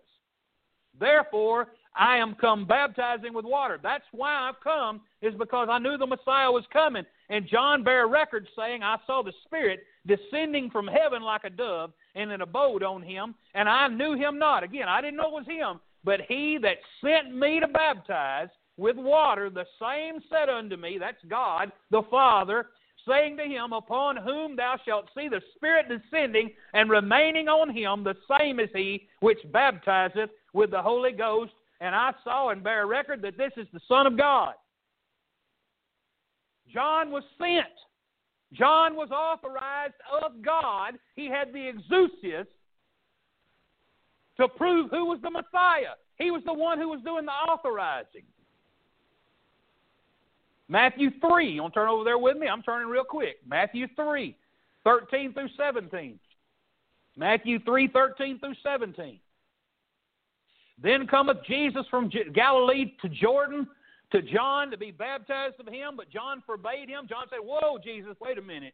Therefore, 0.99 1.69
I 1.95 2.17
am 2.17 2.35
come 2.35 2.65
baptizing 2.65 3.33
with 3.33 3.45
water. 3.45 3.79
That's 3.81 4.05
why 4.11 4.47
I've 4.47 4.59
come, 4.63 5.01
is 5.21 5.33
because 5.35 5.67
I 5.69 5.79
knew 5.79 5.97
the 5.97 6.07
Messiah 6.07 6.51
was 6.51 6.63
coming. 6.71 7.03
And 7.29 7.47
John 7.47 7.83
bare 7.83 8.07
record 8.07 8.47
saying, 8.57 8.83
I 8.83 8.97
saw 9.05 9.23
the 9.23 9.33
Spirit 9.45 9.81
descending 10.07 10.69
from 10.69 10.87
heaven 10.87 11.21
like 11.21 11.43
a 11.43 11.49
dove, 11.49 11.91
and 12.15 12.31
it 12.31 12.41
abode 12.41 12.83
on 12.83 13.01
him, 13.01 13.35
and 13.53 13.67
I 13.67 13.87
knew 13.87 14.13
him 14.13 14.37
not. 14.37 14.63
Again, 14.63 14.87
I 14.87 15.01
didn't 15.01 15.17
know 15.17 15.37
it 15.37 15.45
was 15.45 15.47
him, 15.47 15.79
but 16.03 16.21
he 16.27 16.57
that 16.61 16.77
sent 17.01 17.35
me 17.35 17.59
to 17.59 17.67
baptize 17.67 18.49
with 18.77 18.97
water, 18.97 19.49
the 19.49 19.65
same 19.79 20.19
said 20.29 20.49
unto 20.49 20.77
me, 20.77 20.97
that's 20.99 21.23
God, 21.29 21.71
the 21.91 22.01
Father, 22.09 22.67
saying 23.07 23.37
to 23.37 23.43
him, 23.43 23.73
Upon 23.73 24.17
whom 24.17 24.55
thou 24.55 24.75
shalt 24.85 25.09
see 25.15 25.27
the 25.27 25.41
Spirit 25.55 25.87
descending 25.89 26.51
and 26.73 26.89
remaining 26.89 27.47
on 27.47 27.69
him, 27.69 28.03
the 28.03 28.15
same 28.39 28.59
is 28.59 28.69
he 28.73 29.07
which 29.19 29.39
baptizeth 29.51 30.29
with 30.53 30.71
the 30.71 30.81
Holy 30.81 31.11
Ghost. 31.11 31.51
And 31.81 31.93
I 31.93 32.11
saw 32.23 32.49
and 32.49 32.63
bear 32.63 32.87
record 32.87 33.21
that 33.23 33.37
this 33.37 33.51
is 33.57 33.67
the 33.73 33.81
Son 33.87 34.07
of 34.07 34.17
God. 34.17 34.53
John 36.73 37.11
was 37.11 37.23
sent. 37.37 37.67
John 38.53 38.95
was 38.95 39.09
authorized 39.11 39.95
of 40.23 40.41
God. 40.43 40.93
He 41.15 41.27
had 41.27 41.51
the 41.51 41.71
exousias 41.71 42.47
to 44.37 44.47
prove 44.47 44.89
who 44.89 45.05
was 45.05 45.19
the 45.21 45.29
Messiah. 45.29 45.95
He 46.17 46.31
was 46.31 46.41
the 46.45 46.53
one 46.53 46.79
who 46.79 46.89
was 46.89 47.01
doing 47.03 47.25
the 47.25 47.31
authorizing. 47.31 48.23
Matthew 50.69 51.11
3. 51.19 51.51
You 51.51 51.61
want 51.61 51.73
to 51.73 51.79
turn 51.79 51.89
over 51.89 52.03
there 52.03 52.17
with 52.17 52.37
me? 52.37 52.47
I'm 52.47 52.63
turning 52.63 52.87
real 52.87 53.03
quick. 53.03 53.37
Matthew 53.47 53.87
3, 53.95 54.35
13 54.83 55.33
through 55.33 55.49
17. 55.57 56.19
Matthew 57.15 57.59
3, 57.59 57.87
13 57.89 58.39
through 58.39 58.55
17. 58.63 59.19
Then 60.81 61.05
cometh 61.05 61.37
Jesus 61.45 61.85
from 61.89 62.09
Galilee 62.33 62.93
to 63.01 63.09
Jordan 63.09 63.67
to 64.11 64.21
John 64.21 64.71
to 64.71 64.77
be 64.77 64.91
baptized 64.91 65.59
of 65.59 65.67
him, 65.67 65.95
but 65.95 66.09
John 66.09 66.41
forbade 66.45 66.87
him. 66.87 67.07
John 67.09 67.25
said, 67.29 67.39
Whoa, 67.41 67.77
Jesus, 67.83 68.15
wait 68.21 68.37
a 68.37 68.41
minute. 68.41 68.73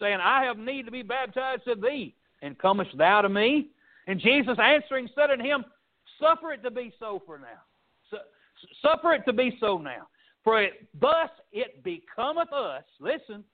Saying, 0.00 0.18
I 0.22 0.44
have 0.44 0.58
need 0.58 0.86
to 0.86 0.90
be 0.90 1.02
baptized 1.02 1.68
of 1.68 1.80
thee, 1.80 2.14
and 2.40 2.58
comest 2.58 2.96
thou 2.96 3.22
to 3.22 3.28
me? 3.28 3.68
And 4.06 4.20
Jesus 4.20 4.58
answering 4.62 5.08
said 5.14 5.30
unto 5.30 5.44
him, 5.44 5.64
Suffer 6.20 6.52
it 6.52 6.62
to 6.62 6.70
be 6.70 6.92
so 6.98 7.22
for 7.24 7.38
now. 7.38 8.20
Suffer 8.80 9.14
it 9.14 9.24
to 9.26 9.32
be 9.32 9.56
so 9.60 9.78
now. 9.78 10.08
For 10.44 10.62
it, 10.62 10.88
thus 11.00 11.30
it 11.52 11.82
becometh 11.84 12.52
us, 12.52 12.84
listen, 13.00 13.44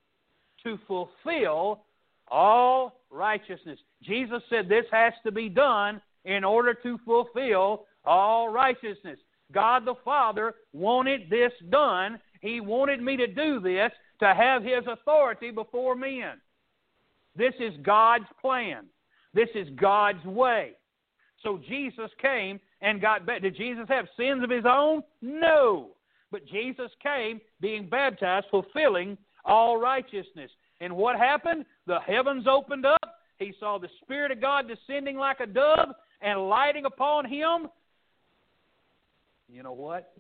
to 0.65 0.79
fulfill 0.87 1.85
all 2.29 3.01
righteousness. 3.11 3.79
Jesus 4.03 4.43
said 4.51 4.69
this 4.69 4.85
has 4.91 5.13
to 5.25 5.33
be 5.33 5.49
done 5.49 6.01
in 6.25 6.45
order 6.45 6.75
to 6.75 6.99
fulfill 7.05 7.85
all 8.05 8.49
righteousness. 8.49 9.19
God 9.53 9.85
the 9.85 9.95
Father 10.05 10.55
wanted 10.73 11.31
this 11.31 11.53
done. 11.71 12.19
He 12.41 12.61
wanted 12.61 13.01
me 13.01 13.17
to 13.17 13.27
do 13.27 13.61
this 13.61 13.91
to 14.21 14.35
have 14.35 14.63
His 14.63 14.85
authority 14.87 15.51
before 15.51 15.95
men. 15.95 16.41
This 17.37 17.55
is 17.61 17.75
God's 17.83 18.27
plan. 18.41 18.87
This 19.35 19.49
is 19.55 19.69
God's 19.81 20.25
way. 20.25 20.73
So 21.43 21.61
Jesus 21.69 22.11
came 22.21 22.61
and 22.81 23.01
got 23.01 23.27
back. 23.27 23.43
Did 23.43 23.57
Jesus 23.57 23.85
have 23.89 24.07
sins 24.17 24.43
of 24.43 24.51
His 24.51 24.65
own? 24.67 25.03
No. 25.23 25.91
But 26.31 26.47
Jesus 26.47 26.91
came 27.03 27.41
being 27.61 27.89
baptized, 27.89 28.47
fulfilling 28.51 29.17
all 29.45 29.79
righteousness. 29.79 30.51
And 30.81 30.95
what 30.97 31.17
happened? 31.17 31.65
The 31.87 31.99
heavens 32.07 32.47
opened 32.49 32.87
up. 32.87 33.21
He 33.39 33.53
saw 33.59 33.79
the 33.79 33.89
Spirit 34.03 34.31
of 34.33 34.41
God 34.41 34.67
descending 34.69 35.17
like 35.17 35.41
a 35.41 35.47
dove 35.47 35.91
and 36.21 36.49
lighting 36.49 36.85
upon 36.85 37.25
him. 37.25 37.69
You 39.49 39.63
know 39.63 39.73
what? 39.73 40.13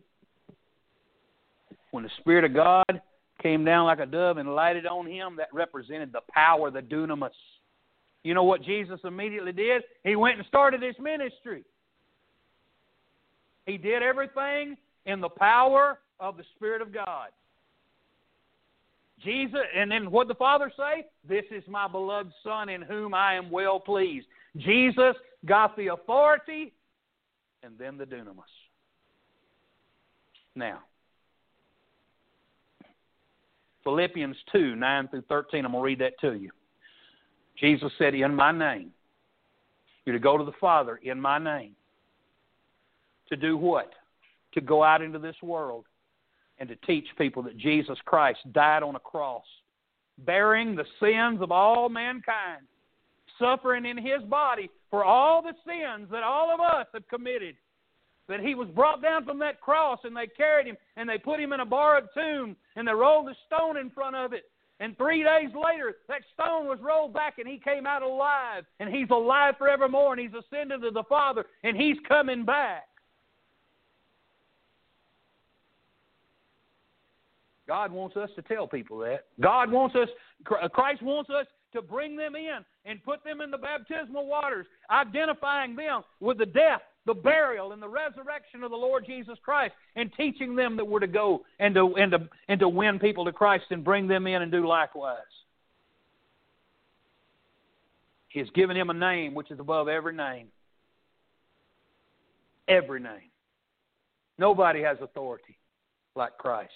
When 1.90 2.04
the 2.04 2.10
Spirit 2.20 2.44
of 2.44 2.54
God 2.54 3.02
came 3.42 3.64
down 3.64 3.86
like 3.86 4.00
a 4.00 4.06
dove 4.06 4.38
and 4.38 4.54
lighted 4.54 4.86
on 4.86 5.06
him, 5.06 5.36
that 5.36 5.48
represented 5.52 6.12
the 6.12 6.22
power, 6.32 6.70
the 6.70 6.80
dunamis. 6.80 7.30
You 8.24 8.34
know 8.34 8.44
what 8.44 8.62
Jesus 8.62 9.00
immediately 9.04 9.52
did? 9.52 9.82
He 10.04 10.16
went 10.16 10.38
and 10.38 10.46
started 10.46 10.82
his 10.82 10.96
ministry. 10.98 11.64
He 13.66 13.76
did 13.76 14.02
everything 14.02 14.76
in 15.06 15.20
the 15.20 15.28
power 15.28 15.98
of 16.20 16.36
the 16.36 16.44
Spirit 16.56 16.82
of 16.82 16.92
God. 16.92 17.28
Jesus, 19.24 19.60
and 19.74 19.90
then 19.90 20.10
what 20.10 20.28
the 20.28 20.34
Father 20.34 20.70
say? 20.76 21.06
This 21.28 21.44
is 21.50 21.64
my 21.66 21.88
beloved 21.88 22.32
Son 22.44 22.68
in 22.68 22.82
whom 22.82 23.14
I 23.14 23.34
am 23.34 23.50
well 23.50 23.80
pleased. 23.80 24.26
Jesus 24.56 25.14
got 25.44 25.76
the 25.76 25.88
authority 25.88 26.72
and 27.62 27.74
then 27.78 27.98
the 27.98 28.04
dunamis. 28.04 28.42
Now, 30.54 30.80
Philippians 33.84 34.36
2 34.52 34.76
9 34.76 35.08
through 35.08 35.22
13, 35.22 35.64
I'm 35.64 35.72
going 35.72 35.82
to 35.82 35.84
read 35.84 35.98
that 36.00 36.20
to 36.20 36.34
you. 36.34 36.50
Jesus 37.60 37.92
said, 37.98 38.14
In 38.14 38.34
my 38.34 38.52
name, 38.52 38.90
you're 40.04 40.14
to 40.14 40.20
go 40.20 40.38
to 40.38 40.44
the 40.44 40.52
Father 40.60 41.00
in 41.02 41.20
my 41.20 41.38
name. 41.38 41.72
To 43.28 43.36
do 43.36 43.56
what? 43.56 43.92
to 44.54 44.60
go 44.60 44.82
out 44.82 45.02
into 45.02 45.18
this 45.18 45.36
world 45.42 45.84
and 46.58 46.68
to 46.68 46.76
teach 46.76 47.06
people 47.16 47.42
that 47.42 47.56
Jesus 47.56 47.98
Christ 48.04 48.40
died 48.52 48.82
on 48.82 48.96
a 48.96 49.00
cross, 49.00 49.44
bearing 50.18 50.74
the 50.74 50.84
sins 51.00 51.40
of 51.40 51.52
all 51.52 51.88
mankind, 51.88 52.62
suffering 53.38 53.84
in 53.84 53.96
his 53.96 54.22
body 54.28 54.68
for 54.90 55.04
all 55.04 55.42
the 55.42 55.54
sins 55.64 56.08
that 56.10 56.22
all 56.22 56.52
of 56.52 56.60
us 56.60 56.86
have 56.92 57.06
committed. 57.08 57.54
That 58.28 58.40
he 58.40 58.54
was 58.54 58.68
brought 58.68 59.00
down 59.00 59.24
from 59.24 59.38
that 59.38 59.60
cross 59.60 60.00
and 60.04 60.14
they 60.14 60.26
carried 60.26 60.66
him 60.66 60.76
and 60.96 61.08
they 61.08 61.16
put 61.16 61.40
him 61.40 61.52
in 61.52 61.60
a 61.60 61.64
borrowed 61.64 62.08
tomb 62.14 62.56
and 62.76 62.86
they 62.86 62.92
rolled 62.92 63.28
a 63.28 63.36
stone 63.46 63.78
in 63.78 63.90
front 63.90 64.16
of 64.16 64.32
it. 64.32 64.50
And 64.80 64.96
three 64.96 65.24
days 65.24 65.50
later, 65.54 65.96
that 66.08 66.22
stone 66.34 66.66
was 66.66 66.78
rolled 66.80 67.12
back 67.12 67.38
and 67.38 67.48
he 67.48 67.58
came 67.58 67.86
out 67.86 68.02
alive. 68.02 68.64
And 68.78 68.94
he's 68.94 69.10
alive 69.10 69.54
forevermore 69.58 70.12
and 70.12 70.20
he's 70.20 70.38
ascended 70.38 70.82
to 70.82 70.90
the 70.90 71.02
Father 71.08 71.46
and 71.64 71.76
he's 71.76 71.96
coming 72.06 72.44
back. 72.44 72.84
God 77.66 77.92
wants 77.92 78.16
us 78.16 78.30
to 78.36 78.42
tell 78.42 78.66
people 78.66 78.98
that. 79.00 79.26
God 79.40 79.70
wants 79.70 79.94
us, 79.94 80.08
uh, 80.50 80.68
Christ 80.68 81.02
wants 81.02 81.28
us 81.28 81.46
to 81.74 81.82
bring 81.82 82.16
them 82.16 82.34
in 82.34 82.64
and 82.86 83.04
put 83.04 83.22
them 83.24 83.42
in 83.42 83.50
the 83.50 83.58
baptismal 83.58 84.26
waters, 84.26 84.66
identifying 84.90 85.76
them 85.76 86.02
with 86.20 86.38
the 86.38 86.46
death, 86.46 86.80
the 87.08 87.14
burial, 87.14 87.72
and 87.72 87.82
the 87.82 87.88
resurrection 87.88 88.62
of 88.62 88.70
the 88.70 88.76
Lord 88.76 89.04
Jesus 89.04 89.36
Christ, 89.42 89.74
and 89.96 90.12
teaching 90.16 90.54
them 90.54 90.76
that 90.76 90.84
we're 90.84 91.00
to 91.00 91.08
go 91.08 91.44
and 91.58 91.74
to, 91.74 91.96
and 91.96 92.12
to, 92.12 92.28
and 92.48 92.60
to 92.60 92.68
win 92.68 93.00
people 93.00 93.24
to 93.24 93.32
Christ 93.32 93.64
and 93.70 93.82
bring 93.82 94.06
them 94.06 94.28
in 94.28 94.42
and 94.42 94.52
do 94.52 94.66
likewise. 94.66 95.16
He 98.28 98.38
has 98.38 98.48
given 98.50 98.76
him 98.76 98.90
a 98.90 98.94
name 98.94 99.34
which 99.34 99.50
is 99.50 99.58
above 99.58 99.88
every 99.88 100.14
name. 100.14 100.48
Every 102.68 103.00
name. 103.00 103.30
Nobody 104.38 104.82
has 104.82 104.98
authority 105.00 105.58
like 106.14 106.36
Christ 106.38 106.70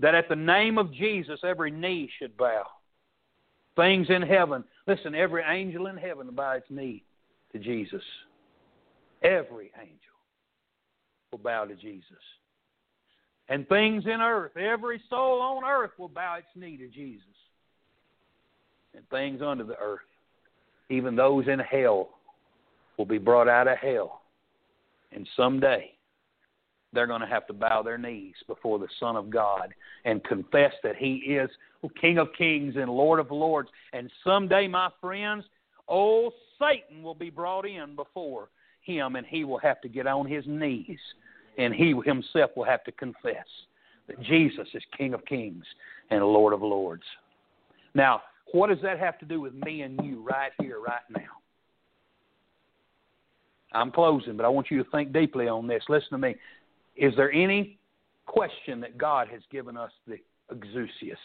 that 0.00 0.14
at 0.14 0.28
the 0.28 0.36
name 0.36 0.78
of 0.78 0.92
Jesus 0.92 1.40
every 1.44 1.70
knee 1.70 2.08
should 2.18 2.36
bow. 2.36 2.64
Things 3.76 4.08
in 4.10 4.22
heaven. 4.22 4.64
Listen, 4.86 5.14
every 5.14 5.42
angel 5.42 5.86
in 5.86 5.96
heaven 5.96 6.28
bow 6.32 6.52
its 6.52 6.66
knee 6.70 7.04
to 7.52 7.58
Jesus. 7.58 8.02
Every 9.22 9.72
angel 9.80 9.96
will 11.32 11.38
bow 11.38 11.64
to 11.64 11.74
Jesus. 11.74 12.16
and 13.48 13.66
things 13.68 14.04
in 14.04 14.20
earth. 14.20 14.56
Every 14.56 15.00
soul 15.08 15.40
on 15.40 15.64
earth 15.64 15.92
will 15.98 16.08
bow 16.08 16.36
its 16.38 16.48
knee 16.54 16.76
to 16.76 16.88
Jesus. 16.88 17.24
And 18.94 19.08
things 19.08 19.40
under 19.42 19.64
the 19.64 19.78
earth, 19.78 20.00
even 20.90 21.16
those 21.16 21.46
in 21.48 21.58
hell, 21.58 22.10
will 22.96 23.06
be 23.06 23.18
brought 23.18 23.48
out 23.48 23.68
of 23.68 23.78
hell. 23.78 24.22
And 25.12 25.26
someday, 25.36 25.92
they're 26.92 27.06
going 27.06 27.20
to 27.20 27.26
have 27.26 27.46
to 27.46 27.52
bow 27.52 27.82
their 27.82 27.98
knees 27.98 28.34
before 28.46 28.78
the 28.78 28.88
Son 28.98 29.16
of 29.16 29.30
God 29.30 29.72
and 30.04 30.24
confess 30.24 30.72
that 30.82 30.96
He 30.96 31.14
is 31.16 31.50
King 32.00 32.18
of 32.18 32.28
Kings 32.36 32.74
and 32.76 32.90
Lord 32.90 33.20
of 33.20 33.30
Lords. 33.30 33.68
And 33.92 34.10
someday, 34.24 34.68
my 34.68 34.90
friends, 35.00 35.44
old 35.86 36.32
Satan 36.58 37.02
will 37.02 37.14
be 37.14 37.30
brought 37.30 37.66
in 37.66 37.94
before 37.94 38.48
Him, 38.88 39.16
and 39.16 39.26
he 39.26 39.44
will 39.44 39.58
have 39.58 39.80
to 39.82 39.88
get 39.88 40.06
on 40.06 40.26
his 40.26 40.44
knees, 40.46 40.98
and 41.58 41.74
he 41.74 41.94
himself 42.06 42.50
will 42.56 42.64
have 42.64 42.82
to 42.84 42.92
confess 42.92 43.46
that 44.06 44.20
Jesus 44.22 44.66
is 44.72 44.82
King 44.96 45.12
of 45.12 45.24
Kings 45.26 45.64
and 46.10 46.24
Lord 46.24 46.54
of 46.54 46.62
Lords. 46.62 47.02
Now, 47.94 48.22
what 48.52 48.68
does 48.68 48.78
that 48.82 48.98
have 48.98 49.18
to 49.18 49.26
do 49.26 49.40
with 49.42 49.52
me 49.52 49.82
and 49.82 50.00
you 50.02 50.22
right 50.22 50.52
here, 50.58 50.80
right 50.80 51.02
now? 51.10 51.20
I'm 53.72 53.90
closing, 53.90 54.38
but 54.38 54.46
I 54.46 54.48
want 54.48 54.70
you 54.70 54.82
to 54.82 54.90
think 54.90 55.12
deeply 55.12 55.46
on 55.46 55.66
this. 55.66 55.82
Listen 55.90 56.12
to 56.12 56.18
me. 56.18 56.36
Is 56.96 57.12
there 57.16 57.30
any 57.30 57.78
question 58.24 58.80
that 58.80 58.96
God 58.96 59.28
has 59.28 59.42
given 59.52 59.76
us 59.76 59.90
the 60.06 60.16
exousias? 60.50 61.18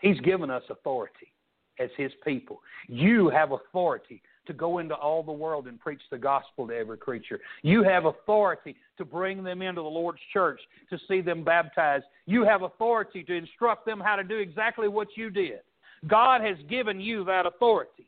He's 0.00 0.18
given 0.20 0.50
us 0.50 0.64
authority 0.68 1.32
as 1.78 1.90
His 1.96 2.10
people. 2.24 2.60
You 2.88 3.28
have 3.28 3.52
authority 3.52 4.20
to 4.46 4.52
go 4.52 4.78
into 4.78 4.94
all 4.94 5.22
the 5.22 5.32
world 5.32 5.66
and 5.66 5.80
preach 5.80 6.00
the 6.10 6.18
gospel 6.18 6.66
to 6.68 6.74
every 6.74 6.98
creature. 6.98 7.40
You 7.62 7.82
have 7.82 8.04
authority 8.04 8.76
to 8.98 9.04
bring 9.04 9.42
them 9.42 9.62
into 9.62 9.82
the 9.82 9.88
Lord's 9.88 10.20
church, 10.32 10.60
to 10.90 10.98
see 11.08 11.20
them 11.20 11.44
baptized. 11.44 12.04
You 12.26 12.44
have 12.44 12.62
authority 12.62 13.22
to 13.24 13.34
instruct 13.34 13.86
them 13.86 14.00
how 14.00 14.16
to 14.16 14.24
do 14.24 14.38
exactly 14.38 14.88
what 14.88 15.08
you 15.16 15.30
did. 15.30 15.60
God 16.06 16.42
has 16.42 16.56
given 16.68 17.00
you 17.00 17.24
that 17.24 17.46
authority. 17.46 18.06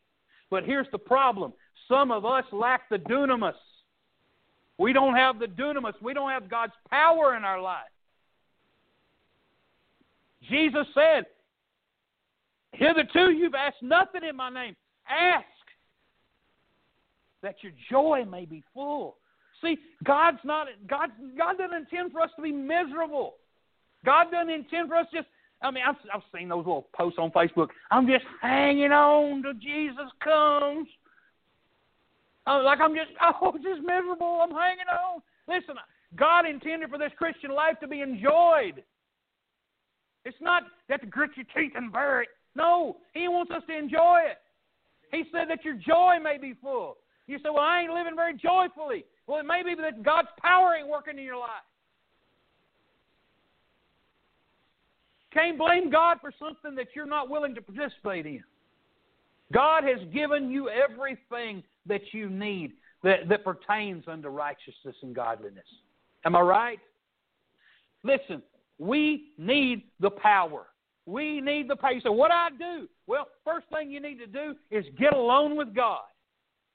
But 0.51 0.65
here's 0.65 0.87
the 0.93 0.99
problem 0.99 1.53
some 1.89 2.11
of 2.11 2.25
us 2.25 2.45
lack 2.53 2.89
the 2.89 2.99
dunamis. 2.99 3.53
We 4.79 4.93
don't 4.93 5.15
have 5.15 5.39
the 5.39 5.47
dunamis. 5.47 5.95
We 6.03 6.13
don't 6.13 6.31
have 6.31 6.51
God's 6.51 6.73
power 6.91 7.37
in 7.37 7.45
our 7.45 7.61
life. 7.61 7.85
Jesus 10.51 10.87
said, 10.95 11.25
Hitherto 12.73 13.31
you've 13.31 13.55
asked 13.55 13.83
nothing 13.83 14.23
in 14.29 14.37
my 14.37 14.51
name. 14.51 14.77
Ask 15.09 15.47
that 17.43 17.57
your 17.63 17.73
joy 17.91 18.25
may 18.29 18.45
be 18.45 18.63
full. 18.75 19.17
See, 19.63 19.79
God's 20.05 20.39
not 20.45 20.69
God 20.87 21.11
God 21.37 21.59
doesn't 21.59 21.77
intend 21.77 22.13
for 22.13 22.21
us 22.21 22.31
to 22.37 22.43
be 22.43 22.53
miserable. 22.53 23.35
God 24.05 24.31
doesn't 24.31 24.51
intend 24.51 24.89
for 24.89 24.97
us 24.97 25.07
just 25.13 25.27
I 25.63 25.71
mean, 25.71 25.85
I've, 25.89 25.97
I've 26.13 26.23
seen 26.35 26.51
those 26.51 26.67
little 26.67 26.89
posts 26.95 27.19
on 27.19 27.31
Facebook. 27.31 27.69
I'm 27.91 28.07
just 28.07 28.25
hanging 28.43 28.93
on 28.93 29.43
till 29.43 29.55
Jesus 29.55 30.11
comes. 30.23 30.87
I'm 32.47 32.65
like 32.65 32.81
I'm 32.81 32.95
just 32.95 33.11
oh 33.43 33.53
just 33.55 33.81
miserable. 33.81 34.41
I'm 34.43 34.51
hanging 34.51 34.89
on. 34.93 35.23
Listen, 35.49 35.77
God 36.17 36.47
intended 36.47 36.91
for 36.91 36.99
this 36.99 37.13
Christian 37.17 37.51
life 37.51 37.81
to 37.81 37.89
be 37.89 38.01
enjoyed. 38.01 38.83
It's 40.25 40.37
not 40.41 40.65
that 40.89 41.01
to 41.03 41.07
grit 41.07 41.31
your 41.37 41.47
teeth 41.57 41.73
and 41.77 41.93
bear 41.93 42.23
it. 42.23 42.29
No, 42.55 42.97
He 43.15 43.29
wants 43.29 43.53
us 43.53 43.63
to 43.69 43.77
enjoy 43.77 44.23
it. 44.31 44.39
He 45.13 45.25
said 45.33 45.49
that 45.49 45.65
your 45.65 45.75
joy 45.75 46.17
may 46.23 46.37
be 46.37 46.55
full. 46.61 46.97
You 47.27 47.39
say, 47.39 47.51
Well, 47.51 47.59
I 47.59 47.83
ain't 47.83 47.93
living 47.93 48.17
very 48.17 48.35
joyfully. 48.35 49.05
Well, 49.27 49.41
it 49.41 49.47
may 49.47 49.63
be 49.63 49.75
that 49.81 50.03
God's 50.03 50.29
power 50.41 50.75
ain't 50.79 50.89
working 50.89 51.19
in 51.19 51.25
your 51.25 51.39
life. 51.39 51.67
Can't 55.33 55.59
blame 55.59 55.91
God 55.91 56.19
for 56.21 56.33
something 56.39 56.75
that 56.77 56.89
you're 56.95 57.07
not 57.07 57.29
willing 57.29 57.55
to 57.57 57.61
participate 57.61 58.25
in. 58.25 58.43
God 59.53 59.85
has 59.85 59.99
given 60.13 60.51
you 60.51 60.71
everything 60.71 61.63
that 61.87 62.01
you 62.13 62.31
need 62.31 62.73
that, 63.03 63.29
that 63.29 63.45
pertains 63.45 64.05
unto 64.09 64.29
righteousness 64.29 64.97
and 65.03 65.15
godliness. 65.15 65.67
Am 66.25 66.35
I 66.35 66.41
right? 66.41 66.79
Listen, 68.03 68.43
we 68.79 69.33
need 69.39 69.85
the 70.01 70.11
power. 70.11 70.67
We 71.05 71.41
need 71.41 71.69
the 71.69 71.77
power. 71.77 71.93
You 71.93 72.01
say, 72.01 72.09
what 72.09 72.29
do 72.29 72.35
I 72.35 72.49
do? 72.59 72.89
Well, 73.07 73.29
first 73.45 73.67
thing 73.73 73.91
you 73.91 74.01
need 74.01 74.19
to 74.19 74.27
do 74.27 74.55
is 74.71 74.85
get 74.99 75.13
alone 75.13 75.57
with 75.57 75.75
God. 75.75 76.01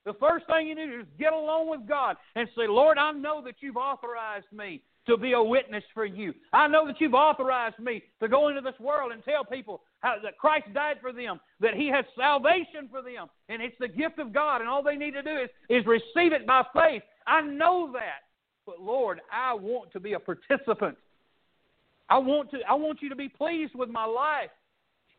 The 0.04 0.14
first 0.14 0.46
thing 0.46 0.66
you 0.68 0.74
do 0.74 1.00
is 1.00 1.06
get 1.18 1.32
along 1.32 1.70
with 1.70 1.86
God 1.86 2.16
and 2.34 2.48
say, 2.56 2.66
Lord, 2.66 2.98
I 2.98 3.12
know 3.12 3.42
that 3.44 3.56
you've 3.60 3.76
authorized 3.76 4.46
me 4.52 4.82
to 5.06 5.16
be 5.16 5.32
a 5.32 5.42
witness 5.42 5.84
for 5.94 6.04
you. 6.04 6.32
I 6.52 6.68
know 6.68 6.86
that 6.86 7.00
you've 7.00 7.14
authorized 7.14 7.78
me 7.78 8.02
to 8.20 8.28
go 8.28 8.48
into 8.48 8.60
this 8.60 8.78
world 8.78 9.12
and 9.12 9.24
tell 9.24 9.44
people 9.44 9.82
how, 10.00 10.16
that 10.22 10.38
Christ 10.38 10.66
died 10.74 10.96
for 11.00 11.12
them, 11.12 11.40
that 11.60 11.74
He 11.74 11.88
has 11.88 12.04
salvation 12.16 12.88
for 12.90 13.02
them, 13.02 13.28
and 13.48 13.62
it's 13.62 13.76
the 13.80 13.88
gift 13.88 14.18
of 14.18 14.32
God, 14.32 14.60
and 14.60 14.68
all 14.68 14.82
they 14.82 14.96
need 14.96 15.12
to 15.12 15.22
do 15.22 15.38
is, 15.38 15.50
is 15.68 15.86
receive 15.86 16.32
it 16.32 16.46
by 16.46 16.62
faith. 16.72 17.02
I 17.26 17.40
know 17.40 17.90
that. 17.94 18.22
But 18.64 18.80
Lord, 18.80 19.20
I 19.32 19.54
want 19.54 19.92
to 19.92 20.00
be 20.00 20.12
a 20.12 20.20
participant. 20.20 20.96
I 22.08 22.18
want 22.18 22.50
to 22.52 22.58
I 22.68 22.74
want 22.74 23.02
you 23.02 23.08
to 23.08 23.16
be 23.16 23.28
pleased 23.28 23.74
with 23.74 23.88
my 23.88 24.04
life. 24.04 24.50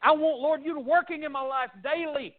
I 0.01 0.11
want, 0.11 0.41
Lord, 0.41 0.61
you 0.63 0.73
to 0.73 0.79
working 0.79 1.23
in 1.23 1.31
my 1.31 1.41
life 1.41 1.69
daily. 1.81 2.35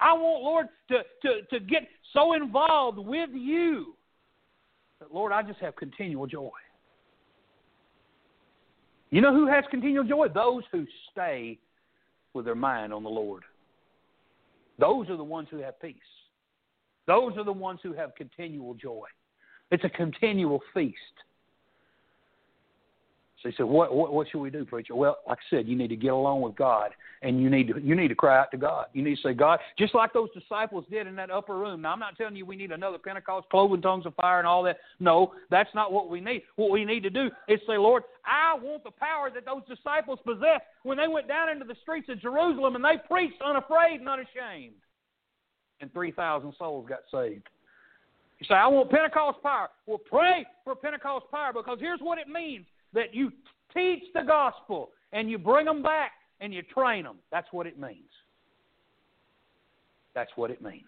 I 0.00 0.12
want, 0.12 0.42
Lord, 0.42 0.66
to, 0.88 0.98
to, 1.22 1.42
to 1.50 1.64
get 1.64 1.88
so 2.12 2.34
involved 2.34 2.98
with 2.98 3.30
you 3.32 3.94
that, 5.00 5.12
Lord, 5.12 5.32
I 5.32 5.42
just 5.42 5.60
have 5.60 5.76
continual 5.76 6.26
joy. 6.26 6.50
You 9.10 9.20
know 9.20 9.32
who 9.32 9.46
has 9.46 9.64
continual 9.70 10.04
joy? 10.04 10.28
Those 10.28 10.62
who 10.70 10.86
stay 11.10 11.58
with 12.34 12.44
their 12.44 12.54
mind 12.54 12.92
on 12.92 13.02
the 13.02 13.08
Lord. 13.08 13.42
Those 14.78 15.08
are 15.08 15.16
the 15.16 15.24
ones 15.24 15.48
who 15.50 15.58
have 15.58 15.80
peace. 15.80 15.96
Those 17.06 17.32
are 17.36 17.44
the 17.44 17.52
ones 17.52 17.80
who 17.82 17.94
have 17.94 18.14
continual 18.14 18.74
joy. 18.74 19.06
It's 19.70 19.84
a 19.84 19.88
continual 19.88 20.60
feast. 20.74 20.94
So 23.42 23.48
he 23.48 23.54
said, 23.56 23.66
what, 23.66 23.94
what, 23.94 24.12
what 24.12 24.28
should 24.28 24.40
we 24.40 24.50
do, 24.50 24.64
preacher? 24.64 24.96
Well, 24.96 25.18
like 25.28 25.38
I 25.38 25.56
said, 25.56 25.68
you 25.68 25.76
need 25.76 25.88
to 25.88 25.96
get 25.96 26.12
along 26.12 26.40
with 26.40 26.56
God, 26.56 26.90
and 27.22 27.40
you 27.40 27.48
need 27.48 27.68
to 27.68 27.80
you 27.80 27.94
need 27.94 28.08
to 28.08 28.16
cry 28.16 28.36
out 28.36 28.50
to 28.50 28.56
God. 28.56 28.86
You 28.94 29.02
need 29.04 29.14
to 29.14 29.22
say, 29.22 29.32
God, 29.32 29.60
just 29.78 29.94
like 29.94 30.12
those 30.12 30.28
disciples 30.34 30.84
did 30.90 31.06
in 31.06 31.14
that 31.16 31.30
upper 31.30 31.56
room. 31.56 31.82
Now, 31.82 31.92
I'm 31.92 32.00
not 32.00 32.16
telling 32.16 32.34
you 32.34 32.44
we 32.44 32.56
need 32.56 32.72
another 32.72 32.98
Pentecost, 32.98 33.48
cloven 33.48 33.80
tongues 33.80 34.06
of 34.06 34.14
fire, 34.16 34.40
and 34.40 34.48
all 34.48 34.64
that. 34.64 34.78
No, 34.98 35.34
that's 35.50 35.72
not 35.72 35.92
what 35.92 36.10
we 36.10 36.20
need. 36.20 36.42
What 36.56 36.72
we 36.72 36.84
need 36.84 37.04
to 37.04 37.10
do 37.10 37.30
is 37.46 37.60
say, 37.64 37.78
Lord, 37.78 38.02
I 38.26 38.58
want 38.60 38.82
the 38.82 38.90
power 38.90 39.30
that 39.32 39.44
those 39.44 39.62
disciples 39.68 40.18
possessed 40.26 40.64
when 40.82 40.98
they 40.98 41.06
went 41.06 41.28
down 41.28 41.48
into 41.48 41.64
the 41.64 41.76
streets 41.82 42.08
of 42.08 42.20
Jerusalem 42.20 42.74
and 42.74 42.84
they 42.84 42.96
preached 43.08 43.40
unafraid 43.40 44.00
and 44.00 44.08
unashamed, 44.08 44.74
and 45.80 45.92
three 45.92 46.10
thousand 46.10 46.54
souls 46.58 46.88
got 46.88 47.00
saved. 47.12 47.48
You 48.40 48.46
say, 48.48 48.54
I 48.54 48.66
want 48.66 48.90
Pentecost 48.90 49.40
power. 49.44 49.68
Well, 49.86 49.98
pray 49.98 50.44
for 50.64 50.74
Pentecost 50.74 51.26
power 51.30 51.52
because 51.52 51.78
here's 51.80 52.00
what 52.00 52.18
it 52.18 52.26
means 52.26 52.66
that 52.94 53.14
you 53.14 53.32
teach 53.74 54.02
the 54.14 54.22
gospel 54.22 54.90
and 55.12 55.30
you 55.30 55.38
bring 55.38 55.66
them 55.66 55.82
back 55.82 56.12
and 56.40 56.52
you 56.52 56.62
train 56.62 57.04
them. 57.04 57.16
That's 57.30 57.48
what 57.52 57.66
it 57.66 57.78
means. 57.78 57.96
That's 60.14 60.30
what 60.36 60.50
it 60.50 60.62
means. 60.62 60.82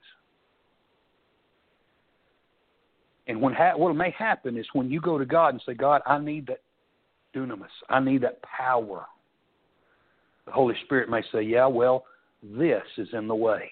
And 3.27 3.41
when 3.41 3.55
ha- 3.55 3.77
what 3.77 3.95
may 3.95 4.11
happen 4.11 4.57
is 4.57 4.67
when 4.73 4.91
you 4.91 5.01
go 5.01 5.19
to 5.19 5.25
God 5.25 5.55
and 5.55 5.63
say, 5.65 5.75
God, 5.75 6.03
I 6.07 6.19
need 6.19 6.49
that 6.49 6.63
dunamis, 7.35 7.69
I 7.89 8.01
need 8.01 8.23
that 8.23 8.41
power. 8.43 9.07
The 10.47 10.53
Holy 10.53 10.75
Spirit 10.85 11.09
may 11.09 11.23
say, 11.31 11.43
Yeah, 11.43 11.67
well, 11.67 12.05
this 12.43 12.83
is 12.99 13.09
in 13.13 13.29
the 13.29 13.35
way. 13.35 13.71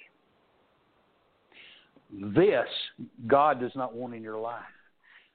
This 2.13 2.69
God 3.27 3.61
does 3.61 3.73
not 3.75 3.95
want 3.95 4.15
in 4.15 4.23
your 4.23 4.39
life. 4.39 4.63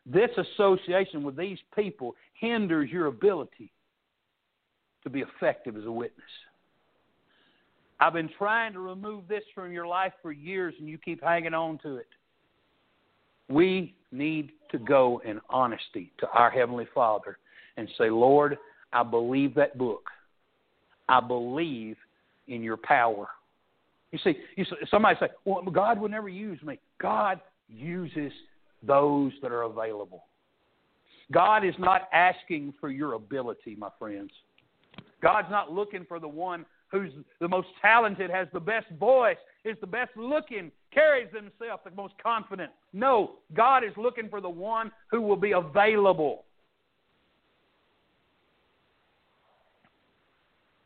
This 0.05 0.29
association 0.37 1.23
with 1.23 1.37
these 1.37 1.59
people 1.75 2.15
hinders 2.33 2.89
your 2.89 3.07
ability 3.07 3.71
to 5.03 5.09
be 5.09 5.21
effective 5.21 5.77
as 5.77 5.85
a 5.85 5.91
witness. 5.91 6.23
I've 7.99 8.13
been 8.13 8.29
trying 8.37 8.73
to 8.73 8.79
remove 8.79 9.27
this 9.27 9.43
from 9.55 9.71
your 9.71 9.87
life 9.87 10.13
for 10.21 10.31
years 10.31 10.73
and 10.79 10.89
you 10.89 10.97
keep 10.97 11.23
hanging 11.23 11.53
on 11.53 11.77
to 11.79 11.97
it. 11.97 12.07
We 13.49 13.95
need 14.11 14.51
to 14.71 14.77
go 14.77 15.21
in 15.23 15.39
honesty 15.49 16.11
to 16.19 16.27
our 16.29 16.49
Heavenly 16.49 16.87
Father 16.93 17.37
and 17.77 17.87
say, 17.97 18.09
Lord, 18.09 18.57
I 18.91 19.03
believe 19.03 19.55
that 19.55 19.77
book. 19.77 20.09
I 21.07 21.19
believe 21.19 21.97
in 22.47 22.61
your 22.61 22.77
power. 22.77 23.27
You 24.11 24.19
see, 24.23 24.35
you 24.55 24.65
see 24.65 24.75
somebody 24.91 25.17
say, 25.19 25.27
well, 25.45 25.63
God 25.63 25.99
would 25.99 26.11
never 26.11 26.29
use 26.29 26.61
me. 26.61 26.79
God 26.99 27.39
uses 27.67 28.31
those 28.85 29.31
that 29.41 29.51
are 29.51 29.63
available. 29.63 30.25
God 31.31 31.65
is 31.65 31.75
not 31.79 32.09
asking 32.13 32.73
for 32.79 32.89
your 32.89 33.13
ability, 33.13 33.75
my 33.75 33.89
friends. 33.97 34.31
God's 35.21 35.49
not 35.49 35.71
looking 35.71 36.05
for 36.07 36.19
the 36.19 36.27
one 36.27 36.65
who's 36.91 37.11
the 37.39 37.47
most 37.47 37.69
talented, 37.81 38.29
has 38.29 38.47
the 38.53 38.59
best 38.59 38.85
voice, 38.99 39.37
is 39.65 39.75
the 39.81 39.87
best 39.87 40.11
looking, 40.15 40.71
carries 40.93 41.27
himself 41.33 41.81
the 41.83 41.91
most 41.95 42.13
confident. 42.21 42.71
No, 42.91 43.31
God 43.53 43.83
is 43.83 43.93
looking 43.97 44.29
for 44.29 44.41
the 44.41 44.49
one 44.49 44.91
who 45.09 45.21
will 45.21 45.37
be 45.37 45.53
available. 45.53 46.43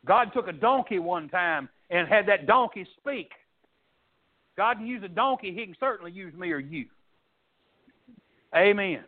God 0.06 0.30
took 0.32 0.48
a 0.48 0.52
donkey 0.52 0.98
one 0.98 1.28
time 1.28 1.68
and 1.90 2.08
had 2.08 2.26
that 2.28 2.46
donkey 2.46 2.86
speak. 2.98 3.30
God 4.56 4.78
can 4.78 4.86
use 4.86 5.02
a 5.04 5.08
donkey, 5.08 5.54
He 5.54 5.66
can 5.66 5.76
certainly 5.78 6.10
use 6.10 6.34
me 6.34 6.50
or 6.50 6.58
you. 6.58 6.86
Amen. 8.56 9.04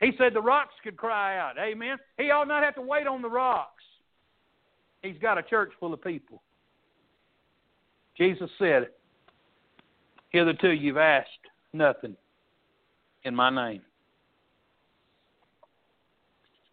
He 0.00 0.12
said 0.18 0.34
the 0.34 0.42
rocks 0.42 0.74
could 0.82 0.96
cry 0.96 1.38
out. 1.38 1.58
Amen. 1.58 1.96
He 2.18 2.30
ought 2.30 2.48
not 2.48 2.64
have 2.64 2.74
to 2.74 2.82
wait 2.82 3.06
on 3.06 3.22
the 3.22 3.30
rocks. 3.30 3.82
He's 5.02 5.18
got 5.20 5.38
a 5.38 5.42
church 5.42 5.72
full 5.78 5.94
of 5.94 6.02
people. 6.02 6.42
Jesus 8.16 8.50
said, 8.58 8.88
Hitherto 10.30 10.70
you've 10.70 10.96
asked 10.96 11.28
nothing 11.72 12.16
in 13.24 13.34
my 13.34 13.50
name. 13.50 13.82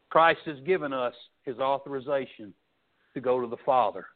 Christ 0.10 0.40
has 0.46 0.58
given 0.66 0.92
us 0.92 1.14
his 1.44 1.60
authorization 1.60 2.54
to 3.14 3.22
go 3.22 3.40
to 3.42 3.48
the 3.48 3.58
Father 3.66 4.08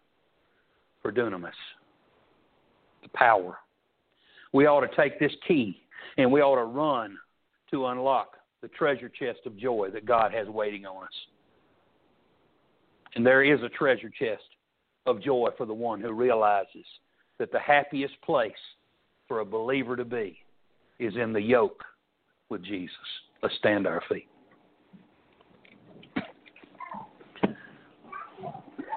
for 1.01 1.11
dunamis, 1.11 1.51
the 3.03 3.09
power. 3.09 3.57
We 4.53 4.65
ought 4.65 4.81
to 4.81 4.95
take 4.95 5.19
this 5.19 5.31
key 5.47 5.82
and 6.17 6.31
we 6.31 6.41
ought 6.41 6.55
to 6.55 6.65
run 6.65 7.17
to 7.71 7.87
unlock 7.87 8.33
the 8.61 8.67
treasure 8.69 9.09
chest 9.09 9.39
of 9.45 9.57
joy 9.57 9.89
that 9.91 10.05
God 10.05 10.33
has 10.33 10.47
waiting 10.47 10.85
on 10.85 11.03
us. 11.03 11.13
And 13.15 13.25
there 13.25 13.43
is 13.43 13.61
a 13.61 13.69
treasure 13.69 14.09
chest 14.09 14.43
of 15.05 15.21
joy 15.21 15.49
for 15.57 15.65
the 15.65 15.73
one 15.73 15.99
who 15.99 16.13
realizes 16.13 16.85
that 17.39 17.51
the 17.51 17.59
happiest 17.59 18.19
place 18.21 18.51
for 19.27 19.39
a 19.39 19.45
believer 19.45 19.95
to 19.95 20.05
be 20.05 20.37
is 20.99 21.13
in 21.15 21.33
the 21.33 21.41
yoke 21.41 21.83
with 22.49 22.63
Jesus. 22.63 22.95
Let's 23.41 23.55
stand 23.57 23.85
our 23.87 24.01
feet. 24.07 24.27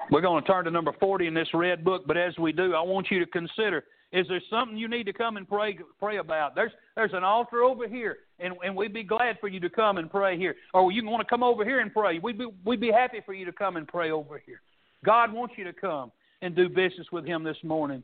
We're 0.09 0.21
going 0.21 0.41
to 0.41 0.47
turn 0.47 0.63
to 0.65 0.71
number 0.71 0.93
40 0.99 1.27
in 1.27 1.33
this 1.33 1.49
red 1.53 1.83
book, 1.83 2.03
but 2.07 2.15
as 2.15 2.37
we 2.37 2.53
do, 2.53 2.73
I 2.73 2.81
want 2.81 3.07
you 3.11 3.19
to 3.19 3.25
consider 3.25 3.83
is 4.11 4.25
there 4.29 4.41
something 4.49 4.77
you 4.77 4.87
need 4.87 5.03
to 5.05 5.13
come 5.13 5.35
and 5.37 5.47
pray 5.47 5.77
pray 5.99 6.17
about? 6.17 6.55
There's 6.55 6.71
there's 6.95 7.11
an 7.13 7.23
altar 7.23 7.63
over 7.63 7.87
here, 7.87 8.17
and, 8.39 8.53
and 8.63 8.75
we'd 8.75 8.93
be 8.93 9.03
glad 9.03 9.37
for 9.41 9.49
you 9.49 9.59
to 9.59 9.69
come 9.69 9.97
and 9.97 10.09
pray 10.09 10.37
here. 10.37 10.55
Or 10.73 10.91
you 10.91 11.05
want 11.05 11.21
to 11.21 11.29
come 11.29 11.43
over 11.43 11.65
here 11.65 11.81
and 11.81 11.93
pray. 11.93 12.19
We'd 12.19 12.37
be 12.37 12.47
we'd 12.65 12.79
be 12.79 12.91
happy 12.91 13.21
for 13.25 13.33
you 13.33 13.45
to 13.45 13.51
come 13.51 13.75
and 13.75 13.87
pray 13.87 14.11
over 14.11 14.41
here. 14.45 14.61
God 15.03 15.33
wants 15.33 15.55
you 15.57 15.65
to 15.65 15.73
come 15.73 16.11
and 16.41 16.55
do 16.55 16.69
business 16.69 17.07
with 17.11 17.25
Him 17.25 17.43
this 17.43 17.57
morning. 17.63 18.01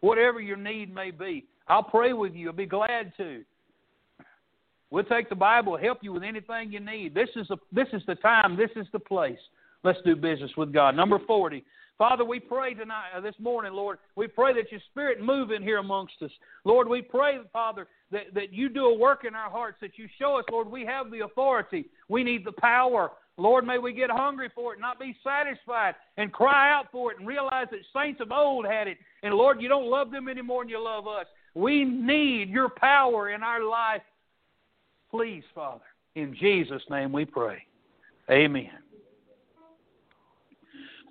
Whatever 0.00 0.40
your 0.40 0.56
need 0.56 0.92
may 0.92 1.12
be, 1.12 1.46
I'll 1.68 1.84
pray 1.84 2.12
with 2.12 2.34
you. 2.34 2.48
I'll 2.48 2.56
be 2.56 2.66
glad 2.66 3.12
to. 3.18 3.44
We'll 4.90 5.04
take 5.04 5.28
the 5.28 5.36
Bible, 5.36 5.78
help 5.78 5.98
you 6.02 6.12
with 6.12 6.22
anything 6.22 6.70
you 6.70 6.80
need. 6.80 7.14
This 7.14 7.30
is 7.36 7.48
a, 7.50 7.56
this 7.72 7.88
is 7.94 8.02
the 8.06 8.16
time. 8.16 8.56
This 8.56 8.70
is 8.76 8.86
the 8.92 8.98
place. 8.98 9.38
Let's 9.84 9.98
do 10.04 10.14
business 10.14 10.50
with 10.56 10.72
God. 10.72 10.96
Number 10.96 11.18
40. 11.26 11.64
Father, 12.02 12.24
we 12.24 12.40
pray 12.40 12.74
tonight, 12.74 13.10
uh, 13.16 13.20
this 13.20 13.36
morning, 13.38 13.74
Lord, 13.74 13.96
we 14.16 14.26
pray 14.26 14.52
that 14.54 14.72
your 14.72 14.80
Spirit 14.90 15.22
move 15.22 15.52
in 15.52 15.62
here 15.62 15.78
amongst 15.78 16.14
us. 16.20 16.32
Lord, 16.64 16.88
we 16.88 17.00
pray, 17.00 17.38
Father, 17.52 17.86
that, 18.10 18.34
that 18.34 18.52
you 18.52 18.68
do 18.68 18.86
a 18.86 18.98
work 18.98 19.24
in 19.24 19.36
our 19.36 19.48
hearts, 19.48 19.76
that 19.82 19.96
you 19.96 20.08
show 20.18 20.36
us, 20.36 20.44
Lord, 20.50 20.68
we 20.68 20.84
have 20.84 21.12
the 21.12 21.20
authority. 21.20 21.84
We 22.08 22.24
need 22.24 22.44
the 22.44 22.50
power. 22.50 23.12
Lord, 23.36 23.64
may 23.64 23.78
we 23.78 23.92
get 23.92 24.10
hungry 24.10 24.50
for 24.52 24.74
it, 24.74 24.80
not 24.80 24.98
be 24.98 25.16
satisfied, 25.22 25.94
and 26.16 26.32
cry 26.32 26.74
out 26.74 26.86
for 26.90 27.12
it, 27.12 27.20
and 27.20 27.28
realize 27.28 27.68
that 27.70 27.78
saints 27.94 28.20
of 28.20 28.32
old 28.32 28.66
had 28.66 28.88
it. 28.88 28.98
And 29.22 29.32
Lord, 29.34 29.62
you 29.62 29.68
don't 29.68 29.88
love 29.88 30.10
them 30.10 30.26
any 30.26 30.42
more 30.42 30.64
than 30.64 30.70
you 30.70 30.82
love 30.82 31.06
us. 31.06 31.26
We 31.54 31.84
need 31.84 32.48
your 32.48 32.68
power 32.68 33.30
in 33.30 33.44
our 33.44 33.62
life. 33.62 34.02
Please, 35.08 35.44
Father, 35.54 35.84
in 36.16 36.34
Jesus' 36.34 36.82
name 36.90 37.12
we 37.12 37.26
pray. 37.26 37.64
Amen. 38.28 38.81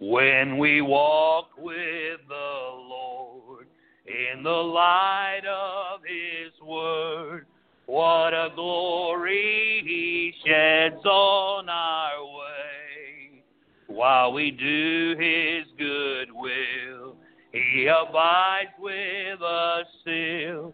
When 0.02 0.58
we 0.58 0.82
walk 0.82 1.50
with 1.60 2.22
the 2.28 2.34
Lord 2.34 3.68
in 4.08 4.42
the 4.42 4.50
light 4.50 5.44
of 5.48 6.00
His 6.04 6.60
Word, 6.60 7.46
what 7.86 8.34
a 8.34 8.50
glory 8.56 9.84
He 9.86 10.34
sheds 10.44 11.06
on 11.06 11.70
our 11.70 12.26
way. 12.26 13.44
While 13.86 14.34
we 14.34 14.50
do 14.50 15.16
His 15.20 15.68
good 15.78 16.32
will, 16.34 17.16
He 17.52 17.86
abides 17.86 18.72
with 18.80 19.40
us 19.40 19.86
still, 20.02 20.74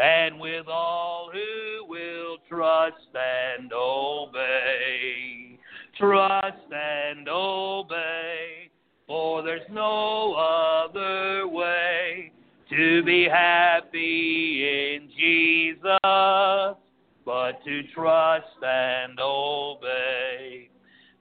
and 0.00 0.38
with 0.38 0.68
all 0.68 1.32
who 1.32 1.84
will 1.88 2.36
trust 2.48 2.94
and 3.12 3.72
obey. 3.72 5.58
Trust 5.98 6.72
and 6.72 7.28
obey 7.28 8.57
for 9.08 9.42
there's 9.42 9.68
no 9.72 10.34
other 10.34 11.48
way 11.48 12.30
to 12.68 13.02
be 13.02 13.24
happy 13.24 14.94
in 14.94 15.08
Jesus 15.18 15.98
but 17.24 17.64
to 17.64 17.82
trust 17.94 18.46
and 18.62 19.18
obey. 19.18 20.68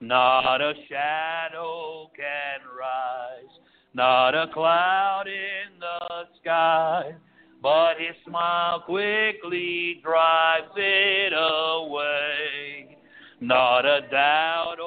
Not 0.01 0.61
a 0.61 0.73
shadow 0.89 2.11
can 2.15 2.67
rise, 2.77 3.49
not 3.93 4.35
a 4.35 4.47
cloud 4.53 5.23
in 5.27 5.79
the 5.79 6.25
sky, 6.41 7.15
but 7.63 7.95
his 7.97 8.15
smile 8.27 8.81
quickly 8.81 10.01
drives 10.03 10.71
it 10.75 11.33
away. 11.33 12.97
Not 13.39 13.85
a 13.85 14.01
doubt 14.11 14.77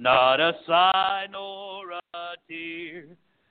not 0.00 0.40
a 0.40 0.52
sigh 0.66 1.26
nor 1.30 1.92
a 1.92 2.00
tear 2.48 3.04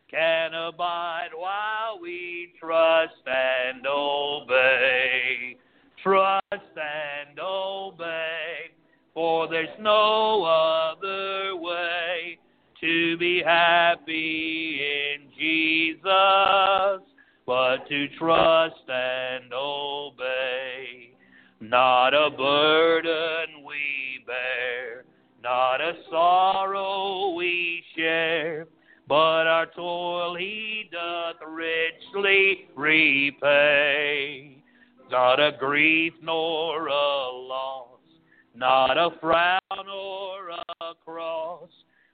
can 0.09 0.51
abide 0.55 1.29
while 1.35 2.01
we 2.01 2.51
trust 2.59 3.13
and 3.27 3.85
obey. 3.85 5.55
Trust 6.01 6.41
and 6.51 7.39
obey, 7.39 8.71
for 9.13 9.47
there's 9.47 9.67
no 9.79 10.43
other 10.43 11.55
way 11.55 12.39
to 12.81 13.17
be 13.17 13.43
happy 13.45 14.81
in 14.81 15.29
Jesus 15.37 17.03
but 17.45 17.87
to 17.89 18.07
trust 18.17 18.75
and 18.87 19.53
obey. 19.53 21.11
Not 21.61 22.13
a 22.13 22.31
burden 22.31 23.48
not 25.43 25.79
a 25.81 25.93
sorrow 26.09 27.33
we 27.35 27.83
share, 27.95 28.67
but 29.07 29.47
our 29.47 29.65
toil 29.67 30.35
he 30.35 30.89
doth 30.91 31.37
richly 31.47 32.67
repay. 32.75 34.57
Not 35.09 35.39
a 35.39 35.53
grief 35.57 36.13
nor 36.21 36.87
a 36.87 37.31
loss, 37.31 37.99
not 38.53 38.97
a 38.97 39.09
frown 39.19 39.59
or 39.71 40.49
a 40.49 40.93
cross, 41.05 41.69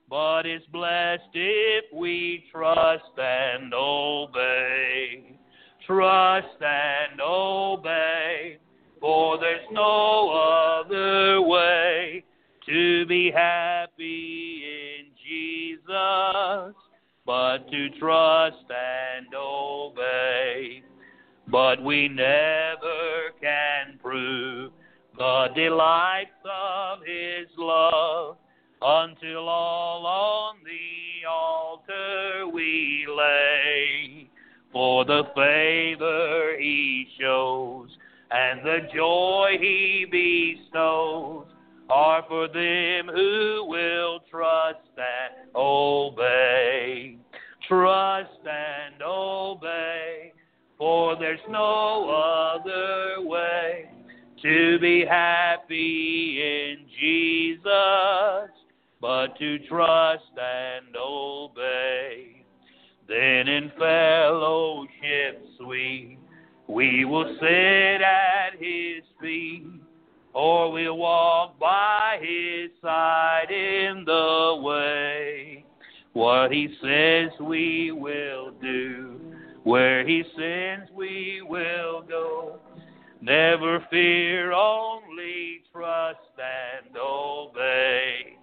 but 0.09 0.45
is 0.45 0.61
blessed 0.71 1.23
if 1.33 1.85
we 1.93 2.45
trust 2.51 3.03
and 3.17 3.73
obey. 3.73 5.37
Trust 5.85 6.61
and 6.61 7.19
obey, 7.21 8.57
for 9.01 9.37
there's 9.39 9.67
no 9.71 10.79
other 10.79 11.41
way 11.41 12.23
to 12.67 13.05
be 13.05 13.31
happy 13.31 14.63
in 14.63 15.05
Jesus, 15.23 16.75
but 17.25 17.69
to 17.69 17.89
trust 17.99 18.65
and 18.69 19.27
obey. 19.35 20.81
But 21.47 21.83
we 21.83 22.07
never 22.07 23.31
can 23.39 23.99
prove 24.01 24.71
the 25.17 25.47
delights 25.55 26.31
of 26.43 26.99
His 27.05 27.47
love 27.57 28.37
until 28.81 29.47
all 29.47 30.05
on 30.05 30.55
the 30.63 31.27
altar 31.29 32.47
we 32.51 33.05
lay. 33.07 34.29
For 34.73 35.05
the 35.05 35.23
favor 35.35 36.57
He 36.59 37.07
shows 37.19 37.89
and 38.31 38.65
the 38.65 38.87
joy 38.93 39.57
He 39.59 40.05
bestows 40.11 41.45
are 41.89 42.23
for 42.27 42.47
them 42.47 43.07
who 43.13 43.65
will 43.67 44.19
trust 44.29 44.79
and 44.97 45.49
obey. 45.55 47.17
Trust 47.67 48.39
and 48.45 49.01
obey, 49.01 50.33
for 50.77 51.17
there's 51.17 51.39
no 51.49 52.09
other 52.09 53.27
way 53.27 53.89
to 54.41 54.79
be 54.79 55.05
happy 55.09 56.39
in 56.41 56.85
Jesus 56.99 58.49
but 59.01 59.37
to 59.39 59.59
trust 59.67 60.23
and 60.37 60.95
obey. 60.95 62.43
Then 63.07 63.47
in 63.47 63.71
fellowship 63.77 65.45
sweet, 65.59 66.17
we 66.67 67.05
will 67.05 67.35
sit 67.39 68.01
at 68.01 68.53
his 68.59 69.03
feet 69.21 69.84
or 70.35 70.69
we'll 70.69 70.97
walk 70.97 71.57
by 71.57 72.19
his 72.19 72.69
side 72.81 73.49
in 73.49 74.03
the 74.05 74.59
way. 74.61 75.63
What 76.11 76.51
he 76.51 76.75
says 76.81 77.29
we 77.39 77.93
will 77.93 78.51
do, 78.61 79.19
where 79.63 80.05
he 80.05 80.23
sends 80.37 80.91
we 80.91 81.41
will 81.41 82.01
go. 82.01 82.59
Never 83.21 83.85
fear, 83.89 84.51
only 84.51 85.61
trust 85.71 86.19
and 86.37 86.95
obey. 86.97 88.37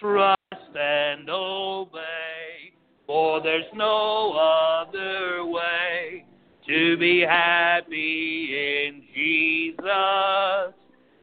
Trust 0.00 0.36
and 0.74 1.30
obey, 1.30 2.72
for 3.06 3.40
there's 3.40 3.72
no 3.74 4.32
other 4.32 5.44
way 5.44 6.24
to 6.66 6.96
be 6.96 7.20
happy 7.20 8.88
in 8.88 9.02
Jesus 9.14 10.74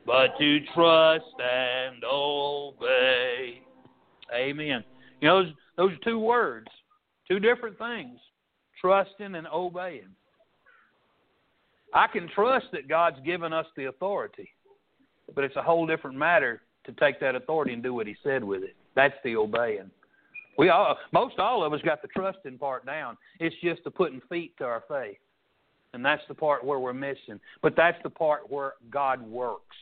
but 0.07 0.37
to 0.39 0.59
trust 0.73 1.25
and 1.43 2.01
obey. 2.09 3.61
Amen. 4.33 4.83
You 5.19 5.27
know, 5.27 5.43
those, 5.43 5.53
those 5.75 5.91
two 6.03 6.17
words, 6.17 6.67
two 7.29 7.39
different 7.39 7.77
things 7.77 8.17
trusting 8.81 9.35
and 9.35 9.47
obeying. 9.47 10.15
I 11.93 12.07
can 12.07 12.29
trust 12.33 12.67
that 12.71 12.87
God's 12.87 13.17
given 13.25 13.51
us 13.51 13.65
the 13.75 13.85
authority, 13.85 14.49
but 15.35 15.43
it's 15.43 15.55
a 15.55 15.61
whole 15.61 15.85
different 15.85 16.17
matter 16.17 16.61
to 16.85 16.91
take 16.93 17.19
that 17.19 17.35
authority 17.35 17.73
and 17.73 17.83
do 17.83 17.93
what 17.93 18.07
He 18.07 18.15
said 18.23 18.43
with 18.43 18.63
it. 18.63 18.75
That's 18.95 19.15
the 19.23 19.35
obeying. 19.35 19.91
We 20.57 20.69
all, 20.69 20.97
most 21.11 21.37
all 21.37 21.63
of 21.63 21.73
us 21.73 21.81
got 21.83 22.01
the 22.01 22.07
trusting 22.07 22.57
part 22.57 22.85
down. 22.85 23.17
It's 23.39 23.55
just 23.61 23.83
the 23.83 23.91
putting 23.91 24.21
feet 24.29 24.57
to 24.57 24.65
our 24.65 24.83
faith, 24.87 25.17
and 25.93 26.03
that's 26.03 26.23
the 26.27 26.33
part 26.33 26.63
where 26.63 26.79
we're 26.79 26.93
missing. 26.93 27.39
But 27.61 27.75
that's 27.75 28.01
the 28.03 28.09
part 28.09 28.49
where 28.49 28.73
God 28.89 29.21
works. 29.21 29.75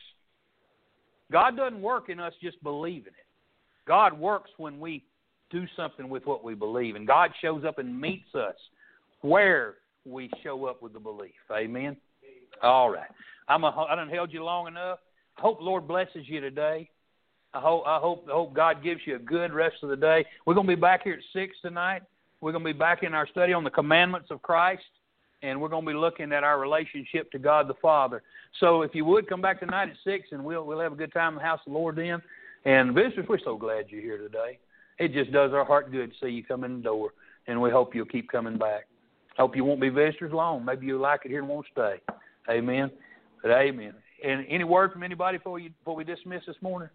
God 1.30 1.56
doesn't 1.56 1.80
work 1.80 2.08
in 2.08 2.20
us 2.20 2.32
just 2.42 2.62
believing 2.62 3.08
it. 3.08 3.26
God 3.86 4.18
works 4.18 4.50
when 4.56 4.80
we 4.80 5.04
do 5.50 5.64
something 5.76 6.08
with 6.08 6.26
what 6.26 6.44
we 6.44 6.54
believe, 6.54 6.96
and 6.96 7.06
God 7.06 7.30
shows 7.40 7.64
up 7.64 7.78
and 7.78 8.00
meets 8.00 8.34
us 8.34 8.54
where 9.20 9.74
we 10.04 10.30
show 10.42 10.66
up 10.66 10.82
with 10.82 10.92
the 10.92 11.00
belief. 11.00 11.34
Amen. 11.52 11.96
All 12.62 12.90
right. 12.90 13.08
I'm 13.48 13.64
a, 13.64 13.68
I 13.68 13.94
done 13.94 14.08
held 14.08 14.32
you 14.32 14.42
long 14.44 14.66
enough. 14.66 14.98
I 15.38 15.40
hope 15.40 15.58
Lord 15.60 15.86
blesses 15.86 16.24
you 16.26 16.40
today. 16.40 16.88
I 17.54 17.60
hope 17.60 17.84
I 17.86 17.98
hope 17.98 18.26
I 18.28 18.32
hope 18.32 18.54
God 18.54 18.82
gives 18.82 19.00
you 19.06 19.16
a 19.16 19.20
good 19.20 19.52
rest 19.52 19.76
of 19.82 19.88
the 19.88 19.96
day. 19.96 20.24
We're 20.44 20.54
to 20.54 20.62
be 20.62 20.74
back 20.74 21.04
here 21.04 21.14
at 21.14 21.20
six 21.32 21.56
tonight. 21.62 22.02
We're 22.40 22.52
to 22.52 22.60
be 22.60 22.72
back 22.72 23.02
in 23.02 23.14
our 23.14 23.26
study 23.28 23.52
on 23.52 23.64
the 23.64 23.70
commandments 23.70 24.28
of 24.30 24.42
Christ 24.42 24.82
and 25.46 25.60
we're 25.60 25.68
going 25.68 25.84
to 25.84 25.90
be 25.92 25.96
looking 25.96 26.32
at 26.32 26.42
our 26.42 26.58
relationship 26.58 27.30
to 27.30 27.38
God 27.38 27.68
the 27.68 27.74
Father. 27.80 28.22
So 28.58 28.82
if 28.82 28.94
you 28.94 29.04
would 29.04 29.28
come 29.28 29.40
back 29.40 29.60
tonight 29.60 29.88
at 29.88 29.96
six, 30.02 30.28
and 30.32 30.44
we'll 30.44 30.64
we'll 30.64 30.80
have 30.80 30.92
a 30.92 30.96
good 30.96 31.12
time 31.12 31.34
in 31.34 31.36
the 31.36 31.44
house 31.44 31.60
of 31.66 31.72
the 31.72 31.78
Lord 31.78 31.96
then. 31.96 32.20
And 32.64 32.94
visitors, 32.94 33.26
we're 33.28 33.38
so 33.44 33.56
glad 33.56 33.86
you're 33.88 34.00
here 34.00 34.18
today. 34.18 34.58
It 34.98 35.12
just 35.12 35.30
does 35.30 35.52
our 35.52 35.64
heart 35.64 35.92
good 35.92 36.10
to 36.10 36.16
see 36.20 36.32
you 36.32 36.42
come 36.42 36.64
in 36.64 36.78
the 36.78 36.82
door, 36.82 37.10
and 37.46 37.60
we 37.60 37.70
hope 37.70 37.94
you'll 37.94 38.06
keep 38.06 38.30
coming 38.30 38.58
back. 38.58 38.86
Hope 39.36 39.54
you 39.54 39.64
won't 39.64 39.80
be 39.80 39.88
visitors 39.88 40.32
long. 40.32 40.64
Maybe 40.64 40.86
you'll 40.86 41.00
like 41.00 41.20
it 41.24 41.28
here 41.28 41.40
and 41.40 41.48
won't 41.48 41.66
stay. 41.70 41.96
Amen. 42.50 42.90
But 43.42 43.52
amen. 43.52 43.94
And 44.24 44.46
any 44.48 44.64
word 44.64 44.92
from 44.92 45.02
anybody 45.02 45.38
before 45.38 45.58
you 45.58 45.70
before 45.70 45.94
we 45.94 46.04
dismiss 46.04 46.42
this 46.46 46.56
morning? 46.60 46.88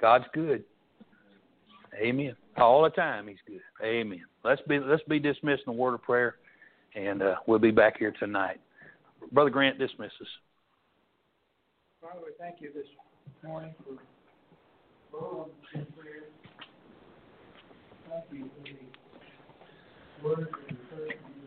God's 0.00 0.26
good. 0.32 0.62
Amen. 2.00 2.36
All 2.60 2.82
the 2.82 2.90
time, 2.90 3.28
He's 3.28 3.36
good. 3.46 3.60
Amen. 3.84 4.24
Let's 4.44 4.60
be 4.68 4.80
let's 4.80 5.02
be 5.04 5.18
dismissed 5.18 5.62
in 5.66 5.72
a 5.72 5.76
word 5.76 5.94
of 5.94 6.02
prayer, 6.02 6.36
and 6.94 7.22
uh, 7.22 7.36
we'll 7.46 7.58
be 7.58 7.70
back 7.70 7.98
here 7.98 8.12
tonight. 8.18 8.60
Brother 9.32 9.50
Grant, 9.50 9.78
dismiss 9.78 10.10
us. 10.20 10.28
Father, 12.00 12.20
we 12.24 12.32
thank 12.38 12.60
you 12.60 12.70
this 12.72 12.86
morning 13.44 13.74
for 13.84 13.98
Lord 15.20 15.50
and 15.74 15.86
prayer. 15.96 16.24
Thank 18.08 18.24
you 18.32 18.50
for 18.56 18.62
the 20.22 20.28
word 20.28 20.48
and 20.68 20.78
encouragement 20.78 21.38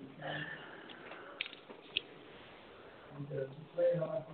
and 3.17 3.39
uh, 3.39 3.43
pray 3.75 3.99
on 3.99 4.07
hearts 4.07 4.25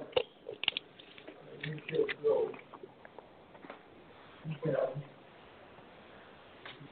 that 1.26 1.70
we 1.70 1.82
shall 1.90 2.06
grow. 2.22 2.52